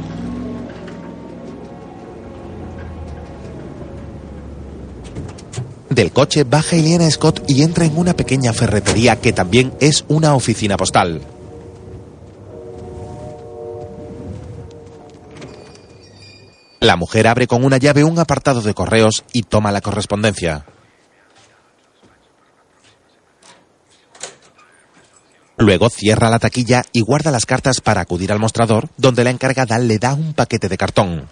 [5.91, 10.33] Del coche baja Eliana Scott y entra en una pequeña ferretería que también es una
[10.33, 11.21] oficina postal.
[16.87, 20.65] La mujer abre con una llave un apartado de correos y toma la correspondencia.
[25.57, 29.77] Luego cierra la taquilla y guarda las cartas para acudir al mostrador, donde la encargada
[29.79, 31.27] le da un paquete de cartón.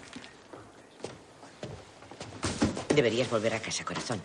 [2.94, 4.20] Deberías volver a casa, corazón.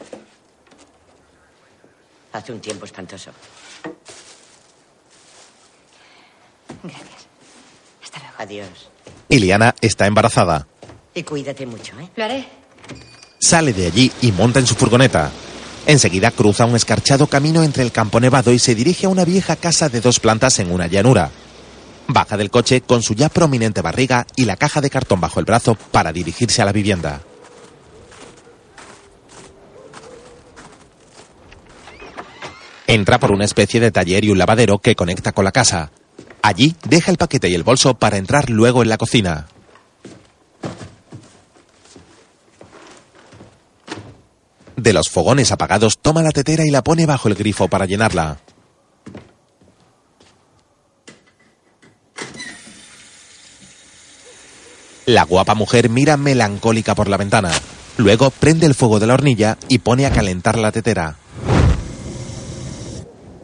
[2.33, 3.31] Hace un tiempo espantoso.
[6.83, 7.27] Gracias.
[8.03, 8.35] Hasta luego.
[8.37, 8.89] Adiós.
[9.29, 10.67] Iliana está embarazada.
[11.13, 12.09] Y cuídate mucho, ¿eh?
[12.15, 12.47] Lo haré.
[13.39, 15.31] Sale de allí y monta en su furgoneta.
[15.85, 19.55] Enseguida cruza un escarchado camino entre el campo nevado y se dirige a una vieja
[19.55, 21.31] casa de dos plantas en una llanura.
[22.07, 25.45] Baja del coche con su ya prominente barriga y la caja de cartón bajo el
[25.45, 27.21] brazo para dirigirse a la vivienda.
[32.85, 35.91] Entra por una especie de taller y un lavadero que conecta con la casa.
[36.41, 39.47] Allí deja el paquete y el bolso para entrar luego en la cocina.
[44.75, 48.39] De los fogones apagados toma la tetera y la pone bajo el grifo para llenarla.
[55.05, 57.51] La guapa mujer mira melancólica por la ventana.
[57.97, 61.17] Luego prende el fuego de la hornilla y pone a calentar la tetera.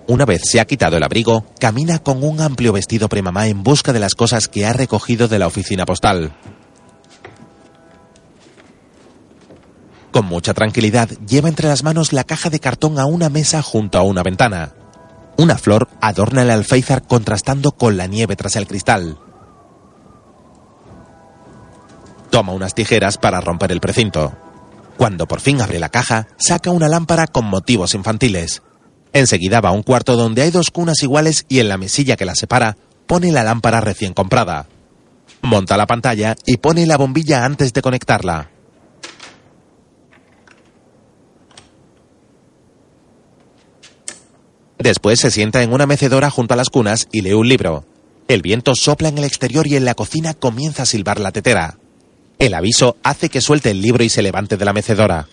[0.07, 3.91] Una vez se ha quitado el abrigo, camina con un amplio vestido premamá en busca
[3.91, 6.33] de las cosas que ha recogido de la oficina postal.
[10.17, 13.99] Con mucha tranquilidad lleva entre las manos la caja de cartón a una mesa junto
[13.99, 14.73] a una ventana.
[15.37, 19.19] Una flor adorna el alféizar contrastando con la nieve tras el cristal.
[22.31, 24.35] Toma unas tijeras para romper el precinto.
[24.97, 28.63] Cuando por fin abre la caja, saca una lámpara con motivos infantiles.
[29.13, 32.25] Enseguida va a un cuarto donde hay dos cunas iguales y en la mesilla que
[32.25, 32.75] las separa
[33.05, 34.65] pone la lámpara recién comprada.
[35.43, 38.56] Monta la pantalla y pone la bombilla antes de conectarla.
[44.87, 47.83] Después se sienta en una mecedora junto a las cunas y lee un libro.
[48.29, 51.77] El viento sopla en el exterior y en la cocina comienza a silbar la tetera.
[52.39, 55.27] El aviso hace que suelte el libro y se levante de la mecedora.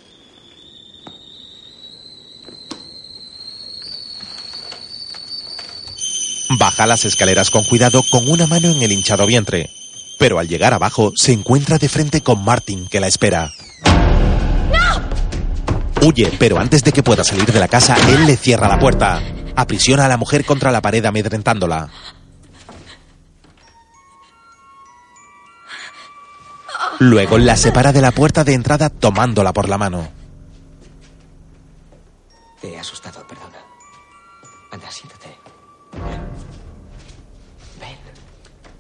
[6.58, 9.70] Baja las escaleras con cuidado con una mano en el hinchado vientre.
[10.18, 13.52] Pero al llegar abajo se encuentra de frente con Martin que la espera.
[16.02, 19.22] Huye, pero antes de que pueda salir de la casa, él le cierra la puerta.
[19.56, 21.90] Aprisiona a la mujer contra la pared amedrentándola.
[27.00, 30.08] Luego la separa de la puerta de entrada tomándola por la mano.
[32.60, 33.58] Te he asustado, perdona.
[34.70, 35.36] Anda, siéntate.
[37.80, 37.98] Ven.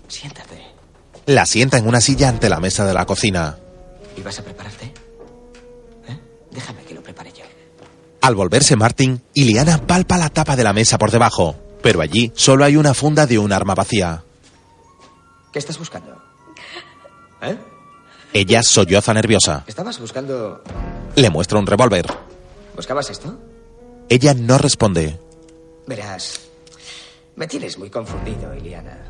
[0.08, 0.62] Siéntate.
[1.26, 3.56] La sienta en una silla ante la mesa de la cocina.
[4.16, 5.03] ¿Ibas a prepararte?
[8.24, 12.64] Al volverse Martin, Iliana palpa la tapa de la mesa por debajo, pero allí solo
[12.64, 14.24] hay una funda de un arma vacía.
[15.52, 16.22] ¿Qué estás buscando?
[17.42, 17.58] ¿Eh?
[18.32, 19.64] Ella solloza nerviosa.
[19.66, 20.64] ¿Estabas buscando...
[21.16, 22.06] Le muestra un revólver.
[22.74, 23.36] ¿Buscabas esto?
[24.08, 25.20] Ella no responde.
[25.86, 26.40] Verás,
[27.36, 29.04] me tienes muy confundido, Iliana.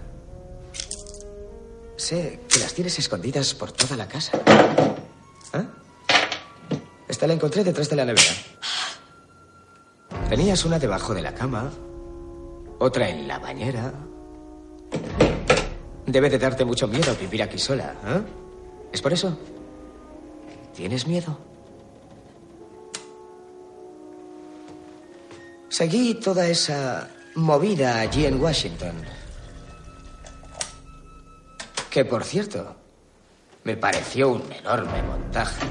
[1.94, 4.32] Sé que las tienes escondidas por toda la casa.
[5.52, 5.64] ¿Eh?
[7.06, 8.32] Esta la encontré detrás de la nevera.
[10.28, 11.70] Tenías una debajo de la cama,
[12.78, 13.92] otra en la bañera.
[16.06, 18.22] Debe de darte mucho miedo vivir aquí sola, ¿eh?
[18.92, 19.36] ¿Es por eso?
[20.74, 21.38] ¿Tienes miedo?
[25.68, 28.94] Seguí toda esa movida allí en Washington.
[31.90, 32.76] Que, por cierto,
[33.64, 35.66] me pareció un enorme montaje.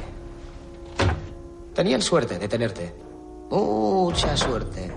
[1.73, 3.02] Tenían suerte de tenerte.
[3.53, 4.91] Mucha suerte.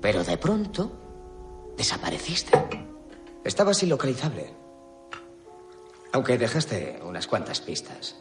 [0.00, 2.50] Pero de pronto desapareciste.
[3.44, 4.52] Estabas ilocalizable.
[6.12, 8.16] Aunque dejaste unas cuantas pistas.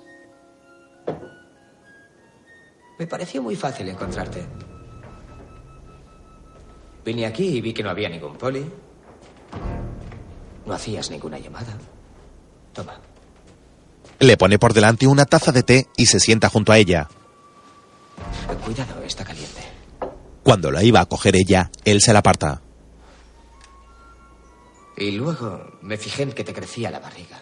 [3.00, 4.46] Me pareció muy fácil encontrarte.
[7.04, 8.70] Vine aquí y vi que no había ningún poli.
[10.64, 11.76] No hacías ninguna llamada.
[12.72, 13.00] Toma.
[14.20, 17.08] Le pone por delante una taza de té y se sienta junto a ella.
[18.64, 19.62] Cuidado, está caliente.
[20.44, 22.62] Cuando la iba a coger ella, él se la aparta.
[24.98, 27.40] Y luego me fijé en que te crecía la barriga.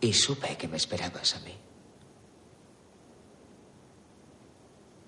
[0.00, 1.54] Y supe que me esperabas a mí.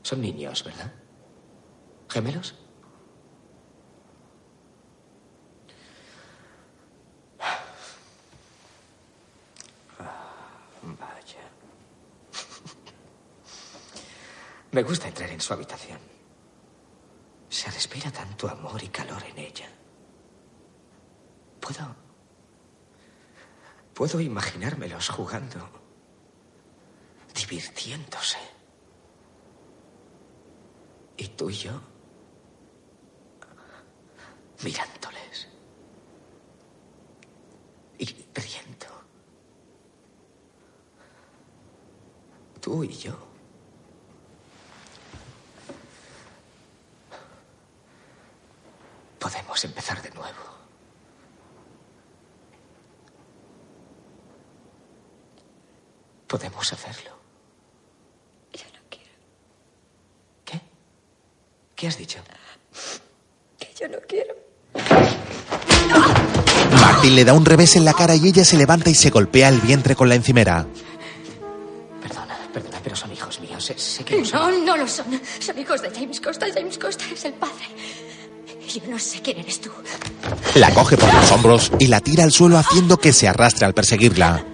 [0.02, 0.92] Son niños, ¿verdad?
[2.08, 2.56] ¿Gemelos?
[10.82, 11.38] Vaya.
[14.80, 15.98] Me gusta entrar en su habitación.
[17.50, 19.68] Se respira tanto amor y calor en ella.
[21.60, 21.94] Puedo.
[23.92, 25.68] Puedo imaginármelos jugando.
[27.34, 28.38] Divirtiéndose.
[31.18, 31.78] Y tú y yo.
[34.62, 35.46] Mirándoles.
[37.98, 38.86] Y riendo.
[42.62, 43.29] Tú y yo.
[49.30, 50.42] Podemos empezar de nuevo.
[56.26, 57.10] Podemos hacerlo.
[58.52, 59.10] Yo no quiero.
[60.44, 60.60] ¿Qué?
[61.74, 62.18] ¿Qué has dicho?
[63.58, 64.34] Que yo no quiero.
[66.80, 69.48] Martin le da un revés en la cara y ella se levanta y se golpea
[69.48, 70.66] el vientre con la encimera.
[72.00, 73.64] Perdona, perdona, pero son hijos míos.
[73.64, 74.64] Sé, sé que lo No, son.
[74.64, 75.20] no lo son.
[75.40, 76.46] Son hijos de James Costa.
[76.54, 77.64] James Costa es el padre.
[78.72, 79.70] Yo no sé quién eres tú.
[80.54, 83.74] La coge por los hombros y la tira al suelo haciendo que se arrastre al
[83.74, 84.44] perseguirla.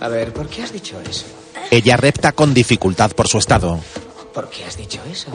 [0.00, 1.26] A ver, ¿por qué has dicho eso?
[1.70, 3.78] Ella repta con dificultad por su estado.
[4.32, 5.28] ¿Por qué has dicho eso?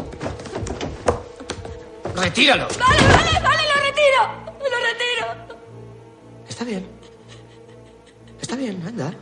[2.15, 2.68] ¡Retíralo!
[2.80, 4.57] Vale, vale, vale, lo retiro.
[4.59, 5.57] Lo retiro.
[6.49, 6.88] Está bien.
[8.41, 9.14] Está bien, anda.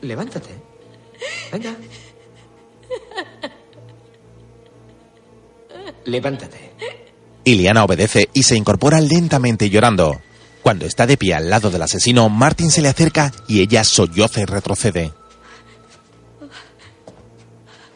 [0.00, 0.50] Levántate.
[1.52, 1.74] Venga.
[6.04, 6.72] Levántate.
[7.44, 10.20] Iliana obedece y se incorpora lentamente llorando.
[10.62, 14.40] Cuando está de pie al lado del asesino, Martin se le acerca y ella solloza
[14.40, 15.12] y retrocede.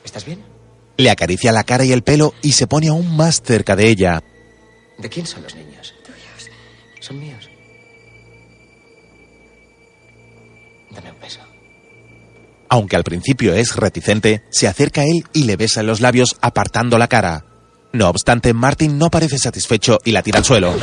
[0.04, 0.42] ¿Estás bien?
[0.96, 4.22] Le acaricia la cara y el pelo y se pone aún más cerca de ella.
[4.98, 5.94] ¿De quién son los niños?
[6.04, 6.50] Tuyos.
[7.00, 7.48] Son míos.
[10.90, 11.40] Dame un beso.
[12.74, 16.34] Aunque al principio es reticente, se acerca a él y le besa en los labios
[16.40, 17.44] apartando la cara.
[17.92, 20.74] No obstante, Martin no parece satisfecho y la tira al suelo.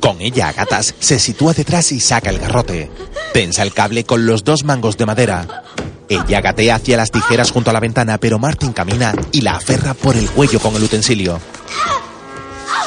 [0.00, 2.90] Con ella a gatas, se sitúa detrás y saca el garrote.
[3.32, 5.62] Tensa el cable con los dos mangos de madera.
[6.10, 9.94] Ella gatea hacia las tijeras junto a la ventana, pero Martin camina y la aferra
[9.94, 11.40] por el cuello con el utensilio.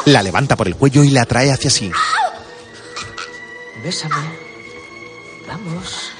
[0.06, 1.92] La levanta por el cuello y la trae hacia sí.
[3.84, 4.30] Bésame.
[5.48, 6.19] Vamos.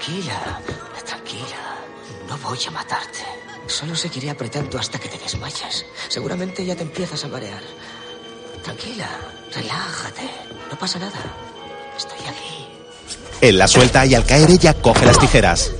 [0.00, 0.62] Tranquila,
[1.04, 1.76] tranquila.
[2.26, 3.18] No voy a matarte.
[3.66, 5.84] Solo seguiré apretando hasta que te desmayes.
[6.08, 7.60] Seguramente ya te empiezas a marear.
[8.64, 9.06] Tranquila,
[9.54, 10.22] relájate.
[10.70, 11.20] No pasa nada.
[11.94, 12.66] Estoy aquí.
[13.42, 15.70] Él la suelta y al caer ella coge las tijeras.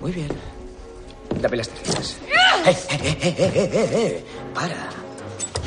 [0.00, 0.28] Muy bien.
[1.42, 2.16] Dame las tijeras.
[2.64, 4.24] ¡Eh, eh, eh, eh, eh, eh, eh!
[4.54, 4.88] ¡Para!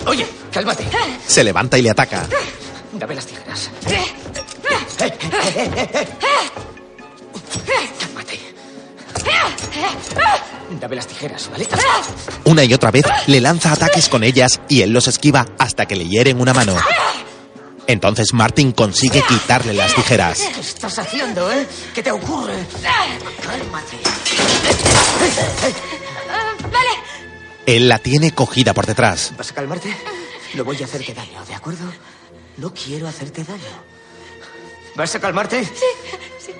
[0.08, 0.88] Oye, cálmate.
[1.28, 2.28] Se levanta y le ataca.
[2.94, 3.70] Dame las tijeras.
[10.80, 11.68] Dame las tijeras, ¿vale?
[12.44, 15.96] Una y otra vez le lanza ataques con ellas y él los esquiva hasta que
[15.96, 16.76] le hieren una mano.
[17.88, 20.40] Entonces Martin consigue quitarle las tijeras.
[20.40, 21.66] ¿Qué estás haciendo, eh?
[21.96, 22.66] ¿Qué te ocurre?
[23.42, 23.98] Cálmate.
[26.64, 26.90] Vale.
[27.66, 29.34] Él la tiene cogida por detrás.
[29.38, 29.96] ¿Vas a calmarte?
[30.54, 31.86] No voy a hacerte daño, ¿de acuerdo?
[32.58, 33.62] No quiero hacerte daño.
[34.96, 35.64] ¿Vas a calmarte?
[35.64, 35.72] Sí,
[36.46, 36.52] sí.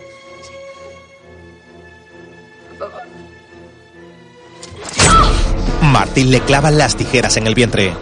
[5.82, 7.94] Martin le clava las tijeras en el vientre,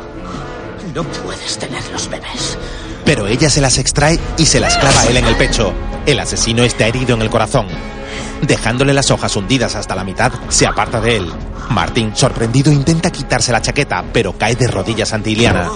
[0.93, 2.57] No puedes tener los bebés.
[3.05, 5.73] pero ella se las extrae y se las clava a él en el pecho.
[6.05, 7.67] El asesino está herido en el corazón.
[8.41, 11.33] Dejándole las hojas hundidas hasta la mitad, se aparta de él.
[11.69, 15.69] Martin, sorprendido, intenta quitarse la chaqueta, pero cae de rodillas ante Iliana.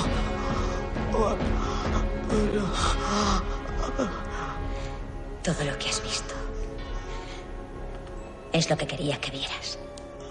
[5.44, 5.89] Todo lo que
[8.54, 9.80] es lo que quería que vieras.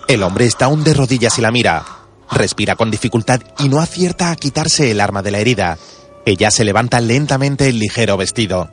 [0.08, 1.84] El hombre está aún de rodillas y la mira.
[2.30, 5.78] Respira con dificultad y no acierta a quitarse el arma de la herida.
[6.24, 8.70] Ella se levanta lentamente el ligero vestido.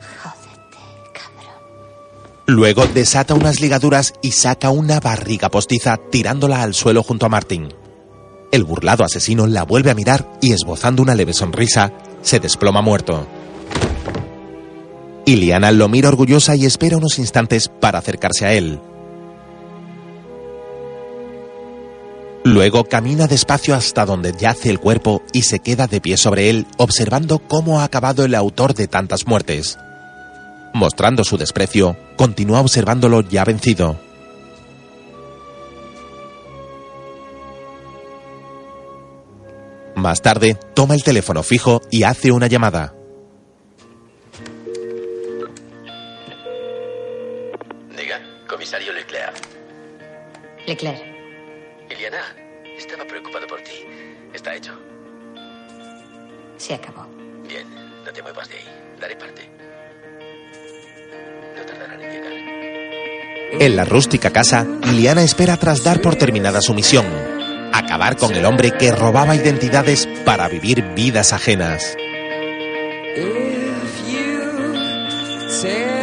[2.46, 7.68] Luego desata unas ligaduras y saca una barriga postiza tirándola al suelo junto a Martin.
[8.52, 11.92] El burlado asesino la vuelve a mirar y esbozando una leve sonrisa,
[12.22, 13.26] se desploma muerto.
[15.24, 18.80] Iliana lo mira orgullosa y espera unos instantes para acercarse a él.
[22.46, 26.64] Luego camina despacio hasta donde yace el cuerpo y se queda de pie sobre él,
[26.76, 29.80] observando cómo ha acabado el autor de tantas muertes.
[30.72, 33.98] Mostrando su desprecio, continúa observándolo ya vencido.
[39.96, 42.94] Más tarde, toma el teléfono fijo y hace una llamada.
[47.98, 49.34] Diga, comisario Leclerc.
[50.68, 51.15] Leclerc,
[52.76, 53.84] Estaba preocupado por ti.
[54.32, 54.78] Está hecho.
[56.56, 57.06] se acabó.
[57.48, 57.66] Bien,
[58.04, 58.64] no te muevas de ahí.
[59.00, 59.50] Daré parte.
[61.56, 62.32] No tardarán en llegar.
[63.62, 67.06] En la rústica casa, Iliana espera tras dar por terminada su misión,
[67.72, 71.96] acabar con el hombre que robaba identidades para vivir vidas ajenas.
[73.16, 75.95] If you